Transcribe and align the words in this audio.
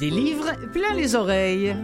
Des 0.00 0.08
livres 0.08 0.52
plein 0.72 0.94
les 0.94 1.14
oreilles. 1.14 1.76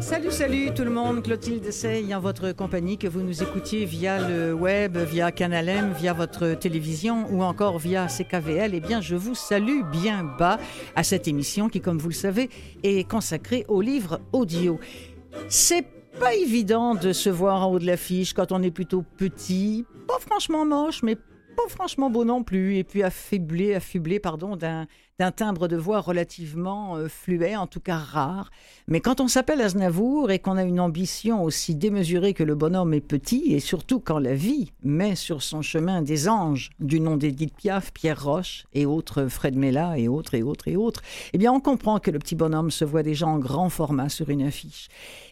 Salut, 0.00 0.30
salut 0.30 0.74
tout 0.74 0.84
le 0.84 0.90
monde, 0.90 1.22
Clotilde 1.22 1.64
essaye 1.64 2.14
en 2.14 2.20
votre 2.20 2.52
compagnie, 2.52 2.98
que 2.98 3.08
vous 3.08 3.22
nous 3.22 3.42
écoutiez 3.42 3.86
via 3.86 4.28
le 4.28 4.52
web, 4.52 4.98
via 4.98 5.32
Canal 5.32 5.70
M, 5.70 5.94
via 5.98 6.12
votre 6.12 6.52
télévision 6.52 7.26
ou 7.30 7.42
encore 7.42 7.78
via 7.78 8.08
CKVL. 8.08 8.74
Eh 8.74 8.80
bien, 8.80 9.00
je 9.00 9.16
vous 9.16 9.34
salue 9.34 9.80
bien 9.90 10.22
bas 10.38 10.58
à 10.96 11.02
cette 11.02 11.28
émission 11.28 11.70
qui, 11.70 11.80
comme 11.80 11.96
vous 11.96 12.08
le 12.08 12.14
savez, 12.14 12.50
est 12.82 13.08
consacrée 13.08 13.64
aux 13.68 13.80
livres 13.80 14.20
audio. 14.32 14.78
C'est 15.48 15.86
pas 16.18 16.34
évident 16.34 16.94
de 16.94 17.12
se 17.12 17.30
voir 17.30 17.66
en 17.66 17.72
haut 17.72 17.78
de 17.78 17.86
l'affiche 17.86 18.32
quand 18.32 18.52
on 18.52 18.62
est 18.62 18.70
plutôt 18.70 19.02
petit, 19.16 19.84
pas 20.06 20.18
franchement 20.18 20.64
moche, 20.64 21.02
mais 21.02 21.16
pas 21.58 21.68
franchement 21.68 22.08
beau 22.08 22.24
non 22.24 22.44
plus, 22.44 22.76
et 22.76 22.84
puis 22.84 23.02
affublé, 23.02 23.74
affublé 23.74 24.20
pardon, 24.20 24.54
d'un, 24.54 24.86
timbre 25.32 25.66
de 25.66 25.76
voix 25.76 25.98
relativement 25.98 26.94
euh, 26.94 27.08
fluet, 27.08 27.56
en 27.56 27.66
tout 27.66 27.80
cas 27.80 27.96
rare. 27.96 28.50
Mais 28.86 29.00
quand 29.00 29.20
on 29.20 29.26
s'appelle 29.26 29.60
Aznavour 29.60 30.30
et 30.30 30.38
qu'on 30.38 30.56
a 30.56 30.62
une 30.62 30.78
ambition 30.78 31.42
aussi 31.42 31.74
démesurée 31.74 32.32
que 32.32 32.44
le 32.44 32.54
bonhomme 32.54 32.94
est 32.94 33.00
petit, 33.00 33.52
et 33.52 33.58
surtout 33.58 33.98
quand 33.98 34.20
la 34.20 34.34
vie 34.34 34.70
met 34.84 35.16
sur 35.16 35.42
son 35.42 35.60
chemin 35.60 36.00
des 36.00 36.28
anges 36.28 36.70
du 36.78 37.00
nom 37.00 37.16
d'Edith 37.16 37.56
Piaf, 37.56 37.92
Pierre 37.92 38.22
Roche 38.22 38.66
et 38.72 38.86
autres, 38.86 39.26
Fred 39.26 39.56
Mella 39.56 39.98
et 39.98 40.06
autres 40.06 40.34
et 40.34 40.44
autres 40.44 40.68
et 40.68 40.76
autres, 40.76 41.02
eh 41.32 41.38
bien 41.38 41.52
on 41.52 41.58
comprend 41.58 41.98
que 41.98 42.12
le 42.12 42.20
petit 42.20 42.36
bonhomme 42.36 42.70
se 42.70 42.84
voit 42.84 43.02
déjà 43.02 43.26
en 43.26 43.40
grand 43.40 43.68
format 43.68 44.08
sur 44.08 44.30
une 44.30 44.42
affiche. 44.42 44.86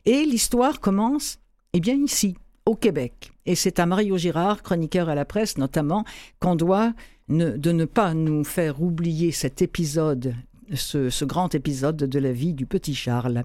Et 0.05 0.25
l'histoire 0.25 0.81
commence, 0.81 1.39
eh 1.73 1.79
bien 1.79 1.95
ici, 1.95 2.35
au 2.67 2.75
Québec. 2.75 3.33
Et 3.47 3.55
c'est 3.55 3.79
à 3.79 3.87
Mario 3.87 4.19
Girard, 4.19 4.63
chroniqueur 4.63 5.09
à 5.09 5.15
la 5.15 5.25
presse 5.25 5.57
notamment, 5.57 6.05
qu'on 6.41 6.57
doit 6.57 6.93
ne, 7.29 7.51
de 7.51 7.73
ne 7.73 7.85
pas 7.85 8.13
nous 8.13 8.45
faire 8.45 8.83
oublier 8.83 9.33
cet 9.33 9.63
épisode, 9.63 10.35
ce, 10.75 11.25
grand 11.25 11.55
épisode 11.55 11.97
de 11.97 12.19
la 12.19 12.33
vie 12.33 12.55
du 12.55 12.67
petit 12.67 12.95
Charles. 12.95 13.45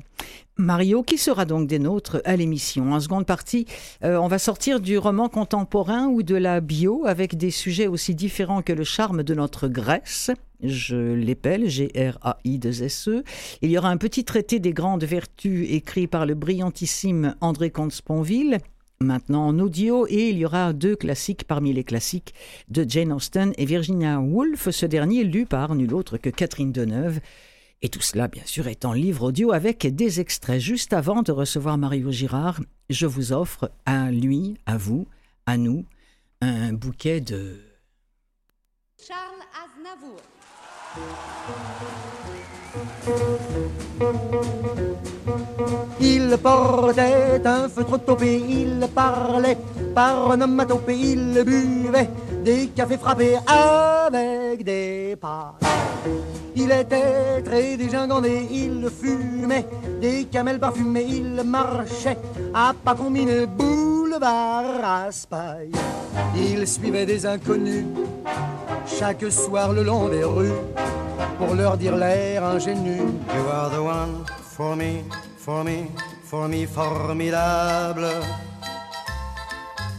Mario, 0.58 1.04
qui 1.04 1.18
sera 1.18 1.46
donc 1.46 1.68
des 1.68 1.80
nôtres 1.80 2.22
à 2.26 2.36
l'émission? 2.36 2.94
En 2.94 3.00
seconde 3.00 3.26
partie, 3.26 3.66
euh, 4.04 4.18
on 4.18 4.28
va 4.28 4.40
sortir 4.40 4.80
du 4.80 4.98
roman 4.98 5.30
contemporain 5.30 6.08
ou 6.08 6.24
de 6.24 6.36
la 6.36 6.62
bio 6.62 7.06
avec 7.06 7.38
des 7.38 7.52
sujets 7.52 7.88
aussi 7.88 8.16
différents 8.16 8.62
que 8.62 8.74
le 8.74 8.84
charme 8.84 9.24
de 9.24 9.34
notre 9.34 9.68
Grèce. 9.68 10.32
Je 10.64 11.14
l'épelle, 11.14 11.68
G-R-A-I-2-S-E. 11.68 13.24
Il 13.62 13.72
y 13.72 13.78
aura 13.78 13.90
un 13.90 13.98
petit 13.98 14.24
traité 14.24 14.60
des 14.60 14.74
grandes 14.74 15.04
vertus 15.04 15.68
écrit 15.72 16.06
par 16.06 16.28
le 16.28 16.36
brillantissime 16.36 17.36
André 17.42 17.72
Comte-Sponville 17.72 18.60
maintenant 19.02 19.48
en 19.48 19.60
audio 19.60 20.06
et 20.08 20.30
il 20.30 20.38
y 20.38 20.46
aura 20.46 20.74
deux 20.74 20.96
classiques 20.96 21.46
parmi 21.46 21.74
les 21.74 21.84
classiques 21.84 22.34
de 22.70 22.86
Jane 22.88 23.12
Austen 23.12 23.54
et 23.58 23.66
Virginia 23.66 24.20
Woolf, 24.20 24.70
ce 24.70 24.86
dernier 24.86 25.24
lu 25.24 25.46
par 25.46 25.76
nul 25.76 25.94
autre 25.94 26.18
que 26.18 26.30
Catherine 26.30 26.72
Deneuve. 26.72 27.20
Et 27.82 27.90
tout 27.90 28.02
cela, 28.02 28.28
bien 28.28 28.46
sûr, 28.46 28.68
est 28.68 28.86
en 28.86 28.94
livre 28.94 29.24
audio 29.24 29.52
avec 29.52 29.88
des 29.96 30.20
extraits. 30.20 30.62
Juste 30.62 30.94
avant 30.94 31.24
de 31.24 31.32
recevoir 31.32 31.78
Mario 31.78 32.12
Girard, 32.12 32.62
je 32.90 33.08
vous 33.08 33.34
offre 33.34 33.72
à 33.86 34.12
lui, 34.12 34.58
à 34.66 34.78
vous, 34.78 35.08
à 35.46 35.58
nous, 35.58 35.86
un 36.42 36.74
bouquet 36.74 37.22
de... 37.22 37.60
Charles 39.04 39.42
Aznavour. 39.64 40.18
Il 46.00 46.38
portait 46.38 47.42
un 47.46 47.68
feutre 47.68 48.00
topé, 48.00 48.38
il 48.38 48.88
parlait 48.94 49.58
par 49.94 50.30
onomatopée, 50.30 50.96
il 50.96 51.44
buvait 51.44 52.10
des 52.44 52.68
cafés 52.68 52.98
frappés 52.98 53.38
avec 53.46 54.64
des 54.64 55.18
pâtes. 55.20 55.56
Il 56.56 56.72
était 56.72 57.42
très 57.44 57.78
dégingandé, 57.78 58.48
il 58.50 58.90
fumait 58.90 59.68
des 60.02 60.26
camels 60.26 60.60
parfumés, 60.60 61.06
il 61.08 61.44
marchait 61.44 62.18
à 62.54 62.74
pas 62.74 62.96
combiner 62.96 63.46
boulevard 63.46 64.82
Raspail. 64.82 65.72
Il 66.36 66.68
suivait 66.68 67.06
des 67.06 67.26
inconnus 67.26 67.86
chaque 68.86 69.30
soir 69.32 69.74
le 69.74 69.84
long 69.84 70.08
des 70.10 70.24
rues 70.24 70.52
pour 71.42 71.56
leur 71.56 71.76
dire 71.76 71.96
l'air 71.96 72.44
ingénu. 72.44 72.98
You 73.36 73.44
are 73.52 73.70
the 73.70 73.82
one 73.82 74.26
for 74.56 74.76
me, 74.76 75.04
for 75.38 75.64
me, 75.64 75.90
for 76.24 76.48
me 76.48 76.68
formidable. 76.68 78.12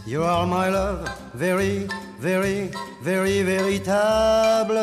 You 0.05 0.23
are 0.23 0.45
my 0.47 0.69
love, 0.69 1.09
very, 1.33 1.87
very, 2.19 2.71
very 3.01 3.43
véritable. 3.43 4.79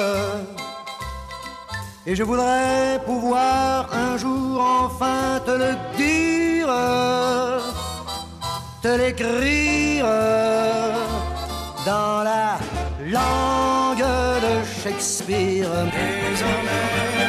Et 2.07 2.15
je 2.15 2.25
voudrais 2.25 3.01
pouvoir 3.07 3.89
un 3.93 4.17
jour 4.19 4.61
enfin 4.85 5.41
te 5.47 5.53
le 5.53 5.73
dire, 5.97 6.73
te 8.83 8.89
l'écrire 9.01 10.07
dans 11.87 12.23
la 12.23 12.59
langue 13.07 13.70
Shakespeare. 14.83 15.69
Désormais, 15.69 17.20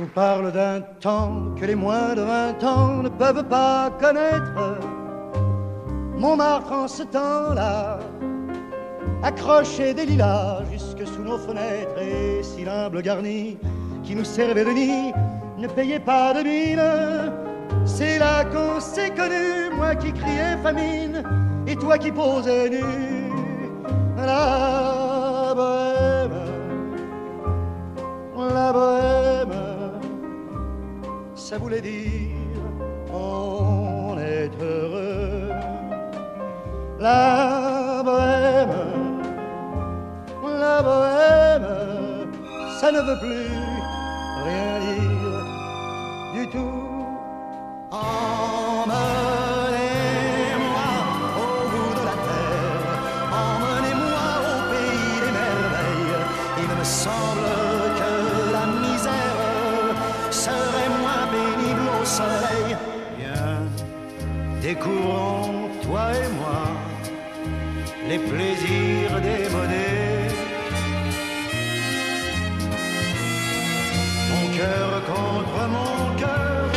Je 0.00 0.06
vous 0.06 0.12
parle 0.12 0.50
d'un 0.50 0.80
temps 0.98 1.54
que 1.60 1.66
les 1.66 1.74
moins 1.74 2.14
de 2.14 2.22
vingt 2.22 2.64
ans 2.64 3.02
ne 3.02 3.10
peuvent 3.10 3.44
pas 3.44 3.90
connaître. 4.00 4.78
Montmartre 6.16 6.72
en 6.72 6.88
ce 6.88 7.02
temps-là 7.02 7.98
accrochait 9.22 9.92
des 9.92 10.06
lilas 10.06 10.62
jusque 10.72 11.06
sous 11.06 11.22
nos 11.22 11.36
fenêtres 11.36 12.00
et 12.00 12.42
si 12.42 12.64
l'humble 12.64 13.02
garni 13.02 13.58
qui 14.02 14.14
nous 14.14 14.24
servait 14.24 14.64
de 14.64 14.70
nid 14.70 15.12
ne 15.58 15.68
payait 15.68 16.00
pas 16.00 16.32
de 16.32 16.44
mine. 16.44 17.32
C'est 17.84 18.18
là 18.18 18.46
qu'on 18.46 18.80
s'est 18.80 19.10
connus, 19.10 19.68
moi 19.76 19.94
qui 19.96 20.14
criais 20.14 20.56
famine 20.62 21.22
et 21.66 21.76
toi 21.76 21.98
qui 21.98 22.10
posais 22.10 22.70
nu. 22.70 22.80
La 24.16 25.52
bohème, 25.54 26.40
la 28.54 28.72
bohème, 28.72 29.19
ça 31.50 31.58
voulait 31.58 31.80
dire 31.80 32.30
on 33.12 34.16
est 34.16 34.52
heureux. 34.62 35.50
La 37.00 38.02
bohème, 38.04 39.20
la 40.44 40.82
bohème, 40.88 42.30
ça 42.78 42.92
ne 42.92 43.00
veut 43.00 43.18
plus 43.24 43.50
rien 44.46 44.74
dire 44.90 45.42
du 46.36 46.44
tout. 46.54 46.84
Emmenez-moi 47.90 48.39
découvrons, 64.80 65.68
toi 65.82 66.12
et 66.14 66.28
moi, 66.38 66.62
les 68.08 68.18
plaisirs 68.18 69.20
démodés. 69.20 70.28
Mon 74.30 74.46
cœur 74.56 74.90
contre 75.06 75.60
mon 75.76 76.16
cœur, 76.16 76.70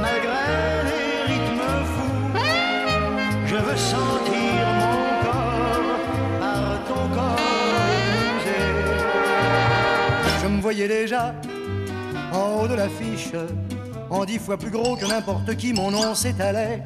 malgré 0.00 0.48
les 0.90 1.32
rythmes 1.32 1.70
fous, 1.92 2.38
je 3.46 3.56
veux 3.56 3.76
sentir 3.76 4.60
mon 4.80 4.98
corps 5.24 5.98
par 6.40 6.70
ton 6.88 7.04
corps 7.14 7.78
épousé. 7.98 8.60
Je 10.42 10.46
me 10.48 10.60
voyais 10.60 10.88
déjà 10.88 11.34
en 12.32 12.62
haut 12.62 12.68
de 12.68 12.74
l'affiche 12.74 13.32
en 14.10 14.24
dix 14.24 14.38
fois 14.38 14.56
plus 14.56 14.70
gros 14.70 14.96
que 14.96 15.06
n'importe 15.06 15.56
qui, 15.56 15.72
mon 15.72 15.90
nom 15.90 16.14
s'étalait. 16.14 16.84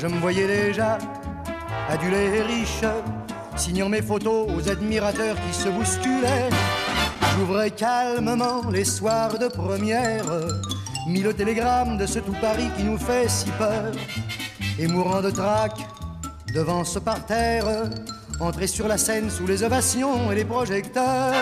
Je 0.00 0.06
me 0.06 0.18
voyais 0.20 0.46
déjà 0.46 0.98
adulé 1.88 2.16
et 2.36 2.42
riche, 2.42 2.84
signant 3.56 3.88
mes 3.88 4.02
photos 4.02 4.48
aux 4.56 4.68
admirateurs 4.68 5.36
qui 5.36 5.54
se 5.54 5.68
bousculaient. 5.68 6.50
J'ouvrais 7.36 7.70
calmement 7.70 8.68
les 8.70 8.84
soirs 8.84 9.38
de 9.38 9.48
première, 9.48 10.24
mis 11.08 11.22
le 11.22 11.32
télégramme 11.32 11.96
de 11.96 12.06
ce 12.06 12.18
tout 12.18 12.34
Paris 12.40 12.68
qui 12.76 12.84
nous 12.84 12.98
fait 12.98 13.28
si 13.28 13.50
peur, 13.52 13.92
et 14.78 14.86
mourant 14.86 15.22
de 15.22 15.30
trac 15.30 15.72
devant 16.54 16.84
ce 16.84 16.98
parterre, 16.98 17.66
entrer 18.40 18.66
sur 18.66 18.88
la 18.88 18.98
scène 18.98 19.30
sous 19.30 19.46
les 19.46 19.62
ovations 19.62 20.30
et 20.30 20.34
les 20.34 20.44
projecteurs. 20.44 21.34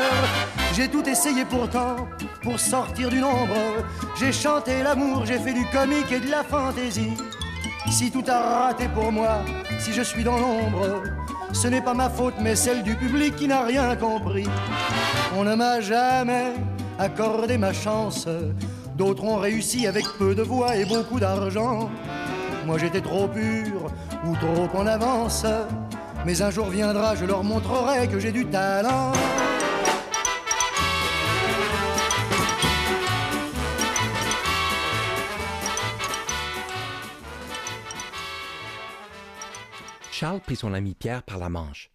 J'ai 0.74 0.88
tout 0.88 1.06
essayé 1.08 1.44
pourtant 1.44 1.96
pour 2.42 2.58
sortir 2.58 3.08
du 3.08 3.20
nombre. 3.20 3.54
J'ai 4.18 4.32
chanté 4.32 4.82
l'amour, 4.82 5.24
j'ai 5.26 5.38
fait 5.38 5.52
du 5.52 5.64
comique 5.66 6.10
et 6.12 6.20
de 6.20 6.30
la 6.30 6.42
fantaisie. 6.42 7.12
Si 7.90 8.10
tout 8.10 8.24
a 8.28 8.66
raté 8.66 8.88
pour 8.88 9.12
moi, 9.12 9.38
si 9.78 9.92
je 9.92 10.02
suis 10.02 10.24
dans 10.24 10.38
l'ombre, 10.38 11.02
ce 11.52 11.68
n'est 11.68 11.80
pas 11.80 11.94
ma 11.94 12.10
faute 12.10 12.34
mais 12.40 12.56
celle 12.56 12.82
du 12.82 12.94
public 12.94 13.36
qui 13.36 13.46
n'a 13.46 13.62
rien 13.62 13.94
compris. 13.96 14.48
On 15.36 15.44
ne 15.44 15.54
m'a 15.54 15.80
jamais 15.80 16.54
accordé 16.98 17.58
ma 17.58 17.72
chance. 17.72 18.26
D'autres 18.96 19.24
ont 19.24 19.36
réussi 19.36 19.86
avec 19.86 20.06
peu 20.18 20.34
de 20.34 20.42
voix 20.42 20.76
et 20.76 20.86
beaucoup 20.86 21.20
d'argent. 21.20 21.90
Moi 22.66 22.78
j'étais 22.78 23.02
trop 23.02 23.28
pur 23.28 23.92
ou 24.26 24.34
trop 24.36 24.80
en 24.80 24.86
avance. 24.86 25.44
Mais 26.26 26.42
un 26.42 26.50
jour 26.50 26.68
viendra, 26.70 27.14
je 27.14 27.24
leur 27.24 27.44
montrerai 27.44 28.08
que 28.08 28.18
j'ai 28.18 28.32
du 28.32 28.44
talent. 28.46 29.12
Charles 40.10 40.40
prit 40.40 40.56
son 40.56 40.74
ami 40.74 40.96
Pierre 40.96 41.22
par 41.22 41.38
la 41.38 41.48
manche. 41.48 41.92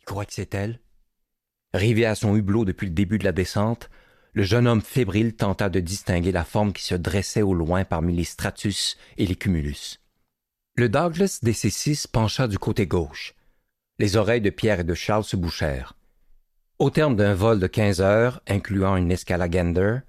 Tu 0.00 0.06
crois 0.06 0.24
que 0.24 0.32
c'est 0.32 0.52
elle? 0.52 0.80
Rivé 1.72 2.04
à 2.04 2.16
son 2.16 2.34
hublot 2.34 2.64
depuis 2.64 2.88
le 2.88 2.94
début 2.94 3.18
de 3.18 3.24
la 3.24 3.30
descente, 3.30 3.90
le 4.32 4.42
jeune 4.42 4.66
homme 4.66 4.82
fébrile 4.82 5.36
tenta 5.36 5.68
de 5.68 5.78
distinguer 5.78 6.32
la 6.32 6.44
forme 6.44 6.72
qui 6.72 6.82
se 6.82 6.96
dressait 6.96 7.42
au 7.42 7.54
loin 7.54 7.84
parmi 7.84 8.12
les 8.12 8.24
stratus 8.24 8.96
et 9.18 9.24
les 9.24 9.36
cumulus. 9.36 10.00
Le 10.74 10.88
Douglas 10.88 11.38
DC-6 11.44 12.08
pencha 12.10 12.48
du 12.48 12.58
côté 12.58 12.88
gauche. 12.88 13.35
Les 13.98 14.16
oreilles 14.16 14.42
de 14.42 14.50
Pierre 14.50 14.80
et 14.80 14.84
de 14.84 14.94
Charles 14.94 15.24
se 15.24 15.36
bouchèrent. 15.36 15.96
Au 16.78 16.90
terme 16.90 17.16
d'un 17.16 17.32
vol 17.32 17.58
de 17.58 17.66
quinze 17.66 18.02
heures, 18.02 18.42
incluant 18.46 18.96
une 18.96 19.10
escale 19.10 19.40
à 19.40 19.48
Gander, 19.48 20.00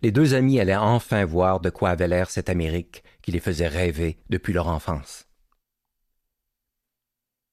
les 0.00 0.12
deux 0.12 0.32
amis 0.32 0.58
allaient 0.60 0.74
enfin 0.74 1.26
voir 1.26 1.60
de 1.60 1.68
quoi 1.68 1.90
avait 1.90 2.08
l'air 2.08 2.30
cette 2.30 2.48
Amérique 2.48 3.04
qui 3.20 3.32
les 3.32 3.40
faisait 3.40 3.68
rêver 3.68 4.18
depuis 4.30 4.54
leur 4.54 4.68
enfance. 4.68 5.26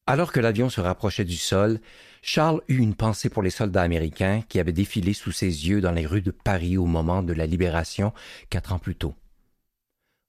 Alors 0.08 0.32
que 0.32 0.40
l'avion 0.40 0.70
se 0.70 0.80
rapprochait 0.80 1.26
du 1.26 1.36
sol, 1.36 1.80
Charles 2.22 2.62
eut 2.70 2.78
une 2.78 2.96
pensée 2.96 3.30
pour 3.30 3.44
les 3.44 3.50
soldats 3.50 3.82
américains 3.82 4.44
qui 4.48 4.60
avaient 4.62 4.72
défilé 4.72 5.14
sous 5.14 5.32
ses 5.34 5.68
yeux 5.68 5.82
dans 5.82 5.92
les 5.92 6.06
rues 6.06 6.22
de 6.22 6.32
Paris 6.32 6.78
au 6.78 6.86
moment 6.86 7.22
de 7.22 7.34
la 7.34 7.46
libération 7.46 8.14
quatre 8.50 8.72
ans 8.72 8.80
plus 8.80 8.96
tôt. 8.96 9.16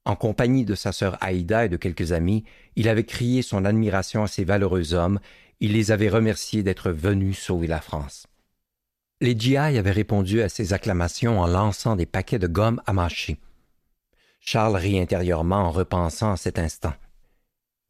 En 0.05 0.17
compagnie 0.17 0.65
de 0.65 0.75
sa 0.75 0.91
sœur 0.91 1.17
Haïda 1.21 1.67
et 1.67 1.69
de 1.69 1.77
quelques 1.77 2.11
amis, 2.11 2.45
il 2.75 2.89
avait 2.89 3.05
crié 3.05 3.41
son 3.41 3.65
admiration 3.65 4.25
à 4.25 4.27
ces 4.27 4.43
valeureux 4.43 4.95
hommes, 4.95 5.21
il 5.63 5.75
les 5.75 5.93
avait 5.93 6.09
remerciés 6.09 6.65
d'être 6.65 6.91
venus 6.91 7.39
sauver 7.39 7.69
la 7.69 7.81
France. 7.81 8.27
Les 9.21 9.39
GI 9.39 9.57
avaient 9.57 9.93
répondu 9.93 10.43
à 10.43 10.49
ces 10.49 10.73
acclamations 10.73 11.39
en 11.39 11.47
lançant 11.47 11.95
des 11.95 12.05
paquets 12.05 12.41
de 12.41 12.49
gomme 12.49 12.83
à 12.85 12.93
mâcher. 12.93 13.39
Charles 14.41 14.75
rit 14.75 14.99
intérieurement 14.99 15.69
en 15.69 15.71
repensant 15.71 16.33
à 16.33 16.37
cet 16.37 16.59
instant. 16.59 16.95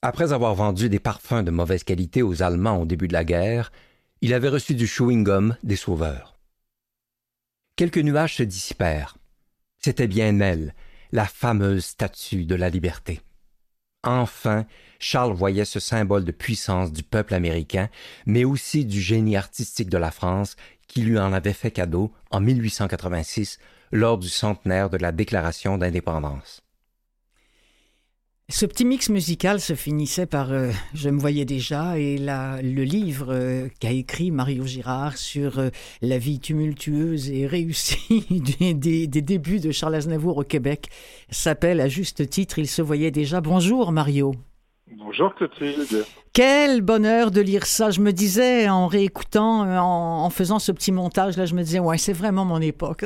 Après 0.03 0.35
avoir 0.35 0.55
vendu 0.55 0.91
des 0.91 0.99
parfums 0.99 1.43
de 1.43 1.51
mauvaise 1.51 1.83
qualité 1.83 2.21
aux 2.21 2.43
Allemands 2.43 2.83
au 2.83 2.85
début 2.85 3.09
de 3.09 3.15
la 3.15 3.25
guerre, 3.25 3.73
il 4.21 4.35
avait 4.35 4.51
reçu 4.51 4.75
du 4.75 4.85
chewing-gum 4.85 5.57
des 5.63 5.77
sauveurs. 5.77 6.39
Quelques 7.77 7.97
nuages 7.97 8.37
se 8.37 8.43
dissipèrent. 8.43 9.17
C'était 9.79 10.09
bien 10.09 10.39
elle, 10.41 10.75
la 11.11 11.25
fameuse 11.25 11.87
statue 11.87 12.45
de 12.45 12.55
la 12.55 12.69
liberté. 12.69 13.23
Enfin, 14.05 14.67
Charles 14.99 15.33
voyait 15.33 15.65
ce 15.65 15.81
symbole 15.81 16.25
de 16.25 16.33
puissance 16.33 16.93
du 16.93 17.03
peuple 17.03 17.35
américain, 17.35 17.89
mais 18.27 18.45
aussi 18.45 18.85
du 18.85 19.01
génie 19.01 19.37
artistique 19.37 19.89
de 19.89 19.99
la 19.99 20.11
France 20.11 20.57
qui 20.89 21.03
lui 21.03 21.19
en 21.19 21.33
avait 21.33 21.53
fait 21.53 21.71
cadeau 21.71 22.13
en 22.31 22.41
1886 22.41 23.59
lors 23.93 24.19
du 24.19 24.29
centenaire 24.29 24.91
de 24.91 24.97
la 24.97 25.13
Déclaration 25.13 25.79
d'indépendance. 25.79 26.62
Ce 28.49 28.67
petit 28.67 28.85
mix 28.85 29.09
musical 29.09 29.61
se 29.61 29.75
finissait 29.75 30.27
par 30.27 30.53
euh, 30.53 30.71
Je 30.95 31.09
me 31.09 31.19
voyais 31.19 31.45
déjà 31.45 31.99
et 31.99 32.19
la, 32.19 32.61
le 32.61 32.83
livre 32.83 33.29
euh, 33.31 33.69
qu'a 33.81 33.93
écrit 33.93 34.31
Mario 34.31 34.67
Girard 34.67 35.17
sur 35.17 35.59
euh, 35.59 35.71
la 36.03 36.19
vie 36.19 36.39
tumultueuse 36.39 37.31
et 37.31 37.47
réussie 37.47 38.27
des, 38.61 38.75
des, 38.75 39.07
des, 39.07 39.23
débuts 39.23 39.61
de 39.61 39.71
Charles 39.71 39.95
Aznavour 39.95 40.37
au 40.37 40.45
Québec 40.45 40.89
s'appelle 41.31 41.81
à 41.81 41.89
juste 41.89 42.29
titre 42.29 42.59
Il 42.59 42.69
se 42.69 42.83
voyait 42.83 43.11
déjà. 43.11 43.41
Bonjour 43.41 43.91
Mario. 43.91 44.35
Bonjour 44.99 45.35
Clotilde. 45.35 46.05
Quel 46.35 46.81
bonheur 46.81 47.31
de 47.31 47.43
lire 47.43 47.67
ça. 47.67 47.91
Je 47.91 48.01
me 48.01 48.11
disais 48.11 48.67
en 48.67 48.87
réécoutant, 48.87 49.69
en, 49.69 50.25
en 50.25 50.31
faisant 50.31 50.59
ce 50.59 50.73
petit 50.73 50.91
montage 50.91 51.37
là, 51.37 51.45
je 51.45 51.55
me 51.55 51.63
disais 51.63 51.79
ouais 51.79 51.99
c'est 51.99 52.15
vraiment 52.15 52.47
mon 52.47 52.61
époque. 52.61 53.05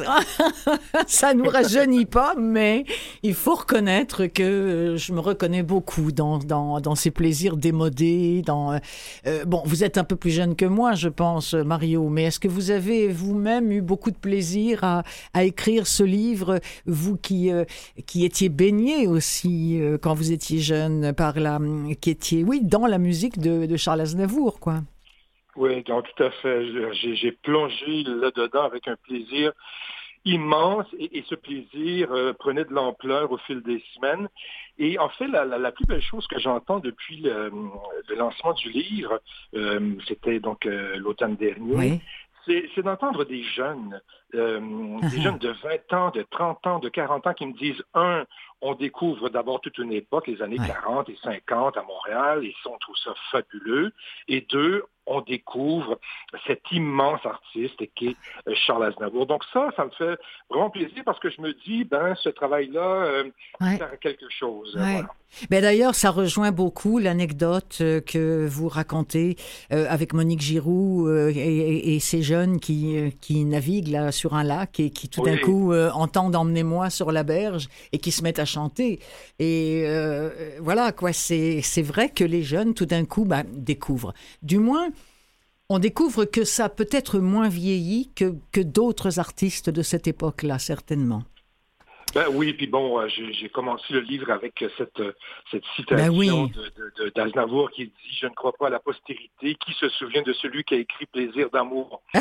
ça 1.09 1.35
nous 1.35 1.49
rajeunit 1.49 2.07
pas, 2.07 2.35
mais 2.39 2.85
il 3.25 3.35
faut 3.35 3.57
reconnaître 3.57 4.27
que 4.27 4.95
je 4.97 5.13
me 5.13 5.19
reconnais 5.19 5.65
beaucoup 5.65 6.13
dans 6.13 6.39
dans, 6.39 6.81
dans 6.81 6.95
ces 6.95 7.11
plaisirs 7.11 7.57
démodés. 7.57 8.43
Dans 8.47 8.79
euh, 9.27 9.45
bon, 9.45 9.61
vous 9.65 9.83
êtes 9.83 9.99
un 9.99 10.05
peu 10.05 10.15
plus 10.15 10.31
jeune 10.31 10.55
que 10.55 10.65
moi, 10.65 10.93
je 10.93 11.09
pense, 11.09 11.55
Mario, 11.55 12.09
mais 12.09 12.25
est-ce 12.25 12.39
que 12.39 12.49
vous 12.49 12.71
avez 12.71 13.09
vous-même 13.09 13.73
eu 13.73 13.83
beaucoup 13.83 14.13
de 14.13 14.19
plaisir 14.19 14.85
à, 14.85 15.03
écrire 15.45 15.89
ce 15.89 16.05
livre, 16.05 16.61
vous 16.87 17.17
qui 17.17 17.51
euh, 17.51 17.65
qui 18.07 18.25
étiez 18.25 18.51
baigné 18.51 19.09
aussi 19.09 19.81
euh, 19.81 19.99
quand 20.01 20.15
vous 20.15 20.31
étiez 20.31 20.61
jeune 20.61 21.13
par 21.13 21.41
la, 21.41 21.59
qui 22.01 22.11
étiez 22.11 22.45
oui 22.45 22.61
dans 22.63 22.87
la 22.87 22.99
musique 22.99 23.39
de, 23.39 23.67
de, 23.67 23.77
Charles 23.77 24.01
Aznavour, 24.01 24.61
quoi. 24.61 24.81
Oui, 25.57 25.83
donc 25.85 26.05
tout 26.15 26.23
à 26.23 26.31
fait. 26.31 26.67
J'ai 27.15 27.33
plongé 27.33 28.03
là-dedans 28.05 28.65
avec 28.65 28.89
un 28.89 28.97
plaisir 28.97 29.53
immense 30.27 30.87
et, 30.99 31.19
et 31.19 31.25
ce 31.29 31.35
plaisir 31.37 32.13
euh, 32.13 32.33
prenait 32.33 32.65
de 32.65 32.75
l'ampleur 32.75 33.31
au 33.31 33.39
fil 33.39 33.63
des 33.63 33.83
semaines. 33.95 34.29
Et 34.79 34.99
en 34.99 35.09
fait, 35.09 35.29
la, 35.29 35.45
la, 35.45 35.57
la 35.57 35.73
plus 35.73 35.87
belle 35.87 36.03
chose 36.03 36.27
que 36.27 36.39
j'entends 36.39 36.81
depuis 36.81 37.19
le, 37.19 37.51
le, 38.09 38.15
lancement 38.17 38.53
du 38.53 38.71
livre, 38.71 39.21
euh, 39.55 39.95
c'était 40.07 40.41
donc 40.41 40.67
euh, 40.67 40.97
l'automne 40.97 41.37
dernier, 41.37 41.75
oui. 41.75 42.01
c'est 42.75 42.83
d'entendre 42.83 43.25
des 43.25 43.43
jeunes, 43.43 44.01
euh, 44.35 44.61
des 45.11 45.23
jeunes 45.23 45.39
de 45.39 45.55
20 45.63 45.93
ans, 45.93 46.11
de 46.11 46.27
30 46.29 46.67
ans, 46.67 46.79
de 46.81 46.89
40 46.89 47.27
ans 47.27 47.35
qui 47.35 47.47
me 47.47 47.55
disent, 47.55 47.83
un, 47.95 48.25
on 48.63 48.75
découvre 48.75 49.29
d'abord 49.29 49.61
toute 49.61 49.79
une 49.79 49.93
époque, 49.93 50.27
les 50.27 50.43
années 50.43 50.59
ouais. 50.59 50.67
40 50.67 51.09
et 51.09 51.19
50 51.23 51.77
à 51.77 51.83
Montréal, 51.83 52.45
et 52.45 52.55
on 52.67 52.79
trouve 52.79 52.97
ça 52.97 53.15
fabuleux. 53.31 53.93
Et 54.29 54.43
deux, 54.43 54.85
on 55.07 55.21
découvre 55.21 55.99
cet 56.47 56.61
immense 56.73 57.25
artiste 57.25 57.83
qui 57.95 58.17
est 58.47 58.55
Charles 58.55 58.85
Aznavour. 58.85 59.27
Donc 59.27 59.43
ça, 59.53 59.71
ça 59.77 59.85
me 59.85 59.91
fait 59.91 60.19
vraiment 60.51 60.71
plaisir 60.71 61.03
parce 61.05 61.19
que 61.19 61.31
je 61.31 61.41
me 61.41 61.53
dis, 61.65 61.85
ben, 61.85 62.15
ce 62.17 62.29
travail-là 62.29 62.81
euh, 62.81 63.25
ouais. 63.61 63.77
sert 63.77 63.93
à 63.93 63.97
quelque 63.97 64.29
chose. 64.31 64.75
Ouais. 64.77 64.93
Voilà. 64.93 65.09
Ben 65.51 65.61
D'ailleurs, 65.61 65.95
ça 65.95 66.11
rejoint 66.11 66.51
beaucoup 66.51 66.99
l'anecdote 66.99 67.79
euh, 67.81 68.01
que 68.01 68.47
vous 68.47 68.69
racontez 68.69 69.37
euh, 69.73 69.87
avec 69.89 70.15
Monique 70.15 70.41
Giroux 70.41 71.09
euh, 71.09 71.33
et, 71.35 71.99
ces 72.01 72.23
jeunes 72.23 72.59
qui, 72.59 72.97
euh, 72.97 73.11
qui 73.21 73.45
naviguent 73.45 73.89
là 73.89 74.13
sur 74.13 74.35
un 74.35 74.45
lac 74.45 74.81
et 74.81 74.91
qui 74.91 75.09
tout 75.09 75.23
d'un 75.23 75.37
coup 75.37 75.73
euh, 75.73 75.91
entendent 75.91 76.37
Emmenez-moi 76.37 76.91
sur 76.91 77.13
la 77.13 77.23
berge 77.23 77.69
et 77.93 77.99
qui 77.99 78.13
se 78.13 78.23
mettent 78.23 78.39
à 78.39 78.45
chanter. 78.45 79.01
Et 79.39 79.85
euh, 79.87 80.31
voilà, 80.61 80.93
quoi, 80.93 81.13
c'est 81.13 81.83
vrai 81.83 82.09
que 82.09 82.25
les 82.25 82.43
jeunes, 82.43 82.75
tout 82.75 82.87
d'un 82.87 83.05
coup, 83.05 83.25
ben, 83.25 83.45
découvrent. 83.49 84.15
Du 84.43 84.59
moins, 84.59 84.89
on 85.69 85.79
découvre 85.79 86.25
que 86.25 86.45
ça 86.45 86.69
peut 86.69 86.89
être 86.91 87.19
moins 87.19 87.49
vieilli 87.49 88.11
que, 88.15 88.35
que 88.53 88.61
d'autres 88.61 89.19
artistes 89.19 89.71
de 89.71 89.83
cette 89.83 90.07
époque-là, 90.07 90.59
certainement. 90.59 91.23
Ben 92.15 92.29
oui, 92.33 92.55
puis 92.55 92.67
bon, 92.67 92.99
euh, 92.99 93.09
j'ai 93.09 93.49
commencé 93.51 93.93
le 93.93 94.01
livre 94.01 94.31
avec 94.31 94.65
cette, 94.79 95.03
cette 95.51 95.65
citation 95.75 96.13
ben 96.13 96.17
oui. 96.17 96.31
d'Aznavour 97.15 97.71
qui 97.71 97.87
dit 97.87 97.93
«Je 98.21 98.27
ne 98.27 98.33
crois 98.33 98.53
pas 98.53 98.69
à 98.69 98.71
la 98.71 98.79
postérité. 98.79 99.55
Qui 99.57 99.73
se 99.75 99.89
souvient 99.91 100.23
de 100.23 100.33
celui 100.33 100.65
qui 100.65 100.75
a 100.75 100.79
écrit 100.79 101.05
Plaisir 101.07 101.51
d'amour?» 101.51 102.01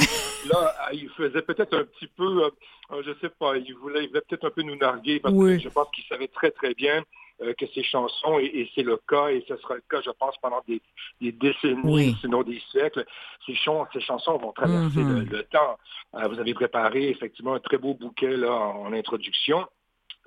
Là, 0.52 0.76
il 0.92 1.08
faisait 1.12 1.44
peut-être 1.44 1.78
un 1.78 1.86
petit 1.86 2.08
peu, 2.08 2.44
euh, 2.44 3.04
je 3.06 3.12
sais 3.22 3.30
pas, 3.30 3.56
il 3.56 3.74
voulait, 3.76 4.04
il 4.04 4.10
voulait 4.10 4.22
peut-être 4.28 4.48
un 4.48 4.52
peu 4.52 4.64
nous 4.64 4.76
narguer 4.76 5.20
parce 5.22 5.34
oui. 5.34 5.58
que 5.58 5.64
je 5.64 5.70
pense 5.70 5.88
qu'il 5.92 6.04
savait 6.06 6.28
très 6.28 6.52
très 6.52 6.74
bien 6.74 7.04
euh, 7.42 7.54
que 7.60 7.66
ces 7.74 7.84
chansons, 7.84 8.40
et, 8.40 8.46
et 8.60 8.72
c'est 8.74 8.84
le 8.84 8.98
cas, 9.12 9.28
et 9.30 9.44
ce 9.48 9.56
sera 9.58 9.76
le 9.76 9.84
cas, 9.90 10.02
je 10.02 10.12
pense, 10.22 10.36
pendant 10.42 10.62
des, 10.68 10.82
des 11.22 11.32
décennies, 11.32 11.82
oui. 11.98 12.16
sinon 12.22 12.44
des 12.44 12.62
siècles, 12.72 13.06
ces, 13.46 13.56
chans, 13.56 13.86
ces 13.94 14.02
chansons 14.02 14.38
vont 14.38 14.54
traverser 14.54 15.00
mm 15.00 15.10
-hmm. 15.12 15.30
le, 15.32 15.38
le, 15.38 15.44
temps. 15.56 15.74
Euh, 16.16 16.28
vous 16.30 16.40
avez 16.44 16.54
préparé 16.54 17.02
effectivement 17.16 17.54
un 17.60 17.64
très 17.68 17.78
beau 17.78 17.94
bouquet 18.04 18.36
là 18.44 18.52
en, 18.54 18.86
en 18.88 18.94
introduction. 19.02 19.60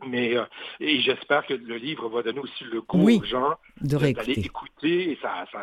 Mais 0.06 0.28
euh, 0.36 0.44
et 0.78 1.00
j'espère 1.00 1.42
que 1.48 1.54
le 1.54 1.76
livre 1.88 2.08
va 2.14 2.22
donner 2.22 2.38
aussi 2.46 2.62
le 2.74 2.80
goût 2.90 3.02
Oui, 3.08 3.16
aux 3.20 3.24
gens 3.36 3.52
d'aller 3.80 4.38
écouter 4.50 5.18
sa, 5.22 5.30
sa, 5.52 5.60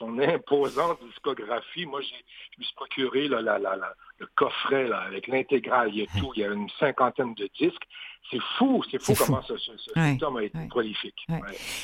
son 0.00 0.10
imposante 0.18 0.98
discographie. 1.10 1.86
Moi, 1.86 2.00
j'ai, 2.00 2.20
je 2.52 2.56
me 2.58 2.64
suis 2.64 2.74
procuré 2.74 3.22
là, 3.28 3.38
la, 3.48 3.56
la, 3.66 3.76
la- 3.82 3.94
le 4.18 4.26
coffret 4.40 4.84
là, 4.92 5.00
avec 5.10 5.24
l'intégrale. 5.32 5.88
Il 5.92 5.98
y 6.00 6.02
a 6.02 6.08
tout. 6.18 6.30
Il 6.34 6.40
y 6.42 6.44
a 6.44 6.50
une 6.60 6.68
cinquantaine 6.82 7.32
de 7.34 7.46
disques. 7.62 7.86
C'est 8.30 8.38
fou, 8.58 8.82
c'est 8.90 8.98
fou 8.98 9.04
C'est 9.06 9.14
fou. 9.16 9.24
comment 9.26 9.42
ce, 9.42 9.56
ce, 9.56 9.70
Ouais, 9.98 10.02
a 10.22 10.42
été 10.44 10.56
ouais. 10.56 10.66
prolifique. 10.68 11.16
Ouais. 11.28 11.40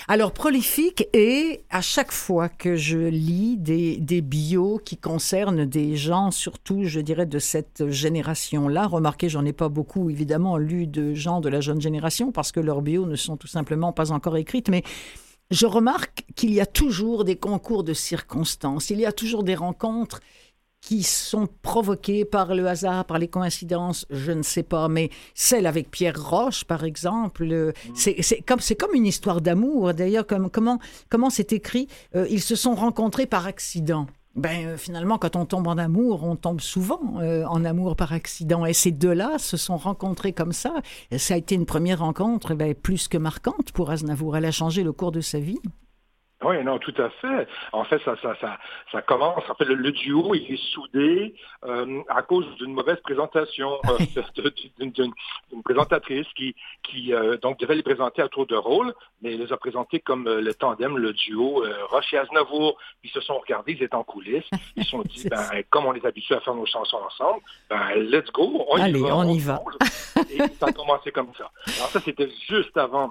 Alors, 0.06 0.32
prolifique, 0.32 1.08
et 1.12 1.64
à 1.70 1.80
chaque 1.80 2.12
fois 2.12 2.48
que 2.48 2.76
je 2.76 2.98
lis 2.98 3.56
des, 3.56 3.96
des 3.96 4.20
bios 4.20 4.78
qui 4.84 4.96
concernent 4.96 5.64
des 5.64 5.96
gens, 5.96 6.30
surtout, 6.30 6.84
je 6.84 7.00
dirais, 7.00 7.26
de 7.26 7.40
cette 7.40 7.90
génération-là, 7.90 8.86
remarquez, 8.86 9.28
j'en 9.28 9.44
ai 9.44 9.52
pas 9.52 9.68
beaucoup, 9.68 10.08
évidemment, 10.08 10.56
lu 10.56 10.86
de 10.86 11.14
gens 11.14 11.40
de 11.40 11.48
la 11.48 11.60
jeune 11.60 11.80
génération, 11.80 12.30
parce 12.30 12.52
que 12.52 12.60
leurs 12.60 12.82
bios 12.82 13.06
ne 13.06 13.16
sont 13.16 13.36
tout 13.36 13.48
simplement 13.48 13.92
pas 13.92 14.12
encore 14.12 14.36
écrites, 14.36 14.68
mais 14.68 14.84
je 15.50 15.66
remarque 15.66 16.24
qu'il 16.36 16.52
y 16.52 16.60
a 16.60 16.66
toujours 16.66 17.24
des 17.24 17.36
concours 17.36 17.82
de 17.84 17.92
circonstances, 17.92 18.90
il 18.90 18.98
y 19.00 19.06
a 19.06 19.12
toujours 19.12 19.42
des 19.42 19.54
rencontres 19.54 20.20
qui 20.86 21.02
sont 21.02 21.48
provoquées 21.62 22.24
par 22.24 22.54
le 22.54 22.64
hasard, 22.68 23.06
par 23.06 23.18
les 23.18 23.26
coïncidences, 23.26 24.06
je 24.08 24.30
ne 24.30 24.42
sais 24.42 24.62
pas, 24.62 24.86
mais 24.86 25.10
celle 25.34 25.66
avec 25.66 25.90
Pierre 25.90 26.14
Roche, 26.16 26.62
par 26.64 26.84
exemple, 26.84 27.42
euh, 27.50 27.72
c'est 27.96 28.22
c'est 28.22 28.40
comme, 28.40 28.60
comme 28.78 28.94
une 28.94 29.06
histoire 29.06 29.40
d'amour. 29.40 29.92
D'ailleurs, 29.94 30.28
comme, 30.28 30.48
comment 30.48 30.78
comment 31.08 31.28
c'est 31.28 31.52
écrit 31.52 31.88
Euh, 32.14 32.28
Ils 32.30 32.40
se 32.40 32.54
sont 32.54 32.76
rencontrés 32.76 33.26
par 33.26 33.46
accident. 33.48 34.06
Ben, 34.36 34.66
euh, 34.66 34.76
finalement, 34.76 35.18
quand 35.18 35.34
on 35.34 35.44
tombe 35.44 35.66
en 35.66 35.76
amour, 35.76 36.22
on 36.22 36.36
tombe 36.36 36.60
souvent 36.60 37.00
euh, 37.20 37.44
en 37.46 37.64
amour 37.64 37.96
par 37.96 38.12
accident. 38.12 38.64
Et 38.64 38.74
ces 38.74 38.92
deux-là 38.92 39.38
se 39.38 39.56
sont 39.56 39.78
rencontrés 39.78 40.34
comme 40.34 40.52
ça. 40.52 40.74
Et 41.10 41.18
ça 41.18 41.34
a 41.34 41.36
été 41.36 41.56
une 41.56 41.66
première 41.66 41.98
rencontre 41.98 42.54
ben, 42.54 42.74
plus 42.74 43.08
que 43.08 43.18
marquante 43.18 43.72
pour 43.72 43.90
Aznavour. 43.90 44.36
Elle 44.36 44.44
a 44.44 44.52
changé 44.52 44.84
le 44.84 44.92
cours 44.92 45.10
de 45.10 45.22
sa 45.22 45.40
vie. 45.40 45.58
Oui, 46.44 46.62
non, 46.62 46.78
tout 46.78 46.94
à 46.98 47.08
fait. 47.08 47.48
En 47.72 47.84
fait, 47.84 47.98
ça, 48.04 48.14
ça, 48.20 48.36
ça, 48.42 48.58
ça 48.92 49.00
commence. 49.00 49.42
En 49.48 49.54
fait, 49.54 49.64
le, 49.64 49.74
le 49.74 49.90
duo, 49.90 50.34
il 50.34 50.52
est 50.52 50.62
soudé 50.74 51.34
euh, 51.64 52.02
à 52.08 52.20
cause 52.20 52.44
d'une 52.56 52.74
mauvaise 52.74 53.00
présentation 53.00 53.78
euh, 53.88 54.50
d'une 54.78 55.62
présentatrice 55.64 56.26
qui, 56.36 56.54
qui 56.82 57.14
euh, 57.14 57.38
donc 57.38 57.58
devait 57.58 57.74
les 57.74 57.82
présenter 57.82 58.20
à 58.20 58.28
tour 58.28 58.46
de 58.46 58.54
rôle, 58.54 58.92
mais 59.22 59.32
elle 59.32 59.40
les 59.40 59.52
a 59.52 59.56
présentés 59.56 59.98
comme 60.00 60.28
le 60.28 60.52
tandem, 60.54 60.98
le 60.98 61.14
duo 61.14 61.64
Roche 61.88 62.12
et 62.12 62.18
Aznavour. 62.18 62.76
Ils 63.02 63.10
se 63.10 63.20
sont 63.22 63.38
regardés, 63.38 63.72
ils 63.72 63.82
étaient 63.82 63.94
en 63.94 64.04
coulisses. 64.04 64.44
Ils 64.76 64.84
se 64.84 64.90
sont 64.90 65.02
dit, 65.02 65.26
ben, 65.30 65.62
comme 65.70 65.86
on 65.86 65.94
est 65.94 66.04
habitué 66.04 66.34
à 66.34 66.40
faire 66.40 66.54
nos 66.54 66.66
chansons 66.66 66.98
ensemble, 66.98 67.40
ben, 67.70 67.94
let's 67.94 68.30
go, 68.32 68.62
on 68.68 68.76
Allez, 68.76 69.00
y 69.00 69.02
va. 69.02 69.16
on 69.16 69.28
y 69.28 69.38
va. 69.38 69.56
fonce. 69.56 70.26
Et 70.30 70.38
ça 70.60 70.66
a 70.66 70.72
commencé 70.72 71.10
comme 71.12 71.32
ça. 71.38 71.50
Alors 71.78 71.88
ça, 71.88 72.00
c'était 72.00 72.28
juste 72.46 72.76
avant 72.76 73.10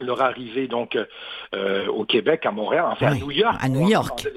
leur 0.00 0.20
arrivée 0.22 0.66
donc 0.68 0.98
euh, 1.54 1.86
au 1.88 2.04
Québec, 2.04 2.44
à 2.46 2.50
Montréal, 2.50 2.84
enfin 2.90 3.12
Oui, 3.12 3.18
à 3.18 3.24
New 3.24 3.30
York. 3.30 3.56
à 3.60 3.68
New 3.68 3.88
York. 3.88 4.28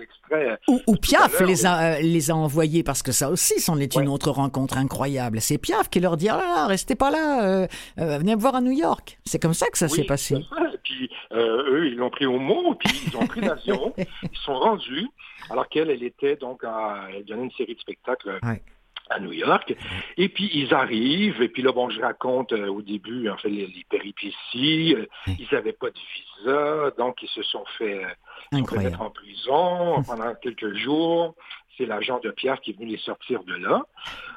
ou 0.68 0.80
Tout 0.86 0.96
Piaf 1.01 1.42
les 1.42 1.66
a, 1.66 1.96
euh, 1.96 2.00
les 2.01 2.32
a 2.32 2.36
envoyés, 2.36 2.84
parce 2.84 3.01
que 3.04 3.12
ça 3.12 3.30
aussi, 3.30 3.60
c'en 3.60 3.78
est 3.80 3.96
une 3.96 4.08
autre 4.08 4.32
rencontre 4.32 4.78
incroyable. 4.78 5.42
C'est 5.42 5.58
Piaf 5.58 5.89
qui 5.89 6.00
leur 6.00 6.18
dit, 6.18 6.30
ah 6.30 6.38
là 6.38 6.44
là, 6.44 6.68
restez 6.68 6.96
pas 6.96 7.12
là, 7.12 7.44
euh, 7.44 7.68
euh, 8.00 8.18
venez 8.20 8.36
me 8.36 8.42
voir 8.42 8.56
à 8.56 8.62
New 8.62 8.72
York. 8.72 9.20
C'est 9.25 9.39
comme 9.42 9.54
ça 9.54 9.68
que 9.70 9.78
ça 9.78 9.88
Oui, 9.88 9.92
s'est 9.98 10.04
passé. 10.06 10.36
fait. 10.36 10.78
Puis 10.84 11.10
euh, 11.34 11.63
eux, 11.72 11.88
ils 11.88 11.96
l'ont 11.98 12.10
pris 12.10 12.25
au 12.25 12.39
mot, 12.39 12.74
puis 12.75 12.92
ils 13.08 13.18
ont 13.18 13.28
pris 13.28 13.42
l'avion, 13.42 13.94
ils 13.98 14.38
sont 14.46 14.58
rendus, 14.58 15.08
alors 15.50 15.68
qu'elle, 15.68 15.89
elle 15.89 16.04
était 16.04 16.36
donc 16.36 16.63
à, 16.63 17.08
elle 17.16 17.25
donnait 17.25 17.44
une 17.44 17.51
série 17.51 17.75
de 17.75 17.80
spectacles 17.80 18.39
Ouais. 18.44 18.62
À 19.10 19.20
New 19.20 19.32
York. 19.32 19.75
Et 20.18 20.30
puis 20.30 20.50
ils 20.54 20.74
arrivent, 20.74 21.42
et 21.42 21.50
puis 21.50 21.62
là, 21.62 21.72
bon, 21.72 21.89
je 21.89 22.01
raconte 22.01 22.54
euh, 22.54 22.68
au 22.68 22.82
début, 22.82 23.30
en 23.30 23.38
fait, 23.38 23.50
les, 23.50 23.68
les 23.68 23.86
péripéties. 23.89 24.96
Euh. 24.96 25.06
Ils 25.28 25.48
n'avaient 25.51 25.74
pas 25.74 25.89
de 25.89 26.00
visa, 26.16 26.92
donc 26.98 27.22
ils 27.22 27.30
se 27.30 27.44
sont 27.44 27.63
fait, 27.78 28.04
euh, 28.04 28.63
fait 28.66 28.78
mettre 28.78 29.01
en 29.01 29.10
prison 29.10 30.04
pendant 30.04 30.34
quelques 30.36 30.75
jours. 30.75 31.36
C'est 31.78 31.86
l'agent 31.86 32.20
de 32.20 32.30
Piaf 32.32 32.60
qui 32.60 32.72
est 32.72 32.74
venu 32.74 32.88
les 32.88 32.98
sortir 32.98 33.44
de 33.44 33.56
là. 33.56 33.84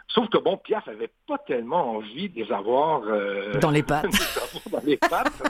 Sauf 0.08 0.28
que 0.28 0.38
bon, 0.38 0.56
Piaf 0.58 0.86
avait 0.88 1.10
pas 1.26 1.38
tellement 1.38 1.96
envie 1.96 2.28
de 2.28 2.42
les 2.42 2.52
avoir 2.52 3.02
euh, 3.06 3.58
Dans 3.58 3.70
les 3.70 3.82
pattes. 3.82 4.06
dans 4.70 4.80
les 4.84 4.96
pattes. 4.96 5.42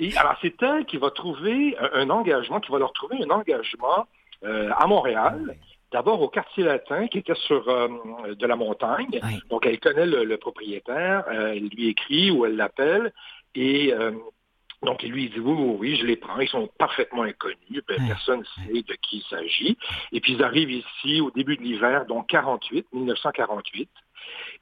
Et 0.00 0.16
alors, 0.16 0.36
c'est 0.42 0.60
elle 0.60 0.84
qui 0.86 0.96
va 0.96 1.10
trouver 1.10 1.76
un, 1.78 2.00
un 2.00 2.10
engagement, 2.10 2.58
qui 2.58 2.72
va 2.72 2.78
leur 2.78 2.92
trouver 2.92 3.22
un 3.22 3.30
engagement 3.30 4.06
à 4.42 4.86
Montréal. 4.86 5.56
D'abord 5.94 6.20
au 6.20 6.28
quartier 6.28 6.64
latin, 6.64 7.06
qui 7.06 7.18
était 7.18 7.36
sur 7.36 7.68
euh, 7.68 8.34
de 8.34 8.46
la 8.48 8.56
montagne. 8.56 9.20
Oui. 9.22 9.38
Donc, 9.48 9.64
elle 9.64 9.78
connaît 9.78 10.06
le, 10.06 10.24
le 10.24 10.36
propriétaire, 10.38 11.22
euh, 11.28 11.52
elle 11.52 11.68
lui 11.68 11.86
écrit 11.86 12.32
ou 12.32 12.44
elle 12.44 12.56
l'appelle. 12.56 13.12
Et 13.54 13.94
euh, 13.94 14.10
donc, 14.82 15.04
il 15.04 15.12
lui 15.12 15.28
dit 15.28 15.38
oui, 15.38 15.54
oui, 15.56 15.76
oui, 15.78 15.96
je 15.96 16.04
les 16.04 16.16
prends. 16.16 16.40
Ils 16.40 16.48
sont 16.48 16.68
parfaitement 16.80 17.22
inconnus. 17.22 17.80
Ben. 17.86 18.08
Personne 18.08 18.40
ne 18.40 18.44
sait 18.74 18.82
de 18.82 18.94
qui 18.94 19.18
il 19.18 19.22
s'agit. 19.30 19.78
Et 20.10 20.20
puis, 20.20 20.32
ils 20.32 20.42
arrivent 20.42 20.72
ici 20.72 21.20
au 21.20 21.30
début 21.30 21.56
de 21.56 21.62
l'hiver, 21.62 22.06
donc 22.06 22.26
48, 22.26 22.88
1948. 22.92 23.88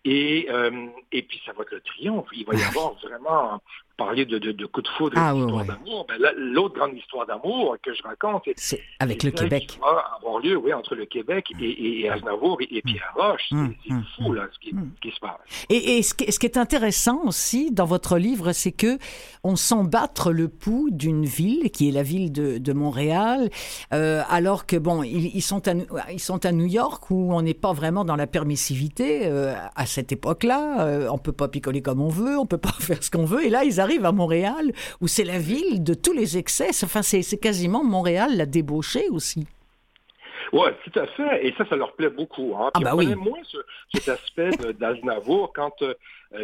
Et, 0.05 0.49
euh, 0.51 0.89
et 1.13 1.23
puis, 1.23 1.41
ça 1.47 1.55
va 1.55 1.63
être 1.63 1.71
le 1.71 1.81
triomphe. 1.81 2.29
Il 2.35 2.45
va 2.45 2.55
y 2.55 2.63
avoir 2.77 2.93
vraiment 2.97 3.63
parler 4.05 4.25
de, 4.27 4.39
de, 4.39 4.53
de 4.53 4.67
coups 4.67 4.85
de 4.89 4.95
foudre 4.97 5.15
Ah, 5.17 5.33
d'histoire 5.33 5.57
ouais. 5.63 5.67
d'amour. 5.67 6.07
Ben, 6.09 6.17
L'autre 6.37 6.75
grande 6.79 6.97
histoire 6.97 7.27
d'amour 7.27 7.77
que 7.83 7.95
je 7.95 8.03
raconte, 8.03 8.45
c'est 8.57 8.81
avec 8.99 9.23
le 9.23 9.31
Québec. 9.31 9.67
qui 9.69 9.79
va 9.79 10.05
avoir 10.19 10.39
lieu, 10.41 10.57
oui, 10.57 10.73
entre 10.73 10.95
le 10.95 11.05
Québec 11.07 11.47
et, 11.61 11.65
et, 11.65 12.01
et 12.01 12.09
Aznavour 12.11 12.59
et, 12.61 12.69
et 12.77 12.83
Pierre 12.83 13.13
Roche. 13.17 13.43
C'est 13.51 13.57
Hum, 13.57 13.75
hum, 13.91 14.05
fou, 14.17 14.33
là, 14.33 14.49
ce 14.53 14.59
qui, 14.59 14.75
hum. 14.75 14.91
se 15.05 15.21
passe. 15.21 15.67
Et, 15.69 16.03
ce, 16.03 16.15
qui, 16.15 16.31
ce 16.33 16.39
qui 16.39 16.47
est 16.47 16.57
intéressant 16.57 17.21
aussi 17.25 17.71
dans 17.71 17.85
votre 17.87 18.19
livre, 18.19 18.53
c'est 18.53 18.73
que 18.73 18.99
on 19.45 19.57
sent 19.57 19.85
battre 19.85 20.33
le 20.33 20.49
pouls 20.49 20.89
d'une 20.91 21.25
ville 21.25 21.71
qui 21.71 21.89
est 21.89 21.93
la 21.93 22.03
ville 22.03 22.33
de, 22.33 22.59
de 22.59 22.73
Montréal, 22.73 23.51
euh, 23.93 24.23
alors 24.29 24.67
que 24.67 24.77
bon, 24.77 25.03
ils, 25.03 25.35
ils 25.35 25.43
sont 25.43 25.67
à, 25.69 25.73
ils 26.13 26.21
sont 26.21 26.45
à 26.47 26.53
New 26.53 26.67
York 26.67 27.11
où 27.11 27.33
on 27.35 27.43
n'est 27.43 27.55
pas 27.55 27.73
vraiment 27.73 28.05
dans 28.05 28.17
la 28.17 28.27
permissivité 28.27 29.27
euh, 29.27 29.55
à 29.77 29.87
cette 29.87 30.13
époque-là. 30.13 30.87
Euh, 30.87 31.09
on 31.11 31.19
peut 31.19 31.33
pas 31.33 31.49
picoler 31.49 31.83
comme 31.83 32.01
on 32.01 32.09
veut, 32.09 32.39
on 32.39 32.47
peut 32.47 32.59
pas 32.59 32.73
faire 32.81 33.03
ce 33.03 33.11
qu'on 33.11 33.25
veut. 33.25 33.45
Et 33.45 33.51
là, 33.51 33.65
ils 33.65 33.81
arrivent 33.81 33.92
à 34.01 34.13
Montréal 34.13 34.73
où 35.01 35.09
c'est 35.09 35.25
la 35.25 35.39
ville 35.39 35.83
de 35.83 35.95
tous 35.95 36.13
les 36.13 36.39
excès. 36.39 36.71
Enfin, 36.85 37.03
c'est 37.03 37.23
quasiment 37.41 37.85
Montréal 37.85 38.37
la 38.37 38.47
débauchée 38.47 39.09
aussi. 39.11 39.47
Oui, 40.53 40.69
tout 40.85 40.99
à 40.99 41.07
fait. 41.07 41.47
Et 41.47 41.55
ça, 41.57 41.65
ça 41.67 41.77
leur 41.77 41.93
plaît 41.95 42.11
beaucoup. 42.11 42.55
Hein. 42.59 42.71
Ah, 42.75 42.81
bah 42.81 42.91
on 42.95 42.99
oui. 42.99 43.15
moins 43.15 43.39
ce- 43.45 43.57
cet 43.95 44.09
aspect 44.09 44.51
d'Aznavour 44.79 45.51
quand 45.55 45.81
euh, 45.81 45.95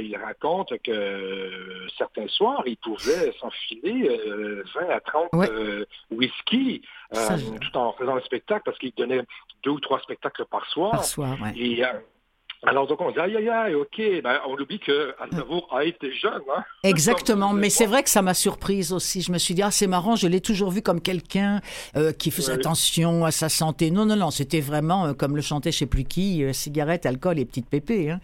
il 0.00 0.16
raconte 0.16 0.72
que 0.82 0.90
euh, 0.90 1.86
certains 1.98 2.26
soirs, 2.28 2.62
il 2.64 2.78
pouvait 2.78 3.32
s'enfiler 3.38 4.08
euh, 4.08 4.64
20 4.74 4.88
à 4.88 5.00
30 5.00 5.28
Ouais. 5.34 5.50
euh, 5.50 5.84
whisky 6.10 6.80
Ça, 7.12 7.36
je- 7.36 7.44
tout 7.58 7.76
en 7.76 7.92
faisant 7.94 8.14
le 8.14 8.22
spectacle 8.22 8.62
parce 8.64 8.78
qu'il 8.78 8.92
donnait 8.96 9.20
deux 9.62 9.70
ou 9.72 9.80
trois 9.80 10.00
spectacles 10.00 10.46
par 10.46 10.64
soir. 10.70 10.92
Par 10.92 11.04
soir, 11.04 11.36
ouais. 11.42 11.52
Et, 11.56 11.82
alors 12.66 12.86
donc 12.88 13.00
on 13.00 13.10
dit 13.12 13.18
aïe 13.20 13.36
aïe 13.36 13.48
aïe, 13.48 13.74
ok, 13.74 14.00
ben, 14.22 14.40
on 14.48 14.54
oublie 14.56 14.80
que 14.80 15.14
Aznavour 15.22 15.68
a 15.72 15.84
été 15.84 16.12
jeune. 16.12 16.42
Hein? 16.56 16.64
Exactement, 16.82 17.52
mais 17.52 17.70
c'est 17.70 17.86
vrai 17.86 18.02
que 18.02 18.10
ça 18.10 18.20
m'a 18.20 18.34
surprise 18.34 18.92
aussi. 18.92 19.22
Je 19.22 19.30
me 19.30 19.38
suis 19.38 19.54
dit, 19.54 19.62
ah, 19.62 19.70
c'est 19.70 19.86
marrant, 19.86 20.16
je 20.16 20.26
l'ai 20.26 20.40
toujours 20.40 20.70
vu 20.70 20.82
comme 20.82 21.00
quelqu'un 21.00 21.60
euh, 21.96 22.12
qui 22.12 22.30
faisait 22.32 22.52
Oui. 22.52 22.58
attention 22.58 23.24
à 23.24 23.30
sa 23.30 23.48
santé. 23.48 23.90
Non, 23.90 24.06
non, 24.06 24.16
non, 24.16 24.30
c'était 24.30 24.60
vraiment, 24.60 25.06
euh, 25.06 25.12
comme 25.12 25.36
le 25.36 25.42
chantait 25.42 25.70
je 25.72 25.78
sais 25.78 25.86
plus 25.86 26.04
qui, 26.04 26.42
euh, 26.42 26.52
cigarette, 26.52 27.06
alcool 27.06 27.38
et 27.38 27.44
petite 27.44 27.66
pépé. 27.68 28.10
Hein. 28.10 28.20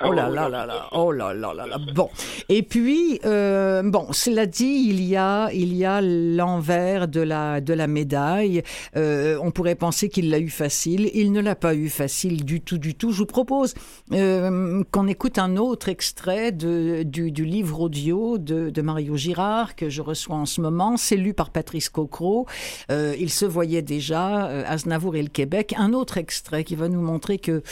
Ah 0.00 0.06
Oh 0.08 0.12
là 0.12 0.28
oui, 0.30 0.34
là 0.36 0.46
oui, 0.46 0.52
là 0.52 0.66
là, 0.66 0.88
oh 0.92 1.12
là 1.12 1.34
là 1.34 1.52
là 1.54 1.66
là. 1.66 1.78
Bon, 1.94 2.08
et 2.48 2.62
puis, 2.62 3.20
euh, 3.24 3.82
bon, 3.84 4.08
cela 4.12 4.46
dit, 4.46 4.86
il 4.88 5.02
y 5.04 5.16
a, 5.16 5.50
il 5.52 5.74
y 5.74 5.84
a 5.84 6.00
l'envers 6.00 7.08
de 7.08 7.20
la, 7.20 7.60
de 7.60 7.74
la 7.74 7.86
médaille. 7.86 8.62
Euh, 8.96 9.38
on 9.42 9.50
pourrait 9.50 9.74
penser 9.74 10.08
qu'il 10.08 10.30
l'a 10.30 10.38
eu 10.38 10.48
facile. 10.50 11.10
Il 11.14 11.32
ne 11.32 11.40
l'a 11.40 11.54
pas 11.54 11.74
eu 11.74 11.88
facile 11.88 12.44
du 12.44 12.60
tout, 12.60 12.78
du 12.78 12.94
tout. 12.94 13.10
Je 13.12 13.18
vous 13.18 13.26
propose 13.26 13.65
euh, 14.12 14.82
qu'on 14.90 15.06
écoute 15.06 15.38
un 15.38 15.56
autre 15.56 15.88
extrait 15.88 16.52
du, 16.52 17.04
livre 17.44 17.80
audio 17.80 18.38
de, 18.38 18.82
Mario 18.82 19.16
Girard 19.16 19.76
que 19.76 19.88
je 19.88 20.02
reçois 20.02 20.36
en 20.36 20.46
ce 20.46 20.60
moment. 20.60 20.96
C'est 20.96 21.16
lu 21.16 21.34
par 21.34 21.50
Patrice 21.50 21.88
Cocro. 21.88 22.46
Euh, 22.90 23.14
il 23.18 23.30
se 23.30 23.44
voyait 23.44 23.82
déjà, 23.82 24.46
euh, 24.46 24.64
Aznavour 24.66 25.16
et 25.16 25.22
le 25.22 25.28
Québec. 25.28 25.74
Un 25.76 25.92
autre 25.92 26.18
extrait 26.18 26.64
qui 26.64 26.74
va 26.76 26.88
nous 26.88 27.00
montrer 27.00 27.38
que, 27.38 27.62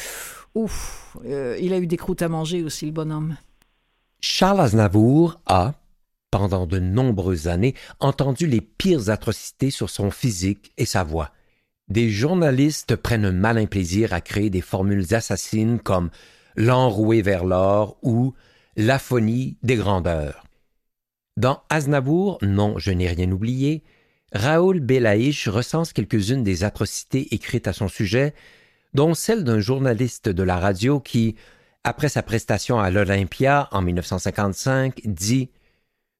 ouf, 0.54 1.16
il 1.24 1.72
a 1.72 1.78
eu 1.78 1.86
des 1.86 1.96
croûtes 1.96 2.22
à 2.22 2.28
manger 2.28 2.62
aussi, 2.62 2.86
le 2.86 2.92
bonhomme. 2.92 3.36
Charles 4.20 4.60
Aznavour 4.60 5.40
a, 5.46 5.74
pendant 6.30 6.66
de 6.66 6.78
nombreuses 6.78 7.46
années, 7.46 7.74
entendu 8.00 8.46
les 8.46 8.60
pires 8.60 9.10
atrocités 9.10 9.70
sur 9.70 9.90
son 9.90 10.10
physique 10.10 10.72
et 10.78 10.86
sa 10.86 11.04
voix. 11.04 11.30
Des 11.88 12.10
journalistes 12.10 12.96
prennent 12.96 13.26
un 13.26 13.32
malin 13.32 13.66
plaisir 13.66 14.12
à 14.12 14.20
créer 14.20 14.50
des 14.50 14.62
formules 14.62 15.14
assassines 15.14 15.78
comme 15.78 16.10
l'enroué 16.56 17.20
vers 17.22 17.44
l'or 17.44 17.98
ou 18.02 18.34
l'aphonie 18.76 19.58
des 19.62 19.76
grandeurs. 19.76 20.44
Dans 21.36 21.62
Aznavour, 21.68 22.38
non, 22.42 22.78
je 22.78 22.90
n'ai 22.92 23.08
rien 23.08 23.30
oublié, 23.30 23.82
Raoul 24.32 24.80
Belaïch 24.80 25.48
recense 25.48 25.92
quelques-unes 25.92 26.42
des 26.42 26.64
atrocités 26.64 27.34
écrites 27.34 27.68
à 27.68 27.72
son 27.72 27.88
sujet, 27.88 28.34
dont 28.94 29.14
celle 29.14 29.44
d'un 29.44 29.60
journaliste 29.60 30.28
de 30.28 30.42
la 30.42 30.58
radio 30.58 31.00
qui, 31.00 31.36
après 31.84 32.08
sa 32.08 32.22
prestation 32.22 32.80
à 32.80 32.90
l'Olympia 32.90 33.68
en 33.72 33.82
1955, 33.82 35.02
dit 35.04 35.50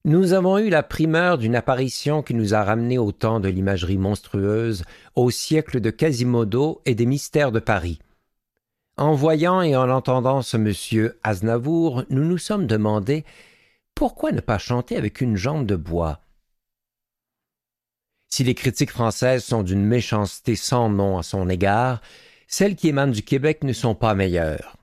Nous 0.06 0.34
avons 0.34 0.58
eu 0.58 0.68
la 0.68 0.82
primeur 0.82 1.38
d'une 1.38 1.56
apparition 1.56 2.22
qui 2.22 2.34
nous 2.34 2.52
a 2.52 2.62
ramené 2.62 2.98
au 2.98 3.10
temps 3.10 3.40
de 3.40 3.48
l'imagerie 3.48 3.96
monstrueuse, 3.96 4.84
au 5.14 5.30
siècle 5.30 5.80
de 5.80 5.88
Quasimodo 5.88 6.82
et 6.84 6.94
des 6.94 7.06
mystères 7.06 7.52
de 7.52 7.58
Paris. 7.58 8.00
En 8.98 9.14
voyant 9.14 9.62
et 9.62 9.74
en 9.74 9.88
entendant 9.88 10.42
ce 10.42 10.58
monsieur 10.58 11.18
Aznavour, 11.22 12.04
nous 12.10 12.22
nous 12.22 12.36
sommes 12.36 12.66
demandé 12.66 13.24
pourquoi 13.94 14.30
ne 14.32 14.40
pas 14.40 14.58
chanter 14.58 14.98
avec 14.98 15.22
une 15.22 15.36
jambe 15.36 15.64
de 15.64 15.74
bois? 15.74 16.20
Si 18.28 18.44
les 18.44 18.54
critiques 18.54 18.90
françaises 18.90 19.42
sont 19.42 19.62
d'une 19.62 19.86
méchanceté 19.86 20.54
sans 20.54 20.90
nom 20.90 21.16
à 21.16 21.22
son 21.22 21.48
égard, 21.48 22.02
celles 22.46 22.76
qui 22.76 22.88
émanent 22.88 23.12
du 23.12 23.22
Québec 23.22 23.64
ne 23.64 23.72
sont 23.72 23.94
pas 23.94 24.14
meilleures. 24.14 24.76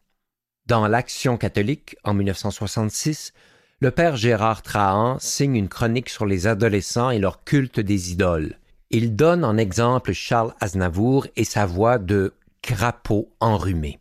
Dans 0.65 0.87
l'Action 0.87 1.37
catholique, 1.37 1.95
en 2.03 2.15
1966, 2.15 3.33
le 3.81 3.89
père 3.89 4.15
Gérard 4.15 4.61
Trahan 4.61 5.17
signe 5.19 5.55
une 5.55 5.67
chronique 5.67 6.09
sur 6.09 6.27
les 6.27 6.45
adolescents 6.45 7.09
et 7.09 7.17
leur 7.17 7.43
culte 7.43 7.79
des 7.79 8.11
idoles. 8.11 8.59
Il 8.91 9.15
donne 9.15 9.43
en 9.43 9.57
exemple 9.57 10.13
Charles 10.13 10.53
Aznavour 10.59 11.25
et 11.35 11.43
sa 11.43 11.65
voix 11.65 11.97
de 11.97 12.35
crapaud 12.61 13.33
enrhumé. 13.39 13.99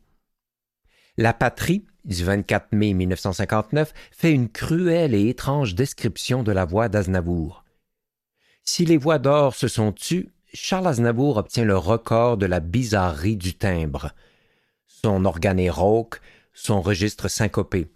La 1.17 1.33
patrie, 1.33 1.87
du 2.05 2.23
24 2.23 2.73
mai 2.73 2.93
1959, 2.93 3.95
fait 4.13 4.33
une 4.33 4.51
cruelle 4.51 5.15
et 5.15 5.31
étrange 5.31 5.75
description 5.75 6.43
de 6.43 6.53
la 6.53 6.67
voix 6.67 6.91
d'Aznavour. 6.91 7.65
Si 8.63 8.85
les 8.85 8.99
voix 8.99 9.19
d'or 9.19 9.55
se 9.55 9.67
sont 9.67 9.93
tues, 9.93 10.29
Charles 10.53 10.89
Aznavour 10.89 11.39
obtient 11.39 11.65
le 11.65 11.79
record 11.79 12.37
de 12.37 12.45
la 12.45 12.61
bizarrerie 12.61 13.37
du 13.37 13.55
timbre. 13.55 14.13
Son 14.87 15.25
organe 15.25 15.59
est 15.59 15.71
rauque, 15.71 16.21
son 16.53 16.83
registre 16.83 17.29
syncopé. 17.29 17.89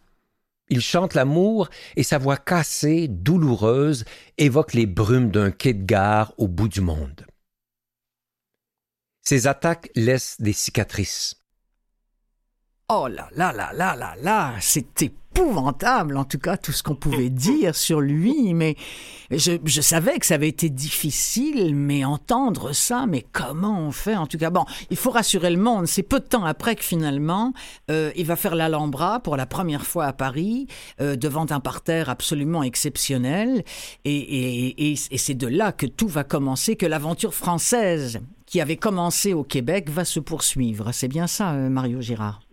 Il 0.69 0.81
chante 0.81 1.15
l'amour 1.15 1.69
et 1.97 2.03
sa 2.03 2.19
voix 2.19 2.37
cassée, 2.37 3.07
douloureuse, 3.09 4.05
évoque 4.39 4.73
les 4.73 4.87
brumes 4.87 5.31
d'un 5.31 5.51
quai 5.51 5.75
de 5.75 5.85
gare 5.85 6.33
au 6.39 6.49
bout 6.49 6.69
du 6.69 6.81
monde. 6.81 7.27
Ses 9.23 9.47
attaques 9.47 9.91
laissent 9.95 10.41
des 10.41 10.53
cicatrices. 10.53 11.45
Oh 12.91 13.09
là 13.09 13.29
là 13.33 13.53
là 13.53 13.73
là 13.73 13.97
là 13.97 14.15
là, 14.21 14.55
c'est 14.61 15.01
épouvantable 15.35 16.17
en 16.17 16.25
tout 16.25 16.39
cas 16.39 16.57
tout 16.57 16.73
ce 16.73 16.83
qu'on 16.83 16.95
pouvait 16.95 17.31
dire 17.31 17.75
sur 17.75 18.01
lui, 18.01 18.55
mais 18.55 18.77
je, 19.31 19.53
je, 19.65 19.81
savais 19.81 20.19
que 20.19 20.27
ça 20.27 20.35
avait 20.35 20.49
été 20.49 20.71
difficile, 20.71 21.75
mais 21.75 22.05
entendre 22.05 22.73
ça, 22.73 23.07
mais 23.07 23.25
comment 23.33 23.81
on 23.81 23.91
fait 23.91 24.17
en 24.17 24.27
tout 24.27 24.39
cas 24.39 24.51
Bon, 24.51 24.65
il 24.91 24.97
faut 24.97 25.11
rassurer 25.11 25.51
le 25.51 25.57
monde, 25.57 25.87
c'est 25.87 26.03
peu 26.03 26.21
de 26.21 26.25
temps 26.25 26.45
après 26.45 26.77
que 26.77 26.85
finalement 26.85 27.53
euh, 27.91 28.13
il 28.17 28.27
va 28.27 28.37
faire 28.37 28.55
l'Alhambra 28.55 29.21
pour 29.21 29.37
la 29.37 29.47
première 29.47 29.87
fois 29.87 30.07
à 30.07 30.13
Paris, 30.13 30.67
euh, 31.01 31.17
devant 31.17 31.47
un 31.51 31.61
parterre 31.61 32.09
absolument 32.09 32.63
exceptionnel, 32.63 33.65
et, 34.05 34.17
et, 34.17 34.91
et, 34.91 34.95
et 35.11 35.19
c'est 35.19 35.35
de 35.35 35.47
là 35.47 35.73
que 35.73 35.87
tout 35.87 36.09
va 36.09 36.25
commencer, 36.25 36.77
que 36.77 36.87
l'aventure 36.87 37.35
française 37.35 38.21
qui 38.47 38.61
avait 38.61 38.77
commencé 38.77 39.33
au 39.33 39.43
Québec 39.43 39.91
va 39.91 40.05
se 40.05 40.21
poursuivre. 40.21 40.93
C'est 40.93 41.09
bien 41.09 41.27
ça, 41.27 41.55
euh, 41.55 41.69
Mario 41.69 42.01
Girard? 42.01 42.44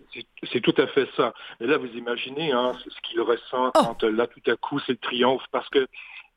C'est 0.51 0.62
tout 0.62 0.74
à 0.77 0.88
fait 0.88 1.08
ça. 1.15 1.34
Mais 1.60 1.68
là, 1.68 1.77
vous 1.77 1.88
imaginez 1.88 2.51
hein, 2.51 2.74
ce 2.88 3.01
qu'il 3.01 3.22
ressent 3.22 3.72
oh. 3.75 3.80
quand 3.80 4.03
là, 4.03 4.27
tout 4.27 4.51
à 4.51 4.56
coup, 4.56 4.80
c'est 4.80 4.94
le 4.94 4.98
triomphe, 4.98 5.44
parce 5.51 5.70
que 5.70 5.88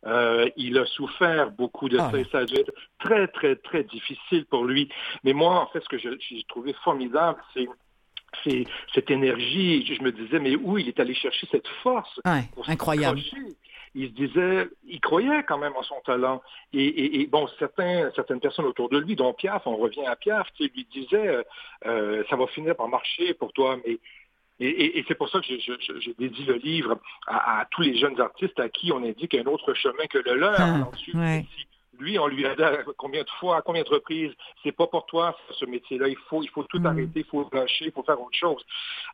euh, 0.07 0.49
il 0.57 0.77
a 0.79 0.85
souffert 0.87 1.51
beaucoup 1.51 1.89
de 1.89 1.99
ah. 1.99 2.11
ça 2.11 2.19
et 2.19 2.27
ça 2.31 2.39
a 2.39 2.45
dû 2.45 2.55
être 2.57 2.73
très, 2.99 3.27
très, 3.29 3.57
très 3.57 3.85
difficile 3.85 4.45
pour 4.47 4.65
lui. 4.65 4.89
Mais 5.23 5.33
moi, 5.33 5.61
en 5.61 5.67
fait, 5.69 5.81
ce 5.81 5.89
que 5.89 5.99
j'ai 5.99 6.43
trouvé 6.49 6.75
formidable, 6.85 7.41
c'est 7.55 8.65
cette 8.95 9.11
énergie. 9.11 9.87
Je 9.87 10.03
me 10.03 10.13
disais, 10.13 10.39
mais 10.39 10.57
où 10.57 10.77
il 10.77 10.89
est 10.89 11.01
allé 11.01 11.15
chercher 11.15 11.47
cette 11.51 11.69
force 11.83 12.21
ouais, 12.27 12.45
Incroyable 12.67 13.21
il 13.95 14.09
se 14.09 14.15
disait, 14.15 14.69
il 14.87 15.01
croyait 15.01 15.45
quand 15.45 15.59
même 15.59 15.75
en 15.77 15.83
son 15.83 16.01
talent. 16.05 16.43
Et, 16.73 17.27
bon, 17.31 17.47
certains, 17.59 18.11
certaines 18.15 18.41
personnes 18.41 18.65
autour 18.65 18.89
de 18.89 18.99
lui, 18.99 19.15
dont 19.15 19.33
Piaf, 19.33 19.67
on 19.67 19.77
revient 19.77 20.07
à 20.07 20.17
Piaf, 20.17 20.49
lui 20.59 20.87
disaient, 20.93 21.29
euh, 21.29 21.43
euh, 21.87 22.25
ça 22.29 22.37
va 22.37 22.47
finir 22.49 22.75
par 22.77 22.89
marcher 22.89 23.35
pour 23.35 23.53
toi, 23.53 23.79
mais 23.87 23.99
et, 24.61 25.05
c'est 25.09 25.17
pour 25.17 25.29
ça 25.29 25.41
que 25.41 25.47
je, 25.47 26.11
dédie 26.17 26.45
le 26.45 26.55
livre 26.55 27.01
à, 27.27 27.67
tous 27.73 27.83
les 27.83 27.97
jeunes 27.97 28.21
artistes 28.21 28.59
à 28.61 28.69
qui 28.69 28.93
on 28.93 29.03
indique 29.03 29.35
un 29.35 29.47
autre 29.47 29.75
chemin 29.75 30.07
que 30.09 30.19
le 30.19 30.35
leur. 30.37 30.55
Ah, 30.59 30.91
lui, 31.99 32.19
on 32.19 32.27
lui 32.27 32.47
a 32.47 32.55
dit 32.55 32.63
combien 32.97 33.23
de 33.23 33.31
fois, 33.41 33.59
à 33.59 33.63
combien 33.63 33.83
de 33.83 33.89
reprises, 33.89 34.33
c'est 34.63 34.73
pas 34.73 34.87
pour 34.87 35.07
toi 35.07 35.37
ce 35.59 35.65
métier-là, 35.65 36.09
il 36.09 36.17
faut, 36.29 36.43
il 36.43 36.49
faut 36.51 36.65
tout 36.65 36.81
mm. 36.81 36.87
arrêter, 36.87 37.21
il 37.21 37.25
faut 37.25 37.49
lâcher, 37.53 37.87
il 37.87 37.93
faut 37.93 38.03
faire 38.03 38.21
autre 38.21 38.37
chose. 38.37 38.63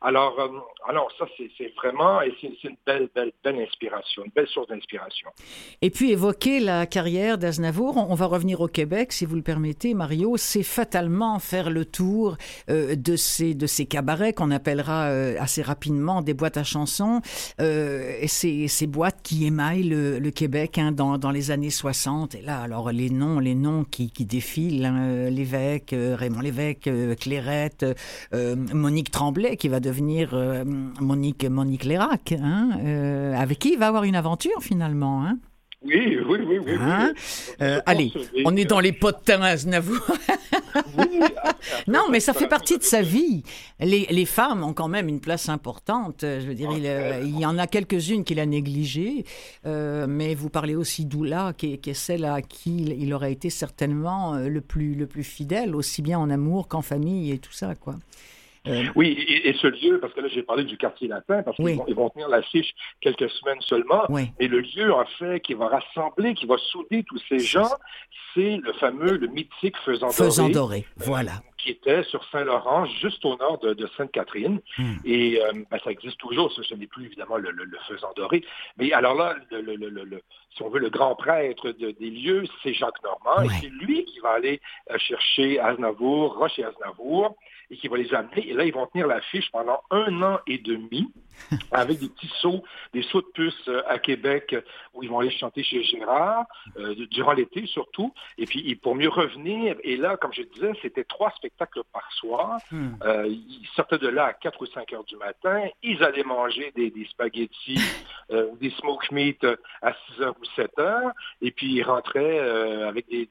Alors, 0.01 0.39
euh, 0.39 0.47
alors 0.87 1.11
ça, 1.17 1.25
c'est 1.37 1.73
vraiment, 1.75 2.21
et 2.21 2.33
c'est 2.41 2.63
une 2.63 2.77
belle, 2.85 3.09
belle, 3.13 3.31
belle 3.43 3.59
inspiration, 3.59 4.23
une 4.25 4.31
belle 4.31 4.47
source 4.47 4.67
d'inspiration. 4.67 5.29
Et 5.81 5.89
puis, 5.89 6.11
évoquer 6.11 6.59
la 6.59 6.85
carrière 6.85 7.37
d'Aznavour, 7.37 7.97
on, 7.97 8.15
va 8.15 8.25
revenir 8.25 8.61
au 8.61 8.67
Québec, 8.67 9.11
si 9.11 9.25
vous 9.25 9.35
le 9.35 9.41
permettez, 9.41 9.93
Mario, 9.93 10.37
c'est 10.37 10.63
fatalement 10.63 11.39
faire 11.39 11.69
le 11.69 11.85
tour 11.85 12.37
euh, 12.69 12.95
de, 12.95 13.15
ces, 13.15 13.53
de 13.53 13.67
ces 13.67 13.85
cabarets 13.85 14.33
qu'on 14.33 14.51
appellera 14.51 15.05
euh, 15.05 15.35
assez 15.39 15.61
rapidement 15.61 16.21
des 16.21 16.33
boîtes 16.33 16.57
à 16.57 16.63
chansons, 16.63 17.21
et 17.59 18.27
ces, 18.27 18.67
ces 18.67 18.87
boîtes 18.87 19.21
qui 19.23 19.45
émaillent 19.45 19.83
le, 19.83 20.31
Québec 20.31 20.77
hein, 20.77 20.91
dans, 20.91 21.17
dans 21.17 21.31
les 21.31 21.51
années 21.51 21.69
60. 21.69 22.35
Et 22.35 22.41
là, 22.41 22.61
alors 22.71 22.91
les 22.93 23.09
noms, 23.09 23.39
les 23.39 23.53
noms 23.53 23.83
qui, 23.83 24.09
défilent, 24.25 24.85
hein, 24.85 24.97
euh, 25.01 25.29
l'évêque, 25.29 25.91
euh, 25.91 26.15
Raymond 26.15 26.39
l'évêque, 26.39 26.87
euh, 26.87 27.15
Clairette, 27.15 27.85
Monique 28.73 29.11
Tremblay 29.11 29.57
qui 29.57 29.67
va 29.67 29.81
devenir 29.81 30.33
Monique 31.01 31.43
Monique 31.43 31.83
Lérac, 31.83 32.33
hein, 32.33 32.71
avec 33.35 33.59
qui 33.59 33.73
il 33.73 33.79
va 33.79 33.87
avoir 33.87 34.03
une 34.05 34.15
aventure 34.15 34.61
finalement. 34.61 35.25
Hein. 35.25 35.37
Oui, 35.83 36.19
oui, 36.27 36.39
oui, 36.45 36.59
oui. 36.59 36.73
Hein? 36.79 37.11
Euh, 37.59 37.81
allez, 37.87 38.13
on 38.45 38.55
est 38.55 38.65
dans 38.65 38.79
les 38.79 38.91
potins 38.91 39.41
Aznavour. 39.41 39.99
oui, 40.97 41.19
non, 41.87 42.03
mais 42.11 42.19
ça 42.19 42.33
fait 42.33 42.47
partie 42.47 42.77
de 42.77 42.83
sa 42.83 43.01
vie. 43.01 43.41
Les, 43.79 44.05
les, 44.11 44.25
femmes 44.25 44.63
ont 44.63 44.73
quand 44.73 44.87
même 44.87 45.09
une 45.09 45.19
place 45.19 45.49
importante. 45.49 46.17
Je 46.21 46.45
veux 46.45 46.53
dire, 46.53 46.69
il, 46.77 46.85
euh, 46.85 47.21
il 47.23 47.39
y 47.39 47.47
en 47.47 47.57
a 47.57 47.65
quelques-unes 47.65 48.23
qu'il 48.23 48.39
a 48.39 48.45
négligées, 48.45 49.25
euh, 49.65 50.05
mais 50.07 50.35
vous 50.35 50.49
parlez 50.49 50.75
aussi 50.75 51.05
d'Oula, 51.05 51.53
qui, 51.57 51.79
qui, 51.79 51.89
est 51.89 51.95
celle 51.95 52.25
à 52.25 52.43
qui 52.43 52.83
il 52.99 53.11
aurait 53.11 53.31
été 53.31 53.49
certainement 53.49 54.35
le 54.35 54.61
plus, 54.61 54.93
le 54.93 55.07
plus 55.07 55.23
fidèle, 55.23 55.75
aussi 55.75 56.03
bien 56.03 56.19
en 56.19 56.29
amour 56.29 56.67
qu'en 56.67 56.83
famille 56.83 57.31
et 57.31 57.39
tout 57.39 57.53
ça, 57.53 57.73
quoi. 57.73 57.95
Euh, 58.67 58.85
oui, 58.95 59.17
et, 59.27 59.53
ce 59.53 59.67
lieu, 59.67 59.99
parce 59.99 60.13
que 60.13 60.21
là 60.21 60.27
j'ai 60.27 60.43
parlé 60.43 60.63
du 60.63 60.77
quartier 60.77 61.07
latin, 61.07 61.41
parce 61.41 61.57
qu'ils 61.57 61.77
vont, 61.77 61.85
ils 61.87 61.95
vont 61.95 62.09
tenir 62.09 62.29
l'affiche 62.29 62.71
quelques 62.99 63.29
semaines 63.29 63.61
seulement, 63.61 64.05
mais 64.09 64.47
le 64.47 64.59
lieu 64.59 64.93
en 64.93 65.05
fait 65.17 65.39
qui 65.41 65.55
va 65.55 65.67
rassembler, 65.67 66.35
qui 66.35 66.45
va 66.45 66.57
souder 66.57 67.03
tous 67.03 67.19
ces 67.27 67.39
gens, 67.39 67.69
c'est 68.33 68.57
le 68.57 68.73
fameux, 68.73 69.17
le 69.17 69.27
mythique 69.27 69.75
Faisant 69.83 70.07
Doré. 70.07 70.13
Faisant 70.13 70.49
Doré, 70.49 70.85
voilà. 70.97 71.41
qui 71.57 71.71
était 71.71 72.03
sur 72.03 72.23
Saint-Laurent, 72.31 72.85
juste 72.85 73.25
au 73.25 73.35
nord 73.37 73.57
de, 73.59 73.87
Sainte-Catherine. 73.97 74.59
Hmm. 74.77 74.93
Et 75.05 75.41
euh, 75.41 75.51
ben, 75.69 75.79
ça 75.83 75.91
existe 75.91 76.17
toujours, 76.17 76.51
ce, 76.51 76.75
n'est 76.75 76.87
plus 76.87 77.05
évidemment 77.05 77.37
le, 77.37 77.51
le, 77.51 77.77
Faisant 77.87 78.13
Doré. 78.15 78.43
Mais 78.77 78.93
alors 78.93 79.15
là, 79.15 79.35
le, 79.49 80.21
si 80.55 80.61
on 80.61 80.69
veut, 80.69 80.79
le 80.79 80.89
grand 80.89 81.15
prêtre 81.15 81.71
des 81.71 82.09
lieux, 82.09 82.43
c'est 82.61 82.73
Jacques 82.73 83.01
Normand. 83.03 83.43
Et 83.43 83.49
c'est 83.59 83.69
lui 83.69 84.05
qui 84.05 84.19
va 84.19 84.33
aller 84.33 84.61
euh, 84.91 84.97
chercher 84.97 85.59
Aznavour, 85.59 86.37
Roche 86.37 86.59
et 86.59 86.63
Aznavour 86.63 87.35
et 87.71 87.77
qui 87.77 87.87
va 87.87 87.97
les 87.97 88.13
amener. 88.13 88.49
Et 88.49 88.53
là, 88.53 88.65
ils 88.65 88.73
vont 88.73 88.85
tenir 88.87 89.07
l'affiche 89.07 89.49
pendant 89.51 89.81
un 89.89 90.21
an 90.21 90.39
et 90.45 90.57
demi 90.57 91.09
avec 91.71 91.99
des 91.99 92.09
petits 92.09 92.31
sauts, 92.41 92.63
des 92.93 93.01
sauts 93.03 93.21
de 93.21 93.27
puce 93.33 93.67
euh, 93.69 93.81
à 93.87 93.97
Québec 93.97 94.55
où 94.93 95.03
ils 95.03 95.09
vont 95.09 95.19
aller 95.19 95.31
chanter 95.31 95.63
chez 95.63 95.81
Gérard, 95.83 96.45
euh, 96.77 96.93
durant 97.09 97.31
l'été 97.31 97.65
surtout. 97.65 98.13
Et 98.37 98.45
puis, 98.45 98.75
pour 98.75 98.95
mieux 98.95 99.09
revenir, 99.09 99.77
et 99.83 99.95
là, 99.95 100.17
comme 100.17 100.33
je 100.33 100.41
disais, 100.41 100.73
c'était 100.81 101.05
trois 101.05 101.31
spectacles 101.31 101.81
par 101.93 102.11
soir. 102.11 102.59
Hmm. 102.71 102.95
Euh, 103.03 103.27
ils 103.27 103.67
sortaient 103.75 103.97
de 103.97 104.09
là 104.09 104.25
à 104.25 104.33
4 104.33 104.61
ou 104.61 104.65
5 104.65 104.91
heures 104.93 105.05
du 105.05 105.15
matin. 105.15 105.63
Ils 105.81 106.03
allaient 106.03 106.23
manger 106.23 106.73
des, 106.75 106.91
spaghettis, 107.09 107.79
des 108.59 108.69
smoke 108.71 109.07
meat 109.11 109.45
à 109.81 109.93
6 110.15 110.21
heures 110.21 110.35
ou 110.39 110.45
7 110.55 110.77
heures. 110.79 111.11
Et 111.41 111.51
puis, 111.51 111.71
ils 111.71 111.83
rentraient 111.83 112.39
avec 112.85 113.07
des, 113.07 113.27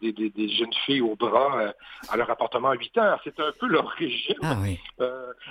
jeunes 0.48 0.72
filles 0.86 1.02
au 1.02 1.14
bras 1.14 1.72
à 2.08 2.16
leur 2.16 2.30
appartement 2.30 2.70
à 2.70 2.74
8 2.74 2.96
heures. 2.96 3.20
C'était 3.22 3.42
un 3.42 3.52
peu 3.58 3.66
leur 3.66 3.88
régime. 3.88 4.29
Ah 4.42 4.56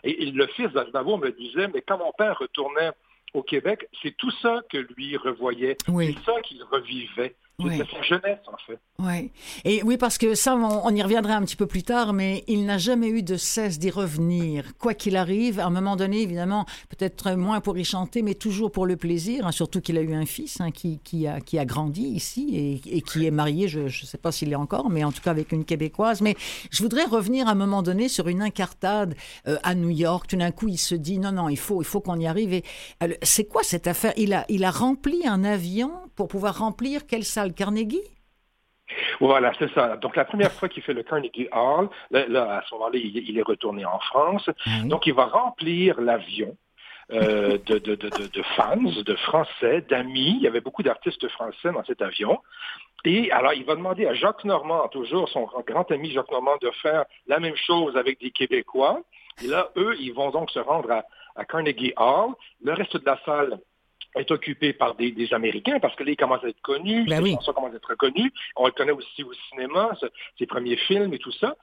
et, 0.04 0.32
le 0.32 0.48
fils 0.48 0.72
d'Aznavour 0.72 1.18
me 1.18 1.32
disait, 1.32 1.68
mais 1.74 1.82
quand 1.82 1.98
mon 1.98 2.12
père 2.18 2.38
retournait 2.40 2.92
au 3.34 3.44
Québec, 3.44 3.88
c'est 4.02 4.16
tout 4.18 4.32
ça 4.42 4.62
que 4.72 4.78
lui 4.78 5.18
revoyait. 5.18 5.78
C'est 5.86 6.20
ça 6.26 6.42
qu'il 6.42 6.64
revivait. 6.64 7.36
Oui. 7.60 7.78
C'était 7.78 7.92
sa 7.92 8.02
jeunesse, 8.02 8.40
en 8.48 8.58
fait. 8.66 8.80
Ouais. 9.00 9.32
Et 9.66 9.84
oui, 9.84 9.98
parce 9.98 10.18
que 10.18 10.34
ça, 10.36 10.56
on, 10.56 10.86
on 10.86 10.96
y 10.96 11.02
reviendra 11.02 11.36
un 11.36 11.44
petit 11.44 11.56
peu 11.56 11.68
plus 11.68 11.84
tard, 11.84 12.14
mais 12.14 12.44
il 12.48 12.66
n'a 12.66 12.78
jamais 12.78 13.10
eu 13.10 13.24
de 13.24 13.36
cesse 13.38 13.80
d'y 13.80 13.90
revenir. 13.90 14.74
Quoi 14.78 14.94
qu'il 14.94 15.16
arrive, 15.16 15.60
à 15.60 15.66
un 15.66 15.70
moment 15.70 15.96
donné, 15.96 16.22
évidemment, 16.22 16.66
peut-être 16.90 17.32
moins 17.32 17.62
pour 17.62 17.78
y 17.78 17.84
chanter, 17.84 18.22
mais 18.22 18.34
toujours 18.34 18.72
pour 18.72 18.86
le 18.86 18.98
plaisir, 18.98 19.46
hein, 19.46 19.52
surtout 19.52 19.82
qu'il 19.82 19.98
a 19.98 20.02
eu 20.02 20.14
un 20.14 20.26
fils 20.26 20.62
hein, 20.62 20.72
qui, 20.72 21.00
qui, 21.04 21.28
a, 21.28 21.40
qui 21.42 21.60
a 21.60 21.66
grandi 21.66 22.04
ici 22.04 22.82
et, 22.86 22.98
et 22.98 23.02
qui 23.02 23.26
est 23.26 23.32
marié, 23.32 23.68
je 23.68 23.82
ne 23.82 23.90
sais 23.90 24.18
pas 24.18 24.32
s'il 24.32 24.52
est 24.52 24.56
encore, 24.56 24.90
mais 24.90 25.04
en 25.04 25.12
tout 25.12 25.22
cas 25.22 25.32
avec 25.32 25.52
une 25.52 25.66
Québécoise. 25.66 26.22
Mais 26.22 26.36
je 26.72 26.82
voudrais 26.82 27.06
revenir 27.06 27.48
à 27.48 27.52
un 27.52 27.56
moment 27.56 27.82
donné 27.82 28.08
sur 28.08 28.28
une 28.28 28.42
incartade 28.42 29.16
euh, 29.48 29.58
à 29.64 29.76
New 29.76 29.90
York. 29.90 30.28
Tout 30.28 30.38
d'un 30.38 30.52
coup, 30.52 30.68
il 30.68 30.78
se 30.78 30.96
dit, 30.96 31.20
non, 31.20 31.32
non, 31.32 31.50
il 31.50 31.58
faut, 31.58 31.82
il 31.82 31.86
faut 31.86 32.02
qu'on 32.02 32.20
y 32.20 32.28
arrive. 32.28 32.54
Et 32.54 32.64
euh, 33.04 33.14
c'est 33.22 33.46
quoi 33.46 33.64
cette 33.64 33.88
affaire? 33.88 34.14
Il 34.18 34.34
a, 34.34 34.46
il 34.50 34.64
a 34.64 34.72
rempli 34.72 35.28
un 35.28 35.44
avion 35.44 35.92
pour 36.16 36.28
pouvoir 36.28 36.60
remplir 36.60 37.06
quelle 37.06 37.24
salle 37.24 37.49
Carnegie? 37.54 38.04
Voilà, 39.20 39.52
c'est 39.60 39.72
ça. 39.74 39.98
Donc, 39.98 40.16
la 40.16 40.26
première 40.26 40.52
fois 40.52 40.68
qu'il 40.68 40.82
fait 40.82 40.94
le 40.94 41.04
Carnegie 41.04 41.48
Hall, 41.52 41.90
là, 42.10 42.28
là, 42.28 42.58
à 42.58 42.64
ce 42.68 42.74
moment-là, 42.76 42.98
il, 42.98 43.18
il 43.30 43.38
est 43.38 43.44
retourné 43.44 43.86
en 43.86 44.00
France. 44.00 44.50
Donc, 44.86 45.06
il 45.06 45.14
va 45.14 45.26
remplir 45.26 46.02
l'avion. 46.02 46.56
euh, 47.12 47.58
de, 47.66 47.78
de, 47.80 47.96
de, 47.96 48.10
de, 48.10 48.28
de 48.28 48.44
fans, 48.56 48.78
de 48.78 49.16
Français, 49.16 49.82
d'amis. 49.90 50.36
Il 50.38 50.42
y 50.42 50.48
avait 50.48 50.62
beaucoup 50.62 50.84
d'artistes 50.84 51.28
français 51.30 51.72
dans 51.72 51.84
cet 51.86 52.02
avion. 52.02 52.40
Et 53.06 53.32
alors, 53.32 53.54
il 53.54 53.66
va 53.66 53.76
demander 53.76 54.06
à 54.06 54.14
Jacques 54.14 54.44
Normand, 54.44 54.88
toujours 54.90 55.30
son 55.30 55.48
grand 55.66 55.90
ami 55.92 56.12
Jacques 56.12 56.32
Normand, 56.32 56.58
de 56.62 56.70
faire 56.82 57.06
la 57.28 57.40
même 57.40 57.56
chose 57.56 57.96
avec 57.96 58.20
des 58.20 58.32
Québécois. 58.32 59.02
Et 59.44 59.48
là, 59.48 59.70
eux, 59.78 59.96
ils 60.00 60.14
vont 60.14 60.32
donc 60.32 60.52
se 60.52 60.60
rendre 60.60 60.92
à, 60.92 61.04
à 61.36 61.46
Carnegie 61.46 61.94
Hall. 61.98 62.34
Le 62.62 62.74
reste 62.74 62.98
de 62.98 63.06
la 63.06 63.18
salle 63.26 63.60
est 64.16 64.32
occupé 64.32 64.74
par 64.74 64.96
des, 64.96 65.12
des 65.12 65.34
Américains 65.34 65.80
parce 65.80 65.96
que 65.96 66.04
là, 66.04 66.12
il 66.12 66.18
commence 66.18 66.44
à 66.44 66.48
être 66.50 66.62
connu, 66.62 67.06
Ben 67.06 67.22
oui. 67.22 67.34
chansons 67.36 67.54
commencent 67.54 67.74
à 67.74 67.78
être 67.78 67.90
reconnues. 67.90 68.32
On 68.56 68.66
le 68.66 68.72
connaît 68.72 68.92
aussi 68.92 69.24
au 69.24 69.34
cinéma, 69.50 69.92
ce- 70.00 70.08
ses 70.38 70.46
premiers 70.48 70.78
films 70.78 71.14
et 71.14 71.20
tout 71.20 71.32
ça. 71.32 71.56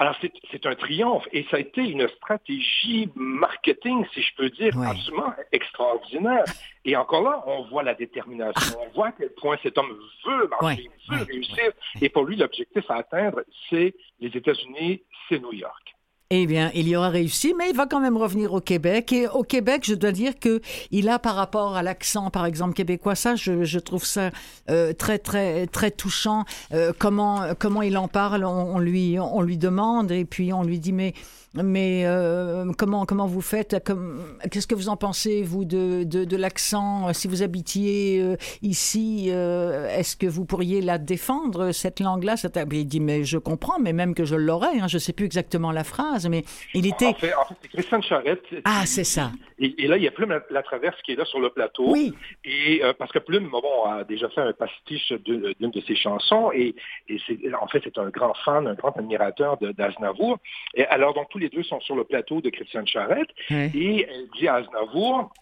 Alors, 0.00 0.14
c'est 0.52 0.64
un 0.64 0.76
triomphe 0.76 1.26
et 1.32 1.44
ça 1.50 1.56
a 1.56 1.60
été 1.60 1.80
une 1.82 2.06
stratégie 2.08 3.08
marketing, 3.16 4.04
si 4.14 4.22
je 4.22 4.32
peux 4.36 4.48
dire, 4.50 4.76
Ouais. 4.76 4.86
absolument 4.86 5.32
extraordinaire. 5.50 6.44
Et 6.84 6.96
encore 6.96 7.22
là, 7.22 7.42
on 7.46 7.62
voit 7.64 7.82
la 7.82 7.94
détermination. 7.94 8.78
On 8.80 8.88
voit 8.94 9.08
à 9.08 9.12
quel 9.12 9.30
point 9.34 9.58
cet 9.62 9.76
homme 9.76 9.98
veut 10.24 10.46
marcher, 10.48 10.64
Ouais, 10.64 10.90
veut 11.08 11.16
ouais, 11.18 11.24
réussir. 11.32 11.70
Et 12.00 12.08
pour 12.08 12.24
lui, 12.24 12.36
l'objectif 12.36 12.88
à 12.88 12.96
atteindre, 12.98 13.42
c'est 13.68 13.94
les 14.20 14.28
États-Unis, 14.28 15.02
c'est 15.28 15.40
New 15.40 15.52
York. 15.52 15.94
Eh 16.30 16.46
bien, 16.46 16.70
il 16.74 16.86
y 16.86 16.94
aura 16.94 17.08
réussi, 17.08 17.54
mais 17.56 17.70
il 17.70 17.74
va 17.74 17.86
quand 17.86 18.00
même 18.00 18.18
revenir 18.18 18.52
au 18.52 18.60
Québec. 18.60 19.14
Et 19.14 19.26
au 19.28 19.44
Québec, 19.44 19.84
je 19.86 19.94
dois 19.94 20.12
dire 20.12 20.38
que 20.38 20.60
il 20.90 21.08
a 21.08 21.18
par 21.18 21.34
rapport 21.34 21.74
à 21.74 21.82
l'accent, 21.82 22.28
par 22.28 22.44
exemple 22.44 22.74
québécois, 22.74 23.14
ça, 23.14 23.34
je, 23.34 23.78
trouve 23.78 24.04
ça 24.04 24.30
euh, 24.68 24.92
très 24.92 25.18
très 25.18 25.66
très 25.68 25.90
touchant. 25.90 26.44
Euh, 26.74 26.92
comment 26.98 27.54
comment 27.58 27.80
il 27.80 27.96
en 27.96 28.08
parle, 28.08 28.44
on, 28.44 28.78
lui 28.78 29.16
on 29.18 29.40
lui 29.40 29.56
demande 29.56 30.12
et 30.12 30.26
puis 30.26 30.52
on 30.52 30.62
lui 30.62 30.78
dit 30.78 30.92
mais 30.92 31.14
mais 31.54 32.02
euh, 32.04 32.70
comment 32.76 33.06
comment 33.06 33.26
vous 33.26 33.40
faites? 33.40 33.82
Qu'est-ce 34.50 34.66
que 34.66 34.74
vous 34.74 34.90
en 34.90 34.98
pensez 34.98 35.42
vous 35.42 35.64
de 35.64 36.04
de, 36.04 36.36
l'accent? 36.36 37.10
Si 37.14 37.26
vous 37.26 37.42
habitiez 37.42 38.36
ici, 38.60 39.30
est-ce 39.30 40.14
que 40.14 40.26
vous 40.26 40.44
pourriez 40.44 40.82
la 40.82 40.98
défendre 40.98 41.72
cette 41.72 42.00
langue-là? 42.00 42.34
Il 42.70 42.86
dit 42.86 43.00
mais 43.00 43.24
je 43.24 43.38
comprends, 43.38 43.78
mais 43.80 43.94
même 43.94 44.14
que 44.14 44.26
je 44.26 44.36
l'aurais, 44.36 44.78
hein, 44.78 44.88
je 44.88 44.98
sais 44.98 45.14
plus 45.14 45.24
exactement 45.24 45.72
la 45.72 45.84
phrase, 45.84 46.17
mais 46.26 46.42
il 46.74 46.86
était 46.86 47.06
En 47.06 47.14
fait, 47.14 47.34
en 47.34 47.44
fait 47.44 47.54
c'est 47.62 47.68
Christiane 47.68 48.02
Charette. 48.02 48.44
ah 48.64 48.84
c'est 48.86 49.04
ça. 49.04 49.30
Et, 49.58 49.84
et 49.84 49.86
là, 49.88 49.96
il 49.96 50.02
y 50.04 50.08
a 50.08 50.10
Plume 50.10 50.30
la, 50.30 50.40
la 50.50 50.62
Traverse 50.62 51.00
qui 51.02 51.12
est 51.12 51.16
là 51.16 51.24
sur 51.24 51.40
le 51.40 51.50
plateau. 51.50 51.90
Oui, 51.90 52.14
Et 52.44 52.80
euh, 52.82 52.92
parce 52.98 53.10
que 53.12 53.18
Plume, 53.18 53.48
bon, 53.50 53.84
a 53.84 54.04
déjà 54.04 54.28
fait 54.30 54.40
un 54.40 54.52
pastiche 54.52 55.12
d'une 55.24 55.52
d'une 55.58 55.70
de 55.70 55.80
ses 55.82 55.96
chansons, 55.96 56.50
et, 56.52 56.74
en 57.60 57.66
fait, 57.68 57.80
c'est 57.84 57.98
un 57.98 58.08
grand 58.08 58.34
fan, 58.44 58.66
un 58.66 58.74
grand 58.74 58.96
admirateur 58.96 59.58
d'Aznavour. 59.58 60.38
Et 60.74 60.84
alors, 60.86 61.14
donc, 61.14 61.28
tous 61.30 61.38
les 61.38 61.48
deux 61.48 61.62
sont 61.64 61.80
sur 61.80 61.96
le 61.96 62.04
plateau 62.04 62.40
de 62.40 62.50
Christiane 62.50 62.86
Charette, 62.86 63.28
et 63.50 64.06
elle 64.08 64.28
dit 64.38 64.48
à 64.48 64.54
Aznavour, 64.56 65.32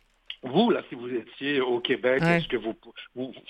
vous, 0.42 0.70
là, 0.70 0.82
si 0.88 0.94
vous 0.94 1.08
étiez 1.08 1.60
au 1.60 1.80
Québec, 1.80 2.22
Ouais. 2.22 2.38
est-ce 2.38 2.48
que 2.48 2.56
vous, 2.56 2.74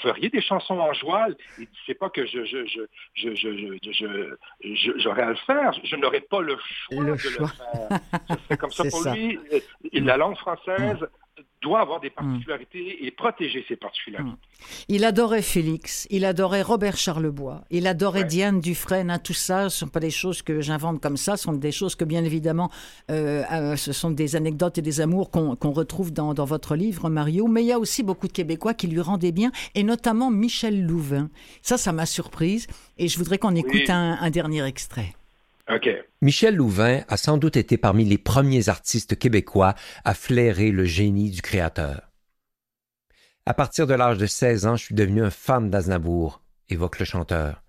feriez 0.03 0.29
des 0.29 0.41
chansons 0.41 0.79
en 0.79 0.93
joie? 0.95 1.27
Il 1.59 1.67
c'est 1.87 1.95
pas 1.95 2.09
que 2.11 2.25
je, 2.27 2.45
je, 2.45 2.65
je, 2.67 2.81
je, 3.15 3.35
je, 3.35 3.79
je, 3.83 3.93
je- 3.93 4.75
je- 4.75 4.99
j'aurais 4.99 5.23
à 5.23 5.31
le 5.31 5.37
faire, 5.47 5.73
je 5.85 5.97
n'aurais 5.97 6.21
pas 6.21 6.41
le 6.41 6.57
choix 6.59 7.03
Le 7.05 7.13
de 7.13 7.17
choix. 7.19 7.47
le 7.47 7.47
faire. 7.89 8.01
Ce 8.31 8.45
serait 8.45 8.57
comme 8.57 8.71
ça 8.71 8.83
C'est 8.85 8.91
pour 8.91 9.03
ça. 9.03 9.15
lui. 9.15 9.39
La 9.93 10.17
langue 10.17 10.37
française 10.37 11.07
doit 11.63 11.81
avoir 11.81 12.01
des 12.01 12.09
Mm. 12.11 12.13
particularités 12.13 13.05
et 13.07 13.11
protéger 13.11 13.65
ses 13.69 13.77
particularités. 13.77 14.37
il 14.89 15.05
adorait 15.05 15.43
Félix, 15.43 16.07
il 16.11 16.25
adorait 16.25 16.63
Robert 16.63 16.97
Charlebois, 16.97 17.65
il 17.71 17.87
adorait 17.87 18.21
Ouais. 18.21 18.27
Diane 18.27 18.61
Dufresne. 18.61 19.11
hein, 19.11 19.19
tout 19.19 19.33
ça, 19.33 19.69
ce 19.69 19.79
sont 19.81 19.89
pas 19.89 20.01
des 20.01 20.11
choses 20.11 20.43
que 20.43 20.61
j'invente 20.61 21.01
comme 21.03 21.17
ça, 21.17 21.37
ce 21.37 21.45
sont 21.45 21.53
des 21.53 21.73
choses 21.73 21.95
que 21.95 22.05
bien 22.05 22.25
évidemment, 22.25 22.71
euh, 23.11 23.43
euh, 23.53 23.77
ce 23.77 23.93
sont 23.93 24.11
des 24.11 24.37
anecdotes 24.37 24.79
et 24.79 24.83
des 24.83 25.01
amours 25.01 25.31
qu'on 25.31 25.57
retrouve 25.73 26.13
dans, 26.13 26.35
dans 26.35 26.45
votre 26.45 26.77
livre, 26.77 27.09
Mario. 27.11 27.47
Mais 27.49 27.63
il 27.63 27.67
y 27.67 27.73
a 27.73 27.79
aussi 27.79 28.03
beaucoup 28.03 28.29
de 28.29 28.33
Québécois 28.33 28.75
qui 28.75 28.87
lui 28.87 29.01
rendaient 29.01 29.33
bien, 29.33 29.51
et 29.75 29.83
notamment 29.83 30.31
Michel 30.31 30.85
Louvain. 30.87 31.29
Ça, 31.63 31.77
ça 31.79 31.93
m'a 31.93 32.07
surprise, 32.07 32.67
et 32.99 33.09
je 33.09 33.19
voudrais 33.19 33.39
qu'on 33.39 33.55
écoute 33.57 33.91
un, 33.91 34.17
un 34.21 34.31
dernier 34.31 34.65
extrait. 34.65 35.15
Michel 36.23 36.57
Louvain 36.57 37.03
a 37.09 37.17
sans 37.17 37.39
doute 37.39 37.57
été 37.57 37.77
parmi 37.77 38.05
les 38.05 38.19
premiers 38.19 38.69
artistes 38.69 39.19
québécois 39.19 39.75
à 40.05 40.15
flairer 40.15 40.71
le 40.71 40.85
génie 40.85 41.31
du 41.31 41.43
créateur. 41.43 42.13
À 43.47 43.55
partir 43.55 43.87
de 43.87 43.95
l'âge 43.95 44.19
de 44.19 44.27
16 44.27 44.67
ans, 44.67 44.77
je 44.77 44.85
suis 44.85 44.95
devenu 44.95 45.23
un 45.23 45.31
fan 45.31 45.71
d'Aznavour, 45.71 46.43
évoque 46.69 46.99
le 46.99 47.05
chanteur. 47.05 47.63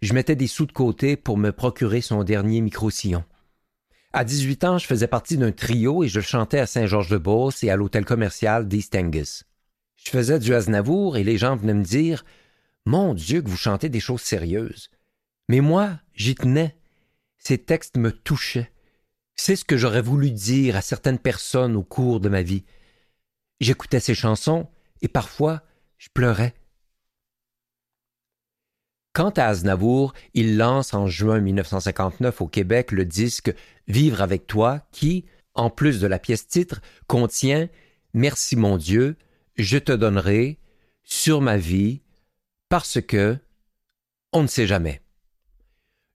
Je 0.00 0.14
mettais 0.14 0.36
des 0.36 0.46
sous 0.46 0.66
de 0.66 0.72
côté 0.72 1.16
pour 1.16 1.36
me 1.36 1.50
procurer 1.50 2.00
son 2.00 2.24
dernier 2.24 2.60
micro-sillon. 2.60 3.24
À 4.12 4.24
18 4.24 4.64
ans, 4.64 4.78
je 4.78 4.86
faisais 4.86 5.06
partie 5.06 5.36
d'un 5.36 5.52
trio 5.52 6.02
et 6.02 6.08
je 6.08 6.20
chantais 6.20 6.60
à 6.60 6.66
Saint-Georges-de-Beauce 6.66 7.62
et 7.62 7.70
à 7.70 7.76
l'hôtel 7.76 8.04
commercial 8.04 8.68
d'East 8.68 8.94
Angus. 8.94 9.44
Je 9.96 10.10
faisais 10.10 10.38
du 10.38 10.54
Aznavour 10.54 11.16
et 11.16 11.24
les 11.24 11.36
gens 11.36 11.56
venaient 11.56 11.74
me 11.74 11.84
dire 11.84 12.24
Mon 12.86 13.12
Dieu, 13.12 13.42
que 13.42 13.48
vous 13.48 13.56
chantez 13.56 13.90
des 13.90 14.00
choses 14.00 14.22
sérieuses. 14.22 14.90
Mais 15.48 15.60
moi, 15.60 15.98
j'y 16.14 16.34
tenais. 16.34 16.77
Ces 17.38 17.58
textes 17.58 17.96
me 17.96 18.12
touchaient. 18.12 18.70
C'est 19.34 19.56
ce 19.56 19.64
que 19.64 19.76
j'aurais 19.76 20.02
voulu 20.02 20.30
dire 20.30 20.76
à 20.76 20.82
certaines 20.82 21.18
personnes 21.18 21.76
au 21.76 21.82
cours 21.82 22.20
de 22.20 22.28
ma 22.28 22.42
vie. 22.42 22.64
J'écoutais 23.60 24.00
ces 24.00 24.14
chansons 24.14 24.68
et 25.00 25.08
parfois 25.08 25.62
je 25.96 26.08
pleurais. 26.12 26.54
Quant 29.12 29.30
à 29.30 29.46
Aznavour, 29.46 30.12
il 30.34 30.56
lance 30.56 30.94
en 30.94 31.06
juin 31.06 31.40
1959 31.40 32.40
au 32.40 32.46
Québec 32.46 32.92
le 32.92 33.04
disque 33.04 33.52
Vivre 33.88 34.22
avec 34.22 34.46
toi 34.46 34.86
qui, 34.92 35.24
en 35.54 35.70
plus 35.70 35.98
de 35.98 36.06
la 36.06 36.18
pièce 36.18 36.46
titre, 36.46 36.80
contient 37.06 37.68
Merci 38.14 38.54
mon 38.54 38.76
Dieu, 38.76 39.16
je 39.56 39.78
te 39.78 39.92
donnerai, 39.92 40.58
sur 41.02 41.40
ma 41.40 41.56
vie, 41.56 42.02
parce 42.68 43.00
que 43.00 43.38
on 44.32 44.42
ne 44.42 44.46
sait 44.46 44.66
jamais. 44.66 45.00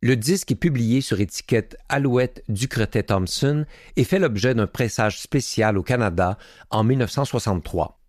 Le 0.03 0.17
disque 0.17 0.51
est 0.51 0.55
publié 0.55 0.99
sur 0.99 1.21
étiquette 1.21 1.77
Alouette 1.87 2.43
Ducretet 2.49 3.03
Thompson 3.03 3.65
et 3.95 4.03
fait 4.03 4.19
l'objet 4.19 4.53
d'un 4.53 4.67
pressage 4.67 5.21
spécial 5.21 5.77
au 5.77 5.81
Canada 5.81 6.37
en 6.71 6.83
1963. 6.83 8.01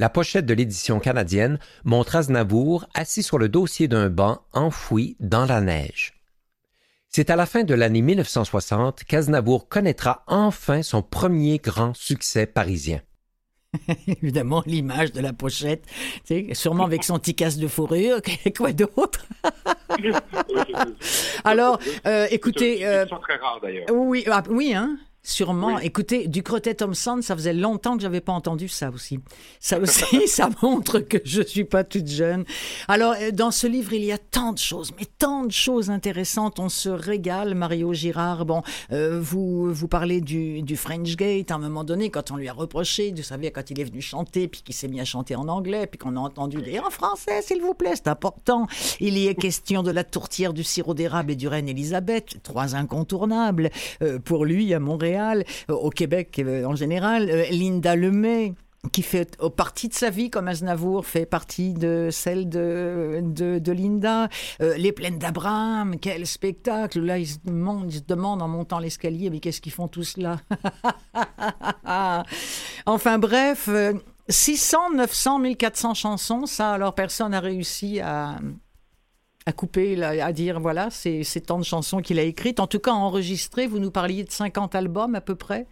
La 0.00 0.08
pochette 0.08 0.44
de 0.44 0.54
l'édition 0.54 0.98
canadienne 0.98 1.60
montre 1.84 2.16
Aznavour 2.16 2.88
assis 2.94 3.22
sur 3.22 3.38
le 3.38 3.48
dossier 3.48 3.86
d'un 3.86 4.10
banc 4.10 4.40
enfoui 4.54 5.16
dans 5.20 5.46
la 5.46 5.60
neige. 5.60 6.14
C'est 7.10 7.30
à 7.30 7.36
la 7.36 7.46
fin 7.46 7.62
de 7.62 7.74
l'année 7.74 8.02
1960 8.02 9.04
qu'Aznavour 9.04 9.68
connaîtra 9.68 10.24
enfin 10.26 10.82
son 10.82 11.00
premier 11.00 11.58
grand 11.58 11.94
succès 11.94 12.46
parisien. 12.46 13.02
Évidemment, 14.22 14.62
l'image 14.66 15.12
de 15.12 15.20
la 15.20 15.32
pochette, 15.32 15.84
tu 16.26 16.46
sais, 16.48 16.54
sûrement 16.54 16.84
avec 16.84 17.04
son 17.04 17.18
petit 17.18 17.34
de 17.58 17.68
fourrure, 17.68 18.20
quoi 18.56 18.72
d'autre? 18.72 19.26
Alors, 21.44 21.78
euh, 22.06 22.26
écoutez, 22.30 22.86
euh, 22.86 23.02
édition 23.02 23.18
très 23.18 23.36
rare 23.36 23.60
d'ailleurs. 23.62 23.86
oui, 23.92 24.24
ah, 24.30 24.42
oui, 24.48 24.74
hein 24.74 24.98
Sûrement. 25.26 25.74
Oui. 25.74 25.82
Écoutez, 25.82 26.28
du 26.28 26.44
Crotet 26.44 26.74
Thompson, 26.74 27.18
ça 27.20 27.34
faisait 27.34 27.52
longtemps 27.52 27.96
que 27.96 28.02
j'avais 28.02 28.20
pas 28.20 28.32
entendu 28.32 28.68
ça 28.68 28.90
aussi. 28.90 29.18
Ça 29.58 29.76
aussi, 29.80 30.28
ça 30.28 30.48
montre 30.62 31.00
que 31.00 31.18
je 31.24 31.42
suis 31.42 31.64
pas 31.64 31.82
toute 31.82 32.06
jeune. 32.06 32.44
Alors, 32.86 33.16
euh, 33.20 33.32
dans 33.32 33.50
ce 33.50 33.66
livre, 33.66 33.92
il 33.92 34.04
y 34.04 34.12
a 34.12 34.18
tant 34.18 34.52
de 34.52 34.58
choses, 34.58 34.92
mais 34.96 35.04
tant 35.18 35.42
de 35.42 35.50
choses 35.50 35.90
intéressantes. 35.90 36.60
On 36.60 36.68
se 36.68 36.88
régale, 36.88 37.56
Mario 37.56 37.92
Girard. 37.92 38.44
Bon, 38.44 38.62
euh, 38.92 39.18
vous 39.20 39.74
vous 39.74 39.88
parlez 39.88 40.20
du, 40.20 40.62
du 40.62 40.76
French 40.76 41.16
Gate 41.16 41.50
à 41.50 41.56
un 41.56 41.58
moment 41.58 41.82
donné, 41.82 42.08
quand 42.10 42.30
on 42.30 42.36
lui 42.36 42.48
a 42.48 42.52
reproché, 42.52 43.12
vous 43.16 43.24
savez, 43.24 43.50
quand 43.50 43.68
il 43.68 43.80
est 43.80 43.84
venu 43.84 44.00
chanter, 44.00 44.46
puis 44.46 44.62
qu'il 44.62 44.76
s'est 44.76 44.86
mis 44.86 45.00
à 45.00 45.04
chanter 45.04 45.34
en 45.34 45.48
anglais, 45.48 45.88
puis 45.88 45.98
qu'on 45.98 46.14
a 46.14 46.20
entendu 46.20 46.62
dire 46.62 46.84
en 46.86 46.90
français, 46.90 47.42
s'il 47.42 47.60
vous 47.62 47.74
plaît, 47.74 47.94
c'est 47.96 48.06
important. 48.06 48.68
Il 49.00 49.18
y 49.18 49.26
est 49.26 49.34
question 49.34 49.82
de 49.82 49.90
la 49.90 50.04
tourtière 50.04 50.52
du 50.52 50.62
sirop 50.62 50.94
d'érable 50.94 51.32
et 51.32 51.36
du 51.36 51.48
Reine 51.48 51.68
Élisabeth, 51.68 52.36
trois 52.44 52.76
incontournables 52.76 53.70
euh, 54.02 54.20
pour 54.20 54.44
lui 54.44 54.72
à 54.72 54.78
Montréal, 54.78 55.15
euh, 55.18 55.74
au 55.74 55.90
Québec 55.90 56.38
euh, 56.38 56.64
en 56.64 56.74
général. 56.74 57.28
Euh, 57.30 57.44
Linda 57.50 57.96
Lemay. 57.96 58.54
qui 58.92 59.02
fait 59.02 59.36
partie 59.56 59.88
de 59.88 59.94
sa 59.94 60.10
vie, 60.10 60.30
comme 60.30 60.46
Aznavour 60.46 61.04
fait 61.04 61.26
partie 61.26 61.74
de 61.74 62.08
celle 62.12 62.48
de, 62.48 63.72
Linda. 63.72 64.28
Les 64.60 64.92
plaines 64.92 65.18
d'Abraham, 65.18 65.96
quel 66.00 66.24
spectacle. 66.24 67.00
Là, 67.00 67.18
ils 67.18 67.26
se 67.26 67.38
demandent, 67.44 67.92
ils 67.92 67.98
se 67.98 68.04
demandent 68.06 68.42
en 68.42 68.48
montant 68.48 68.78
l'escalier, 68.78 69.28
mais 69.28 69.40
qu'est-ce 69.40 69.60
qu'ils 69.60 69.72
font 69.72 69.88
tous 69.88 70.16
là? 70.18 70.38
Enfin 72.86 73.18
bref, 73.18 73.68
euh, 73.68 73.94
600, 74.28 74.90
900, 74.94 75.38
1400 75.40 75.94
chansons, 75.94 76.46
ça, 76.46 76.72
alors 76.72 76.94
personne 76.94 77.32
n'a 77.32 77.40
réussi 77.40 78.00
à, 78.00 78.38
à 79.46 79.52
couper, 79.52 80.02
à 80.02 80.32
dire, 80.32 80.58
voilà, 80.58 80.90
c'est 80.90 81.46
tant 81.46 81.58
de 81.58 81.64
chansons 81.64 82.00
qu'il 82.02 82.18
a 82.18 82.22
écrites. 82.22 82.58
En 82.60 82.66
tout 82.66 82.80
cas, 82.80 82.90
enregistrées, 82.90 83.66
vous 83.68 83.78
nous 83.78 83.92
parliez 83.92 84.24
de 84.24 84.30
50 84.30 84.74
albums 84.74 85.14
à 85.14 85.20
peu 85.20 85.36
près? 85.36 85.66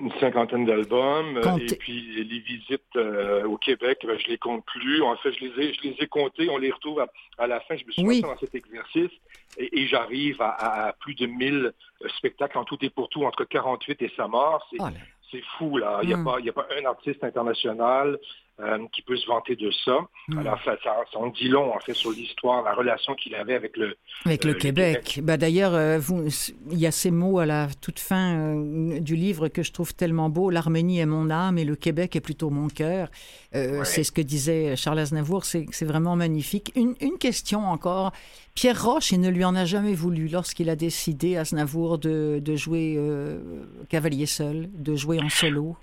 Une 0.00 0.10
cinquantaine 0.18 0.64
d'albums. 0.66 1.36
euh, 1.36 1.56
Et 1.58 1.76
puis 1.76 2.24
les 2.24 2.40
visites 2.40 2.82
euh, 2.96 3.44
au 3.44 3.56
Québec, 3.56 3.98
ben, 4.04 4.18
je 4.18 4.26
les 4.26 4.38
compte 4.38 4.64
plus. 4.66 5.00
En 5.02 5.16
fait, 5.18 5.30
je 5.32 5.44
les 5.44 5.62
ai, 5.68 5.72
je 5.74 5.82
les 5.82 5.96
ai 6.00 6.06
comptés. 6.08 6.48
On 6.50 6.56
les 6.58 6.72
retrouve 6.72 6.98
à, 6.98 7.06
à 7.38 7.46
la 7.46 7.60
fin. 7.60 7.76
Je 7.76 7.84
me 7.84 7.92
suis 7.92 8.02
Oui. 8.04 8.20
dans 8.22 8.36
cet 8.38 8.54
exercice 8.56 9.10
et, 9.58 9.80
et 9.80 9.86
j'arrive 9.86 10.38
à, 10.40 10.92
plus 10.98 11.14
de 11.14 11.26
1000 11.26 11.54
euh, 11.54 11.72
spectacles 12.16 12.58
en 12.58 12.64
tout 12.64 12.78
et 12.82 12.90
pour 12.90 13.08
tout 13.10 13.22
entre 13.24 13.44
48 13.44 14.02
et 14.02 14.10
sa 14.16 14.26
mort. 14.26 14.66
C'est 14.72 14.78
Oh 14.80 15.38
fou, 15.58 15.78
là. 15.78 16.00
Il 16.02 16.08
n'y 16.08 16.14
a, 16.14 16.16
Mm. 16.16 16.24
pas- 16.24 16.36
il 16.40 16.46
y 16.46 16.50
a 16.50 16.52
pas 16.52 16.66
un 16.80 16.84
artiste 16.86 17.22
international 17.22 18.18
qui 18.92 19.02
peut 19.02 19.16
se 19.16 19.26
vanter 19.26 19.56
de 19.56 19.70
ça. 19.84 19.98
Mm. 20.28 20.38
Alors, 20.38 20.58
ça, 20.64 20.76
ça, 20.84 20.96
ça 21.12 21.18
en 21.18 21.28
dit 21.28 21.48
long, 21.48 21.74
en 21.74 21.80
fait, 21.80 21.94
sur 21.94 22.10
l'histoire, 22.10 22.62
la 22.62 22.74
relation 22.74 23.14
qu'il 23.14 23.34
avait 23.34 23.54
avec 23.54 23.76
le... 23.76 23.96
Avec 24.24 24.44
Euh, 24.44 24.48
le 24.48 24.54
le 24.54 24.58
Québec. 24.60 25.20
Bah, 25.22 25.36
D'ailleurs, 25.36 25.74
euh, 25.74 25.98
vous- 25.98 26.24
il 26.70 26.78
y 26.78 26.86
a 26.86 26.90
ces 26.92 27.10
mots 27.10 27.38
à 27.38 27.46
la 27.46 27.68
toute 27.80 27.98
fin 27.98 28.34
euh, 28.36 29.00
du 29.00 29.16
livre 29.16 29.48
que 29.48 29.62
je 29.62 29.72
trouve 29.72 29.94
tellement 29.94 30.28
beau. 30.28 30.50
L'Arménie 30.50 31.00
est 31.00 31.06
mon 31.06 31.28
âme 31.30 31.58
et 31.58 31.64
le 31.64 31.74
Québec 31.76 32.14
est 32.16 32.20
plutôt 32.20 32.50
mon 32.50 32.68
cœur. 32.68 33.08
Euh, 33.54 33.78
Ouais. 33.80 33.84
C'est 33.84 34.04
ce 34.04 34.12
que 34.12 34.20
disait 34.22 34.76
Charles 34.76 34.98
Aznavour. 35.00 35.44
C'est 35.44 35.66
c'est 35.72 35.84
vraiment 35.84 36.14
magnifique. 36.16 36.72
Une, 36.76 36.94
une 37.00 37.18
question 37.18 37.60
encore. 37.66 38.12
Pierre 38.54 38.82
Roche, 38.84 39.12
il 39.12 39.20
ne 39.20 39.30
lui 39.30 39.44
en 39.44 39.54
a 39.54 39.64
jamais 39.64 39.94
voulu 39.94 40.28
lorsqu'il 40.28 40.68
a 40.68 40.76
décidé, 40.76 41.36
Aznavour, 41.36 41.98
de, 41.98 42.38
de 42.40 42.54
jouer 42.56 42.94
euh, 42.98 43.40
cavalier 43.88 44.26
seul, 44.26 44.68
de 44.74 44.94
jouer 44.94 45.20
en 45.20 45.28
solo? 45.30 45.76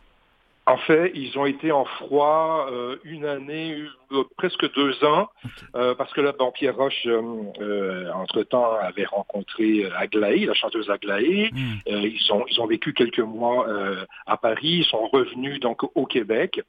En 0.69 0.77
fait, 0.77 1.11
ils 1.15 1.37
ont 1.39 1.45
été 1.47 1.71
en 1.71 1.83
froid 1.85 2.67
euh, 2.71 2.97
une 3.03 3.25
année, 3.25 3.75
euh, 4.11 4.23
presque 4.37 4.71
deux 4.75 5.03
ans, 5.03 5.27
euh, 5.75 5.95
parce 5.95 6.13
que 6.13 6.21
là, 6.21 6.31
bon, 6.37 6.51
Pierre 6.51 6.75
Roche, 6.75 7.07
entre-temps, 8.13 8.75
avait 8.75 9.05
rencontré 9.05 9.89
Aglaé, 9.97 10.45
la 10.45 10.53
chanteuse 10.53 10.89
Aglaé. 10.89 11.49
Mm. 11.51 11.57
Euh, 11.87 12.07
ils, 12.07 12.33
ont, 12.33 12.45
ils 12.49 12.61
ont 12.61 12.67
vécu 12.67 12.93
quelques 12.93 13.19
mois 13.19 13.65
à 14.27 14.37
Paris, 14.37 14.79
ils 14.81 14.85
sont 14.85 15.07
revenus 15.07 15.59
donc 15.59 15.83
au 15.95 16.05
Québec. 16.05 16.61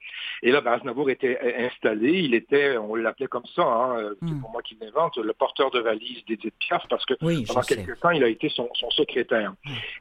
Et 0.43 0.51
là, 0.51 0.61
ben, 0.61 0.73
Aznavour 0.73 1.11
était 1.11 1.39
installé, 1.67 2.21
il 2.21 2.35
était, 2.35 2.77
on 2.79 2.95
l'appelait 2.95 3.27
comme 3.27 3.47
ça, 3.55 3.63
hein, 3.63 3.99
euh, 3.99 4.15
c'est 4.23 4.31
Mm. 4.31 4.41
pour 4.41 4.51
moi 4.51 4.63
qui 4.63 4.77
l'invente, 4.81 5.17
le 5.19 5.33
porteur 5.33 5.71
de 5.73 5.81
valise 5.81 6.25
d'Edith 6.27 6.55
Piaf, 6.59 6.83
parce 6.89 7.05
que 7.05 7.15
Oui, 7.23 7.45
pendant 7.47 7.63
sais. 7.63 7.77
quelques 7.77 7.99
temps, 8.01 8.11
il 8.11 8.23
a 8.25 8.29
été 8.29 8.49
son, 8.49 8.69
son 8.75 8.91
secrétaire. 8.91 9.53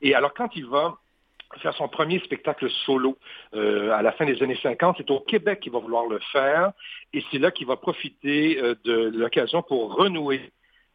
Et 0.02 0.14
alors, 0.16 0.34
quand 0.34 0.56
il 0.56 0.66
va 0.68 0.96
faire 1.58 1.74
son 1.74 1.88
premier 1.88 2.20
spectacle 2.20 2.70
solo 2.86 3.18
euh, 3.56 3.92
à 3.92 4.02
la 4.02 4.12
fin 4.12 4.26
des 4.26 4.42
années 4.44 4.60
50, 4.62 4.98
c'est 4.98 5.12
au 5.12 5.20
Québec 5.20 5.62
qu'il 5.62 5.72
va 5.72 5.80
vouloir 5.80 6.06
le 6.06 6.20
faire. 6.32 6.72
Et 7.14 7.24
c'est 7.32 7.40
là 7.40 7.52
qu'il 7.52 7.68
va 7.68 7.76
profiter 7.76 8.60
euh, 8.62 8.76
de 8.84 9.12
l'occasion 9.16 9.62
pour 9.64 9.96
renouer 9.96 10.52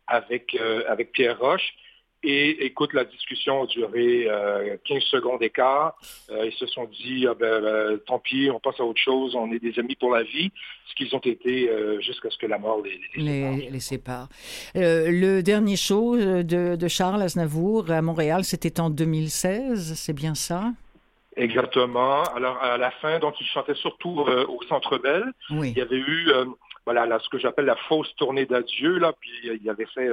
avec, 0.07 0.55
euh, 0.55 0.85
avec 0.89 1.13
Pierre 1.13 1.39
Roche. 1.39 1.75
Et 2.27 2.65
écoute, 2.65 2.95
la 2.95 3.05
discussion 3.05 3.65
a 3.65 3.67
duré 3.67 4.27
euh, 4.29 4.79
15 4.87 5.03
secondes 5.03 5.41
d'écart. 5.41 5.95
Euh, 6.31 6.47
ils 6.47 6.55
se 6.55 6.67
sont 6.67 6.87
dit, 6.87 7.27
ah 7.29 7.35
ben, 7.35 7.61
ben, 7.61 7.99
tant 8.07 8.19
pis, 8.19 8.49
on 8.51 8.59
passe 8.59 8.81
à 8.81 8.85
autre 8.85 9.01
chose, 9.01 9.35
on 9.35 9.53
est 9.53 9.59
des 9.59 9.79
amis 9.79 9.95
pour 9.95 10.11
la 10.11 10.23
vie, 10.23 10.51
ce 10.87 10.95
qu'ils 10.95 11.15
ont 11.15 11.21
été 11.21 11.69
euh, 11.69 12.01
jusqu'à 12.01 12.31
ce 12.31 12.39
que 12.39 12.47
la 12.47 12.57
mort 12.57 12.81
les, 12.83 12.99
les 13.15 13.27
sépare. 13.27 13.57
Les, 13.57 13.71
les 13.71 13.81
sépare. 13.81 14.29
Euh, 14.75 15.11
le 15.11 15.43
dernier 15.43 15.77
show 15.77 16.17
de, 16.17 16.77
de 16.77 16.89
Charles 16.89 17.21
Aznavour 17.21 17.91
à 17.91 18.01
Montréal, 18.01 18.45
c'était 18.45 18.81
en 18.81 18.89
2016, 18.89 19.93
c'est 19.95 20.15
bien 20.15 20.35
ça? 20.35 20.73
Exactement. 21.37 22.23
Alors, 22.23 22.57
à 22.63 22.79
la 22.79 22.91
fin, 22.91 23.19
donc, 23.19 23.35
il 23.39 23.47
chantait 23.49 23.75
surtout 23.75 24.21
au 24.21 24.63
Centre 24.69 24.97
Bell. 24.97 25.25
Oui. 25.51 25.73
Il 25.73 25.79
y 25.79 25.83
avait 25.83 25.99
eu, 25.99 26.31
voilà, 26.87 27.05
là, 27.05 27.19
ce 27.23 27.29
que 27.29 27.39
j'appelle 27.39 27.67
la 27.67 27.77
fausse 27.89 28.15
tournée 28.17 28.47
d'adieu, 28.47 28.99
là, 28.99 29.13
puis 29.21 29.31
il 29.61 29.69
avait 29.69 29.89
fait 29.95 30.09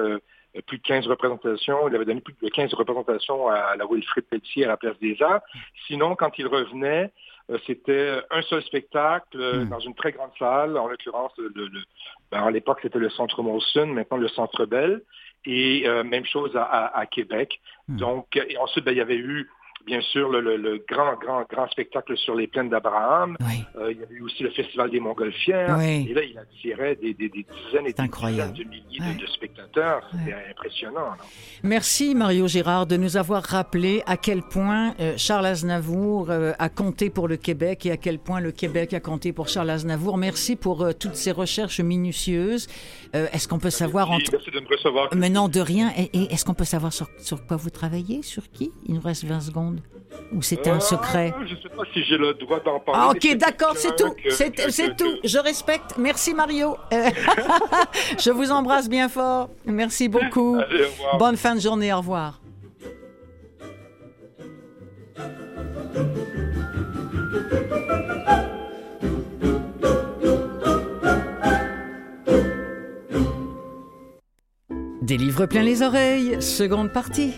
plus 0.68 0.78
de 0.80 0.84
15 0.84 1.08
représentations, 1.08 1.88
il 1.88 1.96
avait 1.96 2.06
donné 2.06 2.22
plus 2.22 2.36
de 2.42 2.50
15 2.50 2.74
représentations 2.74 3.48
à 3.48 3.76
la 3.78 3.86
Wilfrid 3.86 4.26
Pelletier 4.26 4.66
à 4.66 4.70
la 4.70 4.78
Place 4.78 5.00
des 5.00 5.16
Arts. 5.22 5.42
Sinon, 5.88 6.16
quand 6.16 6.38
il 6.38 6.48
revenait, 6.48 7.12
euh, 7.50 7.58
c'était 7.66 8.20
un 8.30 8.42
seul 8.44 8.62
spectacle 8.64 9.40
euh, 9.40 9.64
Mm. 9.66 9.70
dans 9.70 9.80
une 9.80 9.96
très 9.96 10.12
grande 10.12 10.32
salle, 10.38 10.78
en 10.78 10.88
l'occurrence, 10.88 11.32
le, 11.38 11.52
le- 11.56 11.84
ben, 12.32 12.44
à 12.44 12.52
l'époque, 12.52 12.80
c'était 12.82 13.00
le 13.00 13.10
Centre 13.10 13.42
Molson, 13.42 13.88
maintenant 13.88 14.18
le 14.18 14.28
Centre 14.28 14.66
Bell, 14.66 15.02
et 15.46 15.84
euh, 15.88 16.04
même 16.04 16.26
chose 16.26 16.56
à, 16.56 16.64
à- 16.64 17.00
à 17.00 17.06
Québec. 17.06 17.60
Mm. 17.88 17.98
Donc, 17.98 18.36
et 18.36 18.58
ensuite, 18.58 18.84
ben, 18.86 18.92
il 18.92 18.98
y 18.98 19.02
avait 19.02 19.18
eu 19.18 19.50
bien 19.86 20.02
sûr 20.02 20.30
le, 20.30 20.42
le- 20.42 20.58
le 20.58 20.84
grand, 20.90 21.16
grand, 21.16 21.44
grand 21.50 21.68
spectacle 21.70 22.16
sur 22.18 22.36
les 22.36 22.48
plaines 22.48 22.70
d'Abraham. 22.70 23.36
Oui. 23.42 23.64
Euh, 23.78 23.92
il 23.92 24.00
y 24.00 24.04
avait 24.04 24.16
eu 24.16 24.22
aussi 24.22 24.44
le 24.44 24.52
Festival 24.52 24.90
des 24.92 25.00
Montgolfières. 25.00 25.76
Oui. 25.78 26.08
Et 26.10 26.14
là, 26.14 26.22
il 26.24 26.38
attirait 26.38 26.96
des, 26.96 27.14
des- 27.14 27.30
des 27.30 27.46
dizaines 27.46 27.88
et 27.88 27.94
des 27.94 28.02
incroyable. 28.02 28.54
dizaines 28.54 28.70
de 28.70 28.76
milliers 28.76 29.00
de- 29.00 29.04
Ouais. 29.06 29.16
de, 29.22 29.28
spectateurs. 29.28 30.02
C'était 30.12 30.36
impressionnant. 30.50 31.00
là. 31.12 31.18
Merci 31.64 32.16
Mario 32.16 32.48
Gérard 32.48 32.86
de 32.86 32.98
nous 32.98 33.18
avoir 33.18 33.44
rappelé 33.44 34.04
à 34.06 34.18
quel 34.18 34.42
point 34.42 34.94
euh, 35.00 35.14
Charles 35.18 35.46
Aznavour 35.46 36.30
euh, 36.30 36.54
a 36.60 36.70
compté 36.70 37.10
pour 37.10 37.28
le 37.28 37.38
Québec 37.38 37.86
et 37.86 37.92
à 37.92 37.98
quel 37.98 38.20
point 38.20 38.40
le 38.40 38.52
Québec 38.52 38.94
a 38.94 39.00
compté 39.00 39.34
pour 39.34 39.48
Charles 39.48 39.70
Aznavour. 39.70 40.18
Merci 40.18 40.56
pour 40.56 40.88
toutes 41.00 41.16
ces 41.16 41.32
recherches 41.32 41.80
minutieuses. 41.80 42.68
Euh, 43.14 43.28
est-ce 43.34 43.48
qu'on 43.48 43.60
peut 43.60 43.70
savoir 43.70 44.10
Merci, 44.10 44.24
entre... 44.28 44.32
merci 44.38 44.52
de 44.52 44.60
me 44.62 44.68
recevoir. 44.68 45.10
Mais 45.16 45.30
non, 45.30 45.50
de 45.50 45.60
rien. 45.60 45.92
Et, 45.98 46.04
et 46.18 46.34
est-ce 46.34 46.46
qu'on 46.46 46.54
peut 46.54 46.64
savoir 46.64 46.94
sur, 46.94 47.08
sur 47.20 47.46
quoi 47.46 47.58
vous 47.58 47.70
travaillez? 47.70 48.22
Sur 48.24 48.50
qui? 48.52 48.72
Il 48.86 48.96
nous 48.96 49.02
reste 49.02 49.26
20 49.26 49.42
secondes. 49.42 49.82
Ou 50.34 50.42
c'était 50.42 50.70
un 50.70 50.78
Euh, 50.78 50.80
secret? 50.80 51.34
Je 51.46 51.56
ne 51.56 51.60
sais 51.62 51.70
pas 51.70 51.84
si 51.94 52.04
j'ai 52.06 52.18
le 52.18 52.34
droit 52.36 52.60
d'en 52.62 52.80
parler. 52.80 53.02
Ah, 53.04 53.10
ok, 53.12 53.18
c'est 53.22 53.36
d'accord, 53.36 53.74
c'est 53.76 53.96
tout. 53.98 54.14
C'est 54.30 54.52
que- 54.52 54.72
c'est 54.72 54.96
tout. 54.96 55.18
Je 55.26 55.38
respecte. 55.40 55.98
Merci 55.98 56.34
Mario. 56.34 56.78
Euh, 56.94 57.10
Je 58.18 58.32
vous 58.32 58.50
embrasse 58.52 58.88
bien 58.90 59.10
fort. 59.10 59.50
Merci 59.66 60.08
beaucoup. 60.08 60.56
Allez, 60.56 60.84
au 60.86 60.88
revoir. 60.90 61.18
Bonne 61.18 61.38
fin 61.38 61.56
de 61.56 61.60
journée. 61.60 61.92
Au 61.94 61.98
revoir. 61.98 62.40
Des 75.02 75.18
livres 75.18 75.48
plein 75.48 75.64
les 75.64 75.82
oreilles, 75.82 76.42
seconde 76.42 76.94
partie. 76.94 77.34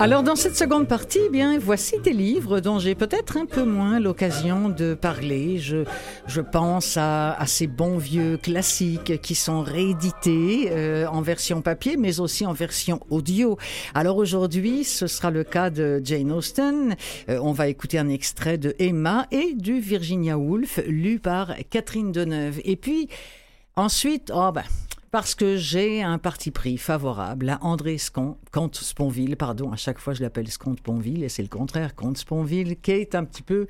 Alors 0.00 0.22
dans 0.22 0.34
cette 0.34 0.56
seconde 0.56 0.88
partie, 0.88 1.18
eh 1.26 1.28
bien 1.28 1.58
voici 1.58 1.98
des 2.02 2.14
livres 2.14 2.60
dont 2.60 2.78
j'ai 2.78 2.94
peut-être 2.94 3.36
un 3.36 3.44
peu 3.44 3.64
moins 3.64 4.00
l'occasion 4.00 4.70
de 4.70 4.94
parler. 4.94 5.58
Je, 5.58 5.84
je 6.26 6.40
pense 6.40 6.96
à, 6.96 7.32
à 7.34 7.46
ces 7.46 7.66
bons 7.66 7.98
vieux 7.98 8.38
classiques 8.38 9.20
qui 9.20 9.34
sont 9.34 9.60
réédités 9.60 10.70
euh, 10.70 11.06
en 11.06 11.20
version 11.20 11.60
papier, 11.60 11.98
mais 11.98 12.18
aussi 12.18 12.46
en 12.46 12.54
version 12.54 13.00
audio. 13.10 13.58
Alors 13.94 14.16
aujourd'hui, 14.16 14.84
ce 14.84 15.06
sera 15.06 15.30
le 15.30 15.44
cas 15.44 15.68
de 15.68 16.00
Jane 16.02 16.32
Austen. 16.32 16.96
Euh, 17.28 17.38
on 17.42 17.52
va 17.52 17.68
écouter 17.68 17.98
un 17.98 18.08
extrait 18.08 18.56
de 18.56 18.74
Emma 18.78 19.26
et 19.30 19.52
du 19.52 19.80
Virginia 19.80 20.38
Woolf, 20.38 20.80
lu 20.86 21.18
par 21.18 21.54
Catherine 21.68 22.10
Deneuve. 22.10 22.58
Et 22.64 22.76
puis 22.76 23.10
ensuite, 23.76 24.32
oh 24.34 24.50
ben. 24.50 24.64
Parce 25.10 25.34
que 25.34 25.56
j'ai 25.56 26.02
un 26.02 26.18
parti 26.18 26.52
pris 26.52 26.78
favorable 26.78 27.48
à 27.48 27.58
André 27.62 27.98
Scon, 27.98 28.36
Comte 28.52 28.76
Sponville, 28.76 29.36
pardon, 29.36 29.72
à 29.72 29.76
chaque 29.76 29.98
fois 29.98 30.14
je 30.14 30.22
l'appelle 30.22 30.46
Comte 30.56 30.78
Sponville, 30.78 31.24
et 31.24 31.28
c'est 31.28 31.42
le 31.42 31.48
contraire, 31.48 31.96
Comte 31.96 32.16
Sponville, 32.16 32.76
qui 32.80 32.92
est 32.92 33.16
un 33.16 33.24
petit 33.24 33.42
peu 33.42 33.66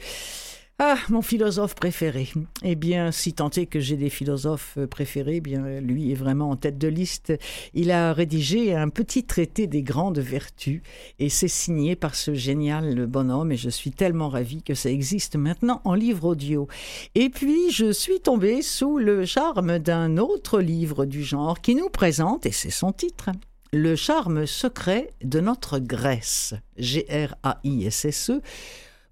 ah, 0.82 0.96
mon 1.10 1.20
philosophe 1.20 1.74
préféré. 1.74 2.30
Eh 2.62 2.74
bien, 2.74 3.12
si 3.12 3.34
tant 3.34 3.50
est 3.50 3.66
que 3.66 3.80
j'ai 3.80 3.98
des 3.98 4.08
philosophes 4.08 4.78
euh, 4.78 4.86
préférés, 4.86 5.36
eh 5.36 5.40
bien, 5.42 5.78
lui 5.78 6.10
est 6.10 6.14
vraiment 6.14 6.48
en 6.48 6.56
tête 6.56 6.78
de 6.78 6.88
liste. 6.88 7.34
Il 7.74 7.90
a 7.90 8.14
rédigé 8.14 8.74
un 8.74 8.88
petit 8.88 9.24
traité 9.24 9.66
des 9.66 9.82
grandes 9.82 10.20
vertus 10.20 10.80
et 11.18 11.28
c'est 11.28 11.48
signé 11.48 11.96
par 11.96 12.14
ce 12.14 12.32
génial 12.32 13.04
bonhomme 13.04 13.52
et 13.52 13.58
je 13.58 13.68
suis 13.68 13.90
tellement 13.90 14.30
ravi 14.30 14.62
que 14.62 14.72
ça 14.72 14.90
existe 14.90 15.36
maintenant 15.36 15.82
en 15.84 15.92
livre 15.92 16.24
audio. 16.24 16.66
Et 17.14 17.28
puis, 17.28 17.70
je 17.70 17.92
suis 17.92 18.20
tombé 18.20 18.62
sous 18.62 18.96
le 18.96 19.26
charme 19.26 19.80
d'un 19.80 20.16
autre 20.16 20.60
livre 20.60 21.04
du 21.04 21.22
genre 21.22 21.60
qui 21.60 21.74
nous 21.74 21.90
présente, 21.90 22.46
et 22.46 22.52
c'est 22.52 22.70
son 22.70 22.92
titre, 22.92 23.28
Le 23.74 23.96
charme 23.96 24.46
secret 24.46 25.12
de 25.22 25.40
notre 25.40 25.78
Grèce. 25.78 26.54
G-R-A-I-S-S-E 26.78 28.40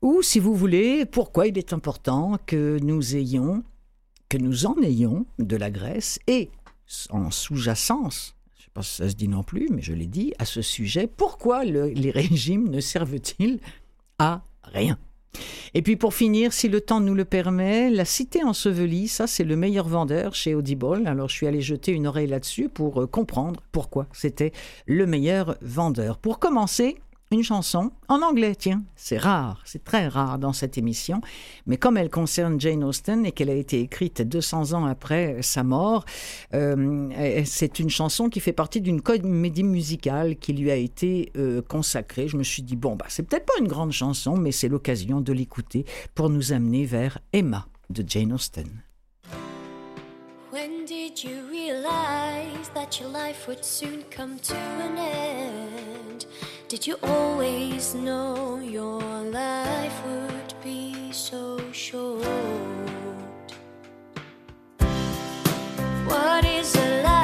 ou 0.02 0.22
si 0.22 0.38
vous 0.38 0.54
voulez, 0.54 1.06
pourquoi 1.06 1.46
il 1.46 1.58
est 1.58 1.72
important 1.72 2.38
que 2.46 2.78
nous 2.82 3.16
ayons, 3.16 3.62
que 4.28 4.38
nous 4.38 4.66
en 4.66 4.76
ayons 4.82 5.26
de 5.38 5.56
la 5.56 5.70
Grèce 5.70 6.18
et 6.26 6.50
en 7.10 7.30
sous-jacence, 7.30 8.34
je 8.54 8.60
ne 8.60 8.64
sais 8.64 8.70
pas 8.72 8.82
si 8.82 8.94
ça 8.96 9.08
se 9.08 9.14
dit 9.14 9.28
non 9.28 9.42
plus, 9.42 9.68
mais 9.70 9.82
je 9.82 9.92
l'ai 9.92 10.06
dit, 10.06 10.32
à 10.38 10.44
ce 10.44 10.62
sujet, 10.62 11.06
pourquoi 11.06 11.64
le- 11.64 11.88
les 11.88 12.10
régimes 12.10 12.68
ne 12.68 12.80
servent-ils 12.80 13.58
à 14.18 14.42
rien? 14.62 14.98
Et 15.74 15.82
puis 15.82 15.96
pour 15.96 16.14
finir, 16.14 16.52
si 16.52 16.68
le 16.68 16.80
temps 16.80 17.00
nous 17.00 17.14
le 17.14 17.26
permet, 17.26 17.90
La 17.90 18.06
Cité 18.06 18.42
ensevelie, 18.42 19.08
ça 19.08 19.26
c'est 19.26 19.44
le 19.44 19.56
meilleur 19.56 19.86
vendeur 19.86 20.34
chez 20.34 20.54
Audible. 20.54 21.06
Alors 21.06 21.28
je 21.28 21.34
suis 21.34 21.46
allé 21.46 21.60
jeter 21.60 21.92
une 21.92 22.06
oreille 22.06 22.26
là-dessus 22.26 22.68
pour 22.70 23.02
euh, 23.02 23.06
comprendre 23.06 23.62
pourquoi 23.70 24.06
c'était 24.12 24.52
le 24.86 25.06
meilleur 25.06 25.56
vendeur. 25.60 26.18
Pour 26.18 26.38
commencer, 26.38 26.96
une 27.30 27.42
chanson 27.42 27.90
en 28.08 28.22
anglais, 28.22 28.54
tiens, 28.54 28.82
c'est 28.96 29.18
rare, 29.18 29.60
c'est 29.66 29.84
très 29.84 30.08
rare 30.08 30.38
dans 30.38 30.54
cette 30.54 30.78
émission, 30.78 31.20
mais 31.66 31.76
comme 31.76 31.98
elle 31.98 32.08
concerne 32.08 32.58
Jane 32.58 32.82
Austen 32.82 33.26
et 33.26 33.32
qu'elle 33.32 33.50
a 33.50 33.54
été 33.54 33.80
écrite 33.80 34.22
200 34.22 34.72
ans 34.72 34.86
après 34.86 35.42
sa 35.42 35.62
mort, 35.62 36.06
euh, 36.54 37.42
c'est 37.44 37.78
une 37.80 37.90
chanson 37.90 38.30
qui 38.30 38.40
fait 38.40 38.52
partie 38.52 38.80
d'une 38.80 39.02
comédie 39.02 39.62
musicale 39.62 40.36
qui 40.36 40.54
lui 40.54 40.70
a 40.70 40.76
été 40.76 41.30
euh, 41.36 41.60
consacrée. 41.60 42.28
Je 42.28 42.36
me 42.38 42.42
suis 42.42 42.62
dit, 42.62 42.76
bon, 42.76 42.96
bah, 42.96 43.06
c'est 43.08 43.24
peut-être 43.24 43.46
pas 43.46 43.58
une 43.60 43.68
grande 43.68 43.92
chanson, 43.92 44.36
mais 44.36 44.52
c'est 44.52 44.68
l'occasion 44.68 45.20
de 45.20 45.32
l'écouter 45.32 45.84
pour 46.14 46.30
nous 46.30 46.52
amener 46.52 46.86
vers 46.86 47.18
Emma 47.32 47.66
de 47.90 48.04
Jane 48.06 48.32
Austen. 48.32 48.68
When 50.50 50.86
did 50.86 51.22
you 51.22 51.42
realize 51.50 52.70
that 52.74 52.98
your 52.98 53.10
life 53.10 53.46
would 53.46 53.62
soon 53.62 54.02
come 54.10 54.38
to 54.44 54.54
an 54.54 54.96
end? 54.96 56.26
Did 56.68 56.86
you 56.86 56.96
always 57.02 57.94
know 57.94 58.58
your 58.58 59.00
life 59.00 60.04
would 60.04 60.52
be 60.62 61.10
so 61.12 61.58
short? 61.72 62.26
What 66.06 66.44
is 66.44 66.76
a 66.76 67.02
life? 67.02 67.17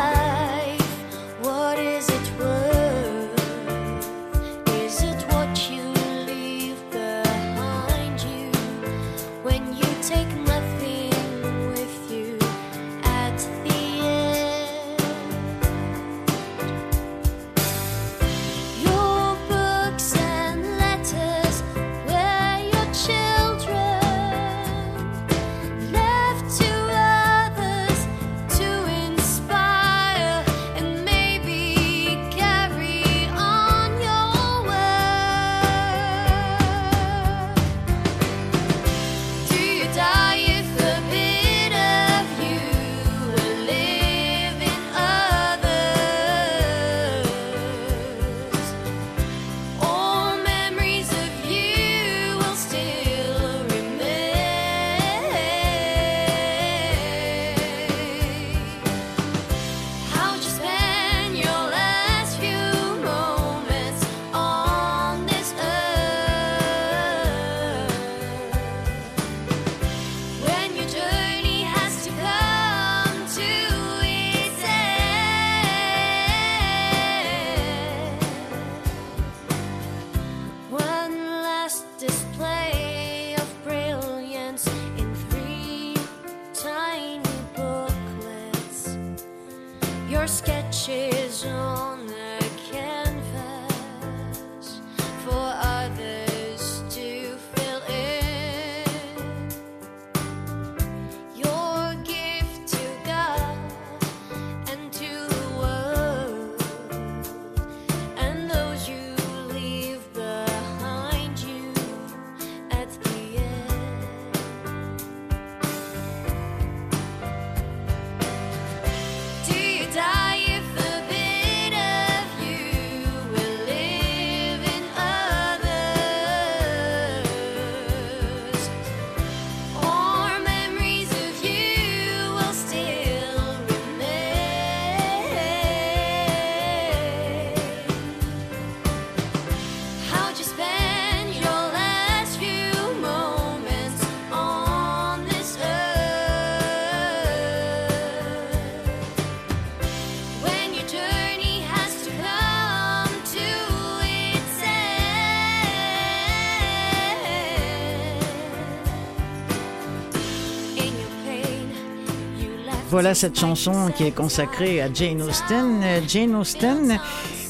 Voilà 162.94 163.16
cette 163.16 163.36
chanson 163.36 163.90
qui 163.90 164.04
est 164.04 164.14
consacrée 164.14 164.80
à 164.80 164.88
Jane 164.92 165.20
Austen. 165.20 165.82
Jane 166.06 166.36
Austen, 166.36 167.00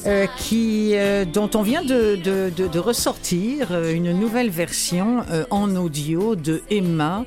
euh, 0.07 0.25
euh, 0.51 1.25
dont 1.25 1.51
on 1.53 1.61
vient 1.61 1.83
de, 1.83 2.79
ressortir 2.79 3.71
euh, 3.71 3.93
une 3.93 4.11
nouvelle 4.11 4.49
version 4.49 5.23
en 5.51 5.75
audio 5.75 6.35
de 6.35 6.63
Emma. 6.71 7.25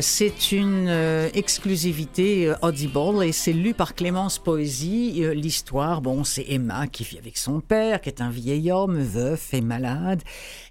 C'est 0.00 0.52
une 0.52 0.88
exclusivité 1.34 2.50
Audible 2.62 3.22
et 3.24 3.32
c'est 3.32 3.52
lu 3.52 3.74
par 3.74 3.94
Clémence 3.94 4.38
Poésie. 4.38 5.22
L'histoire, 5.34 6.00
bon, 6.00 6.24
c'est 6.24 6.46
Emma 6.48 6.86
qui 6.86 7.04
vit 7.04 7.18
avec 7.18 7.36
son 7.36 7.60
père, 7.60 8.00
qui 8.00 8.08
est 8.08 8.22
un 8.22 8.30
vieil 8.30 8.72
homme, 8.72 8.98
veuf 8.98 9.52
et 9.52 9.60
malade. 9.60 10.22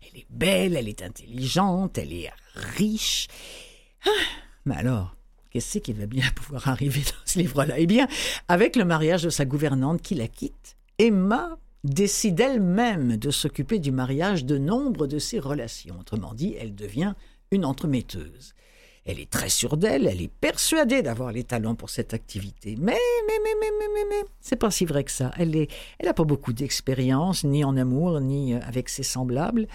Elle 0.02 0.22
est 0.22 0.28
belle, 0.32 0.76
elle 0.76 0.90
est 0.90 1.04
intelligente, 1.04 2.00
elle 2.00 2.14
est 2.14 2.32
riche. 2.56 3.28
Ah, 4.08 4.10
mais 4.66 4.76
alors, 4.76 5.19
qu'est-ce 5.50 5.80
qui 5.80 5.94
va 5.94 6.06
bien 6.06 6.26
pouvoir 6.36 6.68
arriver 6.68 7.02
dans 7.02 7.26
ce 7.26 7.40
livre-là? 7.40 7.80
Eh 7.80 7.88
bien, 7.88 8.08
avec 8.48 8.76
le 8.76 8.86
mariage 8.86 9.24
de 9.24 9.30
sa 9.30 9.46
gouvernante 9.46 10.02
qui 10.02 10.16
la 10.16 10.28
quitte, 10.28 10.78
Emma 10.98 11.58
décide 11.84 12.40
elle-même 12.40 13.18
de 13.18 13.32
s'occuper 13.32 13.80
du 13.80 13.92
mariage 13.92 14.46
de 14.46 14.58
nombre 14.58 15.08
de 15.08 15.20
ses 15.20 15.40
relations. 15.40 15.98
Autrement 16.00 16.34
dit, 16.34 16.56
elle 16.60 16.76
devient 16.76 17.14
une 17.52 17.66
entremetteuse. 17.66 18.54
Elle 19.10 19.20
est 19.20 19.30
très 19.30 19.50
sûre 19.50 19.76
d'elle, 19.76 20.06
elle 20.06 20.22
est 20.22 20.32
persuadée 20.32 21.02
d'avoir 21.02 21.32
les 21.32 21.44
talents 21.44 21.74
pour 21.74 21.90
cette 21.90 22.14
activité. 22.14 22.76
Mais, 22.78 22.94
mais, 23.28 23.40
mais, 23.44 23.56
mais, 23.60 23.72
mais, 23.80 23.88
mais, 23.92 24.06
mais, 24.08 24.26
c'est 24.40 24.56
pas 24.56 24.70
si 24.70 24.86
vrai 24.86 25.04
que 25.04 25.10
ça. 25.10 25.32
Elle 25.40 25.56
est, 25.56 25.68
elle 25.98 26.06
n'a 26.06 26.14
pas 26.14 26.26
beaucoup 26.26 26.54
d'expérience, 26.54 27.44
ni 27.44 27.64
en 27.64 27.76
amour, 27.76 28.22
ni 28.22 28.54
euh, 28.54 28.60
avec 28.68 28.88
ses 28.88 29.02
semblables. 29.02 29.68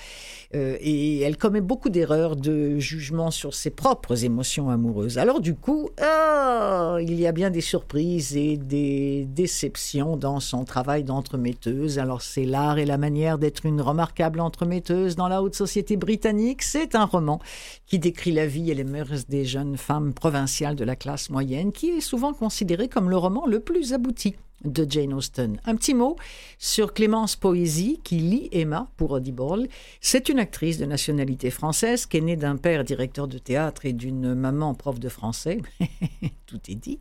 Euh, 0.55 0.77
et 0.81 1.18
elle 1.23 1.37
commet 1.37 1.61
beaucoup 1.61 1.88
d'erreurs 1.88 2.37
de 2.37 2.79
jugement 2.79 3.33
sur 3.33 3.55
ses 3.55 3.70
propres 3.70 4.25
émotions 4.25 4.70
amoureuses. 4.70 5.18
Alors 5.18 5.40
du 5.40 5.57
coup, 5.57 5.90
ah, 6.01 6.99
il 7.01 7.18
y 7.18 7.26
a 7.26 7.32
bien 7.32 7.51
des 7.51 7.61
surprises 7.61 8.37
et 8.37 8.57
des 8.57 9.24
déceptions 9.24 10.16
dans 10.16 10.39
son 10.39 10.64
travail 10.64 11.03
d'entremetteuse. 11.03 11.99
Alors 11.99 12.22
c'est 12.22 12.45
l'art 12.45 12.78
et 12.78 12.85
la 12.85 12.99
manière 12.99 13.39
d'être 13.39 13.66
une 13.66 13.80
remarquable 13.80 14.39
entremetteuse 14.39 15.16
dans 15.16 15.26
la 15.26 15.43
haute 15.43 15.57
société 15.57 15.97
britannique. 15.97 16.62
C'est 16.62 16.95
un 16.95 17.05
roman 17.05 17.41
qui 17.87 17.99
décrit 17.99 18.30
la 18.30 18.47
vie 18.47 18.70
et 18.70 18.74
les 18.74 18.85
mœurs 18.85 19.24
des 19.29 19.45
jeunes 19.45 19.77
femmes 19.77 20.12
provinciales 20.12 20.77
de 20.77 20.85
la 20.85 20.97
classe 20.97 21.31
moyenne, 21.31 21.72
qui 21.72 21.91
est 21.91 22.01
souvent 22.01 22.33
considéré 22.33 22.89
comme 22.89 23.11
le 23.11 23.16
roman 23.16 23.47
le 23.47 23.61
plus 23.61 23.93
abouti 23.93 24.37
de 24.64 24.87
Jane 24.89 25.12
Austen. 25.12 25.61
Un 25.64 25.77
petit 25.77 25.95
mot 25.95 26.16
sur 26.59 26.95
Clémence 26.95 27.37
Poésie, 27.37 28.01
qui 28.03 28.16
lit 28.16 28.49
Emma 28.53 28.91
pour 28.97 29.12
Audible. 29.12 29.68
C'est 30.01 30.29
une 30.29 30.39
actrice 30.39 30.79
de 30.79 30.87
nationalité 30.87 31.51
française 31.51 32.07
qui 32.07 32.16
est 32.16 32.22
née 32.22 32.37
d'un 32.37 32.57
père 32.57 32.85
directeur 32.85 33.29
de 33.29 33.39
théâtre 33.39 33.87
et 33.87 33.93
d'une 33.93 34.35
maman 34.35 34.75
prof 34.75 34.99
de 34.99 35.09
français. 35.09 35.59
Tout 36.47 36.61
est 36.68 36.75
dit. 36.75 36.99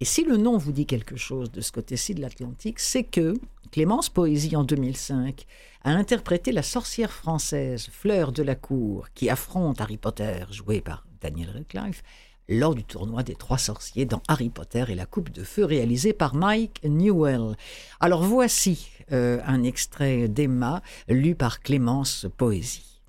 Et 0.00 0.04
si 0.04 0.24
le 0.24 0.36
nom 0.36 0.58
vous 0.58 0.72
dit 0.72 0.86
quelque 0.86 1.16
chose 1.16 1.50
de 1.50 1.60
ce 1.60 1.72
côté-ci 1.72 2.14
de 2.14 2.20
l'Atlantique, 2.20 2.80
c'est 2.80 3.04
que 3.04 3.34
Clémence 3.72 4.08
Poésie, 4.08 4.56
en 4.56 4.64
2005, 4.64 5.46
a 5.84 5.90
interprété 5.90 6.52
la 6.52 6.62
sorcière 6.62 7.12
française 7.12 7.88
Fleur 7.90 8.32
de 8.32 8.42
la 8.42 8.54
Cour, 8.54 9.06
qui 9.14 9.30
affronte 9.30 9.80
Harry 9.80 9.96
Potter, 9.96 10.44
joué 10.50 10.80
par 10.80 11.05
Daniel 11.26 11.50
Radcliffe, 11.50 12.04
lors 12.48 12.76
du 12.76 12.84
tournoi 12.84 13.24
des 13.24 13.34
trois 13.34 13.58
sorciers 13.58 14.04
dans 14.04 14.22
Harry 14.28 14.48
Potter 14.48 14.84
et 14.88 14.94
la 14.94 15.06
Coupe 15.06 15.30
de 15.30 15.42
Feu 15.42 15.64
réalisé 15.64 16.12
par 16.12 16.36
Mike 16.36 16.80
Newell. 16.84 17.56
Alors 17.98 18.22
voici 18.22 18.88
euh, 19.10 19.40
un 19.44 19.64
extrait 19.64 20.28
d'Emma 20.28 20.82
lu 21.08 21.34
par 21.34 21.58
Clémence 21.58 22.26
Poésie. 22.36 23.02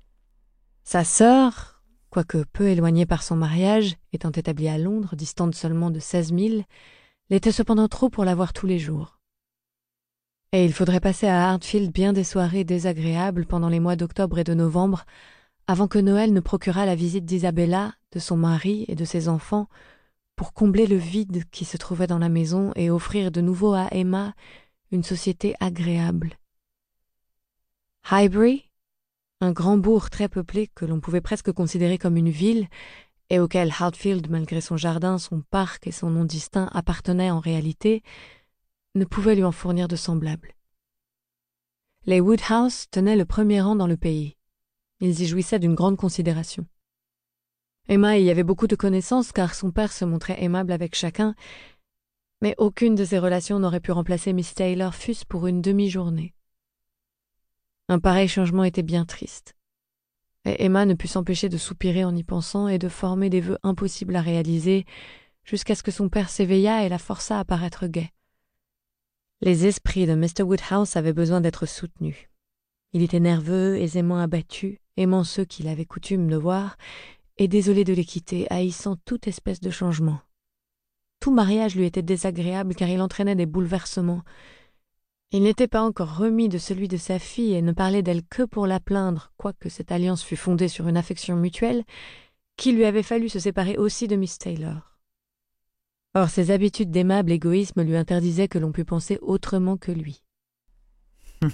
Sa 0.82 1.04
sœur, 1.04 1.80
quoique 2.10 2.42
peu 2.52 2.66
éloignée 2.66 3.06
par 3.06 3.22
son 3.22 3.36
mariage, 3.36 3.94
étant 4.12 4.32
établie 4.32 4.68
à 4.68 4.78
Londres, 4.78 5.14
distante 5.14 5.54
seulement 5.54 5.90
de 5.92 6.00
16 6.00 6.34
000, 6.36 6.62
l'était 7.30 7.52
cependant 7.52 7.86
trop 7.86 8.08
pour 8.08 8.24
la 8.24 8.34
voir 8.34 8.52
tous 8.52 8.66
les 8.66 8.80
jours. 8.80 9.20
Et 10.50 10.64
il 10.64 10.72
faudrait 10.72 10.98
passer 10.98 11.28
à 11.28 11.50
Hartfield 11.50 11.92
bien 11.92 12.12
des 12.12 12.24
soirées 12.24 12.64
désagréables 12.64 13.46
pendant 13.46 13.68
les 13.68 13.80
mois 13.80 13.94
d'octobre 13.94 14.40
et 14.40 14.44
de 14.44 14.54
novembre 14.54 15.04
avant 15.68 15.86
que 15.86 15.98
Noël 15.98 16.32
ne 16.32 16.40
procurât 16.40 16.86
la 16.86 16.94
visite 16.94 17.26
d'Isabella, 17.26 17.92
de 18.12 18.18
son 18.18 18.38
mari 18.38 18.86
et 18.88 18.94
de 18.94 19.04
ses 19.04 19.28
enfants, 19.28 19.68
pour 20.34 20.54
combler 20.54 20.86
le 20.86 20.96
vide 20.96 21.44
qui 21.50 21.66
se 21.66 21.76
trouvait 21.76 22.06
dans 22.06 22.18
la 22.18 22.30
maison 22.30 22.72
et 22.74 22.90
offrir 22.90 23.30
de 23.30 23.42
nouveau 23.42 23.74
à 23.74 23.88
Emma 23.92 24.34
une 24.92 25.04
société 25.04 25.54
agréable. 25.60 26.38
Highbury, 28.10 28.70
un 29.42 29.52
grand 29.52 29.76
bourg 29.76 30.08
très 30.08 30.30
peuplé 30.30 30.70
que 30.74 30.86
l'on 30.86 31.00
pouvait 31.00 31.20
presque 31.20 31.52
considérer 31.52 31.98
comme 31.98 32.16
une 32.16 32.30
ville, 32.30 32.66
et 33.28 33.38
auquel 33.38 33.70
Hartfield, 33.78 34.30
malgré 34.30 34.62
son 34.62 34.78
jardin, 34.78 35.18
son 35.18 35.42
parc 35.42 35.86
et 35.86 35.92
son 35.92 36.08
nom 36.08 36.24
distinct, 36.24 36.70
appartenait 36.72 37.30
en 37.30 37.40
réalité, 37.40 38.02
ne 38.94 39.04
pouvait 39.04 39.34
lui 39.34 39.44
en 39.44 39.52
fournir 39.52 39.86
de 39.86 39.96
semblable. 39.96 40.54
Les 42.06 42.20
Woodhouse 42.20 42.86
tenaient 42.90 43.16
le 43.16 43.26
premier 43.26 43.60
rang 43.60 43.76
dans 43.76 43.86
le 43.86 43.98
pays. 43.98 44.37
Ils 45.00 45.20
y 45.20 45.26
jouissaient 45.26 45.58
d'une 45.58 45.74
grande 45.74 45.96
considération. 45.96 46.66
Emma 47.88 48.18
y 48.18 48.30
avait 48.30 48.42
beaucoup 48.42 48.66
de 48.66 48.76
connaissances 48.76 49.32
car 49.32 49.54
son 49.54 49.70
père 49.70 49.92
se 49.92 50.04
montrait 50.04 50.42
aimable 50.42 50.72
avec 50.72 50.94
chacun, 50.94 51.34
mais 52.42 52.54
aucune 52.58 52.94
de 52.94 53.04
ces 53.04 53.18
relations 53.18 53.58
n'aurait 53.58 53.80
pu 53.80 53.92
remplacer 53.92 54.32
Miss 54.32 54.54
Taylor 54.54 54.94
fût-ce 54.94 55.24
pour 55.24 55.46
une 55.46 55.62
demi-journée. 55.62 56.34
Un 57.88 57.98
pareil 57.98 58.28
changement 58.28 58.64
était 58.64 58.82
bien 58.82 59.06
triste. 59.06 59.56
Et 60.44 60.64
Emma 60.64 60.84
ne 60.84 60.94
put 60.94 61.08
s'empêcher 61.08 61.48
de 61.48 61.56
soupirer 61.56 62.04
en 62.04 62.14
y 62.14 62.22
pensant 62.22 62.68
et 62.68 62.78
de 62.78 62.88
former 62.88 63.30
des 63.30 63.40
vœux 63.40 63.58
impossibles 63.62 64.16
à 64.16 64.20
réaliser 64.20 64.84
jusqu'à 65.44 65.74
ce 65.74 65.82
que 65.82 65.90
son 65.90 66.08
père 66.08 66.28
s'éveillât 66.28 66.84
et 66.84 66.88
la 66.88 66.98
força 66.98 67.38
à 67.38 67.44
paraître 67.44 67.86
gai. 67.86 68.10
Les 69.40 69.66
esprits 69.66 70.06
de 70.06 70.14
Mr. 70.14 70.42
Woodhouse 70.42 70.96
avaient 70.96 71.12
besoin 71.12 71.40
d'être 71.40 71.66
soutenus. 71.66 72.28
Il 72.92 73.02
était 73.02 73.20
nerveux, 73.20 73.76
aisément 73.76 74.18
abattu, 74.18 74.80
aimant 74.98 75.24
ceux 75.24 75.44
qu'il 75.44 75.68
avait 75.68 75.84
coutume 75.84 76.28
de 76.28 76.36
voir, 76.36 76.76
et 77.38 77.48
désolé 77.48 77.84
de 77.84 77.92
les 77.92 78.04
quitter, 78.04 78.46
haïssant 78.50 78.96
toute 79.04 79.28
espèce 79.28 79.60
de 79.60 79.70
changement. 79.70 80.20
Tout 81.20 81.32
mariage 81.32 81.76
lui 81.76 81.84
était 81.84 82.02
désagréable 82.02 82.74
car 82.74 82.88
il 82.88 83.00
entraînait 83.00 83.34
des 83.36 83.46
bouleversements. 83.46 84.22
Il 85.30 85.42
n'était 85.42 85.68
pas 85.68 85.82
encore 85.82 86.16
remis 86.16 86.48
de 86.48 86.58
celui 86.58 86.88
de 86.88 86.96
sa 86.96 87.18
fille 87.18 87.54
et 87.54 87.62
ne 87.62 87.72
parlait 87.72 88.02
d'elle 88.02 88.24
que 88.24 88.42
pour 88.42 88.66
la 88.66 88.80
plaindre, 88.80 89.32
quoique 89.36 89.68
cette 89.68 89.92
alliance 89.92 90.22
fût 90.22 90.36
fondée 90.36 90.68
sur 90.68 90.88
une 90.88 90.96
affection 90.96 91.36
mutuelle, 91.36 91.84
qu'il 92.56 92.76
lui 92.76 92.84
avait 92.84 93.02
fallu 93.02 93.28
se 93.28 93.38
séparer 93.38 93.76
aussi 93.76 94.08
de 94.08 94.16
Miss 94.16 94.38
Taylor. 94.38 94.98
Or 96.14 96.30
ses 96.30 96.50
habitudes 96.50 96.90
d'aimable 96.90 97.30
égoïsme 97.30 97.82
lui 97.82 97.96
interdisaient 97.96 98.48
que 98.48 98.58
l'on 98.58 98.72
pût 98.72 98.84
penser 98.84 99.18
autrement 99.22 99.76
que 99.76 99.92
lui. 99.92 100.22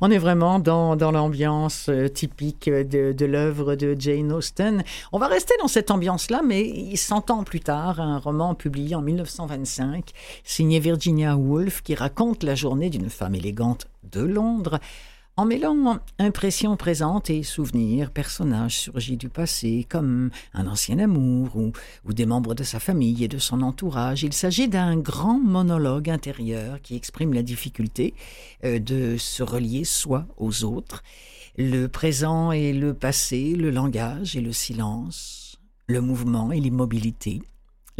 On 0.00 0.10
est 0.10 0.18
vraiment 0.18 0.58
dans, 0.58 0.96
dans 0.96 1.10
l'ambiance 1.10 1.86
euh, 1.88 2.08
typique 2.08 2.68
de, 2.68 3.12
de 3.12 3.26
l'œuvre 3.26 3.74
de 3.74 3.94
Jane 3.98 4.32
Austen. 4.32 4.82
On 5.12 5.18
va 5.18 5.28
rester 5.28 5.54
dans 5.60 5.68
cette 5.68 5.90
ambiance-là, 5.90 6.42
mais 6.44 6.94
100 6.94 7.30
ans 7.30 7.44
plus 7.44 7.60
tard, 7.60 8.00
un 8.00 8.18
roman 8.18 8.54
publié 8.54 8.94
en 8.94 9.02
1925, 9.02 10.10
signé 10.44 10.80
Virginia 10.80 11.36
Woolf, 11.36 11.82
qui 11.82 11.94
raconte 11.94 12.42
la 12.42 12.54
journée 12.54 12.90
d'une 12.90 13.10
femme 13.10 13.34
élégante 13.34 13.86
de 14.10 14.22
Londres, 14.22 14.78
en 15.36 15.46
mêlant 15.46 15.98
impressions 16.18 16.76
présentes 16.76 17.30
et 17.30 17.42
souvenirs, 17.42 18.10
personnages 18.10 18.78
surgis 18.78 19.16
du 19.16 19.28
passé, 19.28 19.86
comme 19.88 20.30
un 20.52 20.66
ancien 20.66 20.98
amour 20.98 21.56
ou, 21.56 21.72
des 22.12 22.26
membres 22.26 22.54
de 22.54 22.62
sa 22.62 22.78
famille 22.78 23.24
et 23.24 23.28
de 23.28 23.38
son 23.38 23.62
entourage, 23.62 24.22
il 24.22 24.32
s'agit 24.32 24.68
d'un 24.68 24.96
grand 24.96 25.38
monologue 25.38 26.10
intérieur 26.10 26.82
qui 26.82 26.94
exprime 26.94 27.32
la 27.32 27.42
difficulté 27.42 28.14
euh, 28.64 28.78
de 28.78 29.16
se 29.16 29.42
relier 29.42 29.84
soi 29.84 30.26
aux 30.36 30.64
autres, 30.64 31.02
le 31.56 31.86
présent 31.86 32.52
et 32.52 32.72
le 32.72 32.94
passé, 32.94 33.54
le 33.54 33.70
langage 33.70 34.36
et 34.36 34.40
le 34.40 34.52
silence, 34.52 35.56
le 35.86 36.00
mouvement 36.00 36.52
et 36.52 36.60
l'immobilité, 36.60 37.40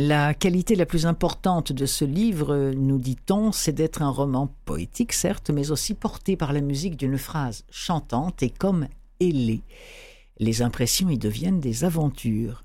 la 0.09 0.33
qualité 0.33 0.77
la 0.77 0.87
plus 0.87 1.05
importante 1.05 1.73
de 1.73 1.85
ce 1.85 2.07
livre, 2.07 2.73
nous 2.75 2.97
dit-on, 2.97 3.53
c'est 3.53 3.73
d'être 3.73 4.01
un 4.01 4.09
roman 4.09 4.51
poétique, 4.65 5.13
certes, 5.13 5.51
mais 5.51 5.71
aussi 5.71 5.93
porté 5.93 6.37
par 6.37 6.55
la 6.55 6.63
musique 6.63 6.97
d'une 6.97 7.19
phrase 7.19 7.65
chantante 7.71 8.43
et 8.43 8.49
comme 8.49 8.89
ailée. 9.21 9.61
Les 10.39 10.63
impressions 10.63 11.11
y 11.11 11.19
deviennent 11.19 11.61
des 11.61 11.85
aventures. 11.85 12.65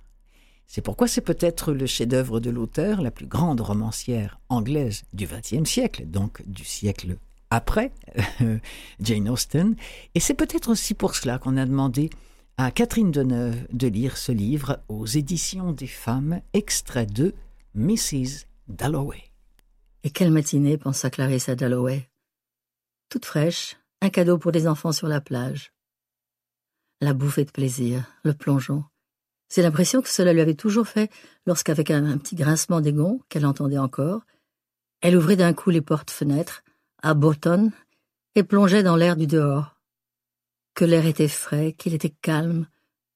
C'est 0.66 0.82
pourquoi 0.82 1.10
c'est 1.10 1.20
peut-être 1.20 1.74
le 1.74 1.86
chef-d'œuvre 1.86 2.40
de 2.40 2.50
l'auteur, 2.50 3.02
la 3.02 3.12
plus 3.12 3.28
grande 3.28 3.60
romancière 3.60 4.40
anglaise 4.48 5.04
du 5.12 5.28
XXe 5.28 5.70
siècle, 5.70 6.06
donc 6.06 6.42
du 6.48 6.64
siècle 6.64 7.18
après 7.50 7.92
Jane 9.02 9.28
Austen, 9.28 9.76
et 10.16 10.22
c'est 10.22 10.34
peut-être 10.36 10.70
aussi 10.70 10.94
pour 10.94 11.16
cela 11.16 11.38
qu'on 11.38 11.58
a 11.58 11.66
demandé 11.66 12.10
à 12.58 12.72
Catherine 12.72 13.12
Deneuve 13.12 13.68
de 13.72 13.88
lire 13.88 14.16
ce 14.16 14.32
livre 14.32 14.80
aux 14.88 15.06
éditions 15.06 15.74
des 15.74 15.88
femmes, 15.88 16.42
extrait 16.54 17.06
de 17.06 17.34
Mrs. 17.74 18.46
Dalloway. 18.70 19.24
Et 20.04 20.10
quelle 20.10 20.32
matinée, 20.32 20.78
pensa 20.78 21.10
Clarissa 21.10 21.56
Dalloway. 21.56 22.10
Toute 23.10 23.26
fraîche, 23.26 23.76
un 24.02 24.10
cadeau 24.10 24.38
pour 24.38 24.52
les 24.52 24.68
enfants 24.68 24.94
sur 24.94 25.08
la 25.10 25.20
plage. 25.20 25.74
La 27.02 27.14
bouffée 27.14 27.44
de 27.44 27.52
plaisir, 27.52 28.06
le 28.24 28.34
plongeon. 28.34 28.86
C'est 29.50 29.62
l'impression 29.62 30.02
que 30.02 30.10
cela 30.10 30.32
lui 30.32 30.42
avait 30.42 30.56
toujours 30.56 30.88
fait 30.88 31.12
lorsqu'avec 31.46 31.92
un, 31.92 32.18
petit 32.18 32.36
grincement 32.36 32.80
des 32.80 32.94
gonds, 32.94 33.20
qu'elle 33.28 33.46
entendait 33.46 33.78
encore, 33.78 34.22
elle 35.02 35.18
ouvrait 35.18 35.36
d'un 35.36 35.54
coup 35.54 35.72
les 35.72 35.82
portes-fenêtres, 35.82 36.64
à 37.02 37.14
Bolton, 37.14 37.72
et 38.36 38.44
plongeait 38.44 38.84
dans 38.84 38.96
l'air 38.96 39.18
du 39.18 39.28
dehors 39.28 39.75
que 40.76 40.86
l'air 40.86 41.06
était 41.06 41.30
frais, 41.30 41.74
qu'il 41.74 41.94
était 41.94 42.14
calme, 42.22 42.68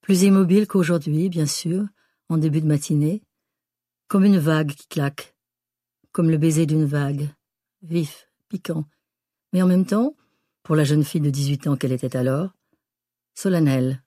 plus 0.01 0.23
immobile 0.23 0.65
qu'aujourd'hui, 0.65 1.29
bien 1.29 1.45
sûr, 1.45 1.85
en 2.29 2.37
début 2.37 2.61
de 2.61 2.67
matinée, 2.67 3.21
comme 4.07 4.25
une 4.25 4.39
vague 4.39 4.71
qui 4.71 4.87
claque, 4.87 5.35
comme 6.11 6.31
le 6.31 6.37
baiser 6.37 6.65
d'une 6.65 6.85
vague, 6.85 7.29
vif, 7.81 8.29
piquant, 8.47 8.85
mais 9.53 9.61
en 9.61 9.67
même 9.67 9.85
temps, 9.85 10.15
pour 10.63 10.75
la 10.75 10.85
jeune 10.85 11.03
fille 11.03 11.21
de 11.21 11.29
dix-huit 11.29 11.67
ans 11.67 11.75
qu'elle 11.75 11.91
était 11.91 12.15
alors, 12.15 12.51
solennel, 13.35 14.03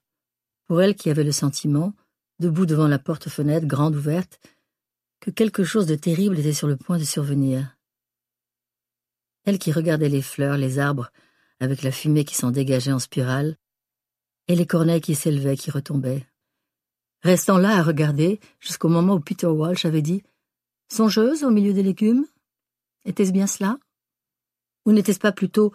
pour 0.64 0.80
elle 0.80 0.96
qui 0.96 1.10
avait 1.10 1.24
le 1.24 1.32
sentiment, 1.32 1.92
debout 2.38 2.66
devant 2.66 2.88
la 2.88 2.98
porte-fenêtre 2.98 3.66
grande 3.66 3.94
ouverte, 3.94 4.40
que 5.20 5.30
quelque 5.30 5.62
chose 5.62 5.86
de 5.86 5.94
terrible 5.94 6.38
était 6.38 6.52
sur 6.52 6.68
le 6.68 6.76
point 6.76 6.98
de 6.98 7.04
survenir. 7.04 7.76
Elle 9.44 9.58
qui 9.58 9.72
regardait 9.72 10.08
les 10.08 10.22
fleurs, 10.22 10.56
les 10.56 10.78
arbres, 10.78 11.10
avec 11.62 11.82
la 11.82 11.92
fumée 11.92 12.24
qui 12.24 12.34
s'en 12.34 12.50
dégageait 12.50 12.90
en 12.90 12.98
spirale, 12.98 13.56
et 14.48 14.56
les 14.56 14.66
corneilles 14.66 15.00
qui 15.00 15.14
s'élevaient, 15.14 15.56
qui 15.56 15.70
retombaient. 15.70 16.26
Restant 17.22 17.56
là 17.56 17.76
à 17.76 17.82
regarder, 17.84 18.40
jusqu'au 18.58 18.88
moment 18.88 19.14
où 19.14 19.20
Peter 19.20 19.46
Walsh 19.46 19.84
avait 19.84 20.02
dit 20.02 20.24
Songeuse 20.92 21.44
au 21.44 21.50
milieu 21.50 21.72
des 21.72 21.84
légumes? 21.84 22.26
Était-ce 23.04 23.30
bien 23.30 23.46
cela? 23.46 23.78
Ou 24.86 24.92
n'était-ce 24.92 25.20
pas 25.20 25.30
plutôt 25.30 25.72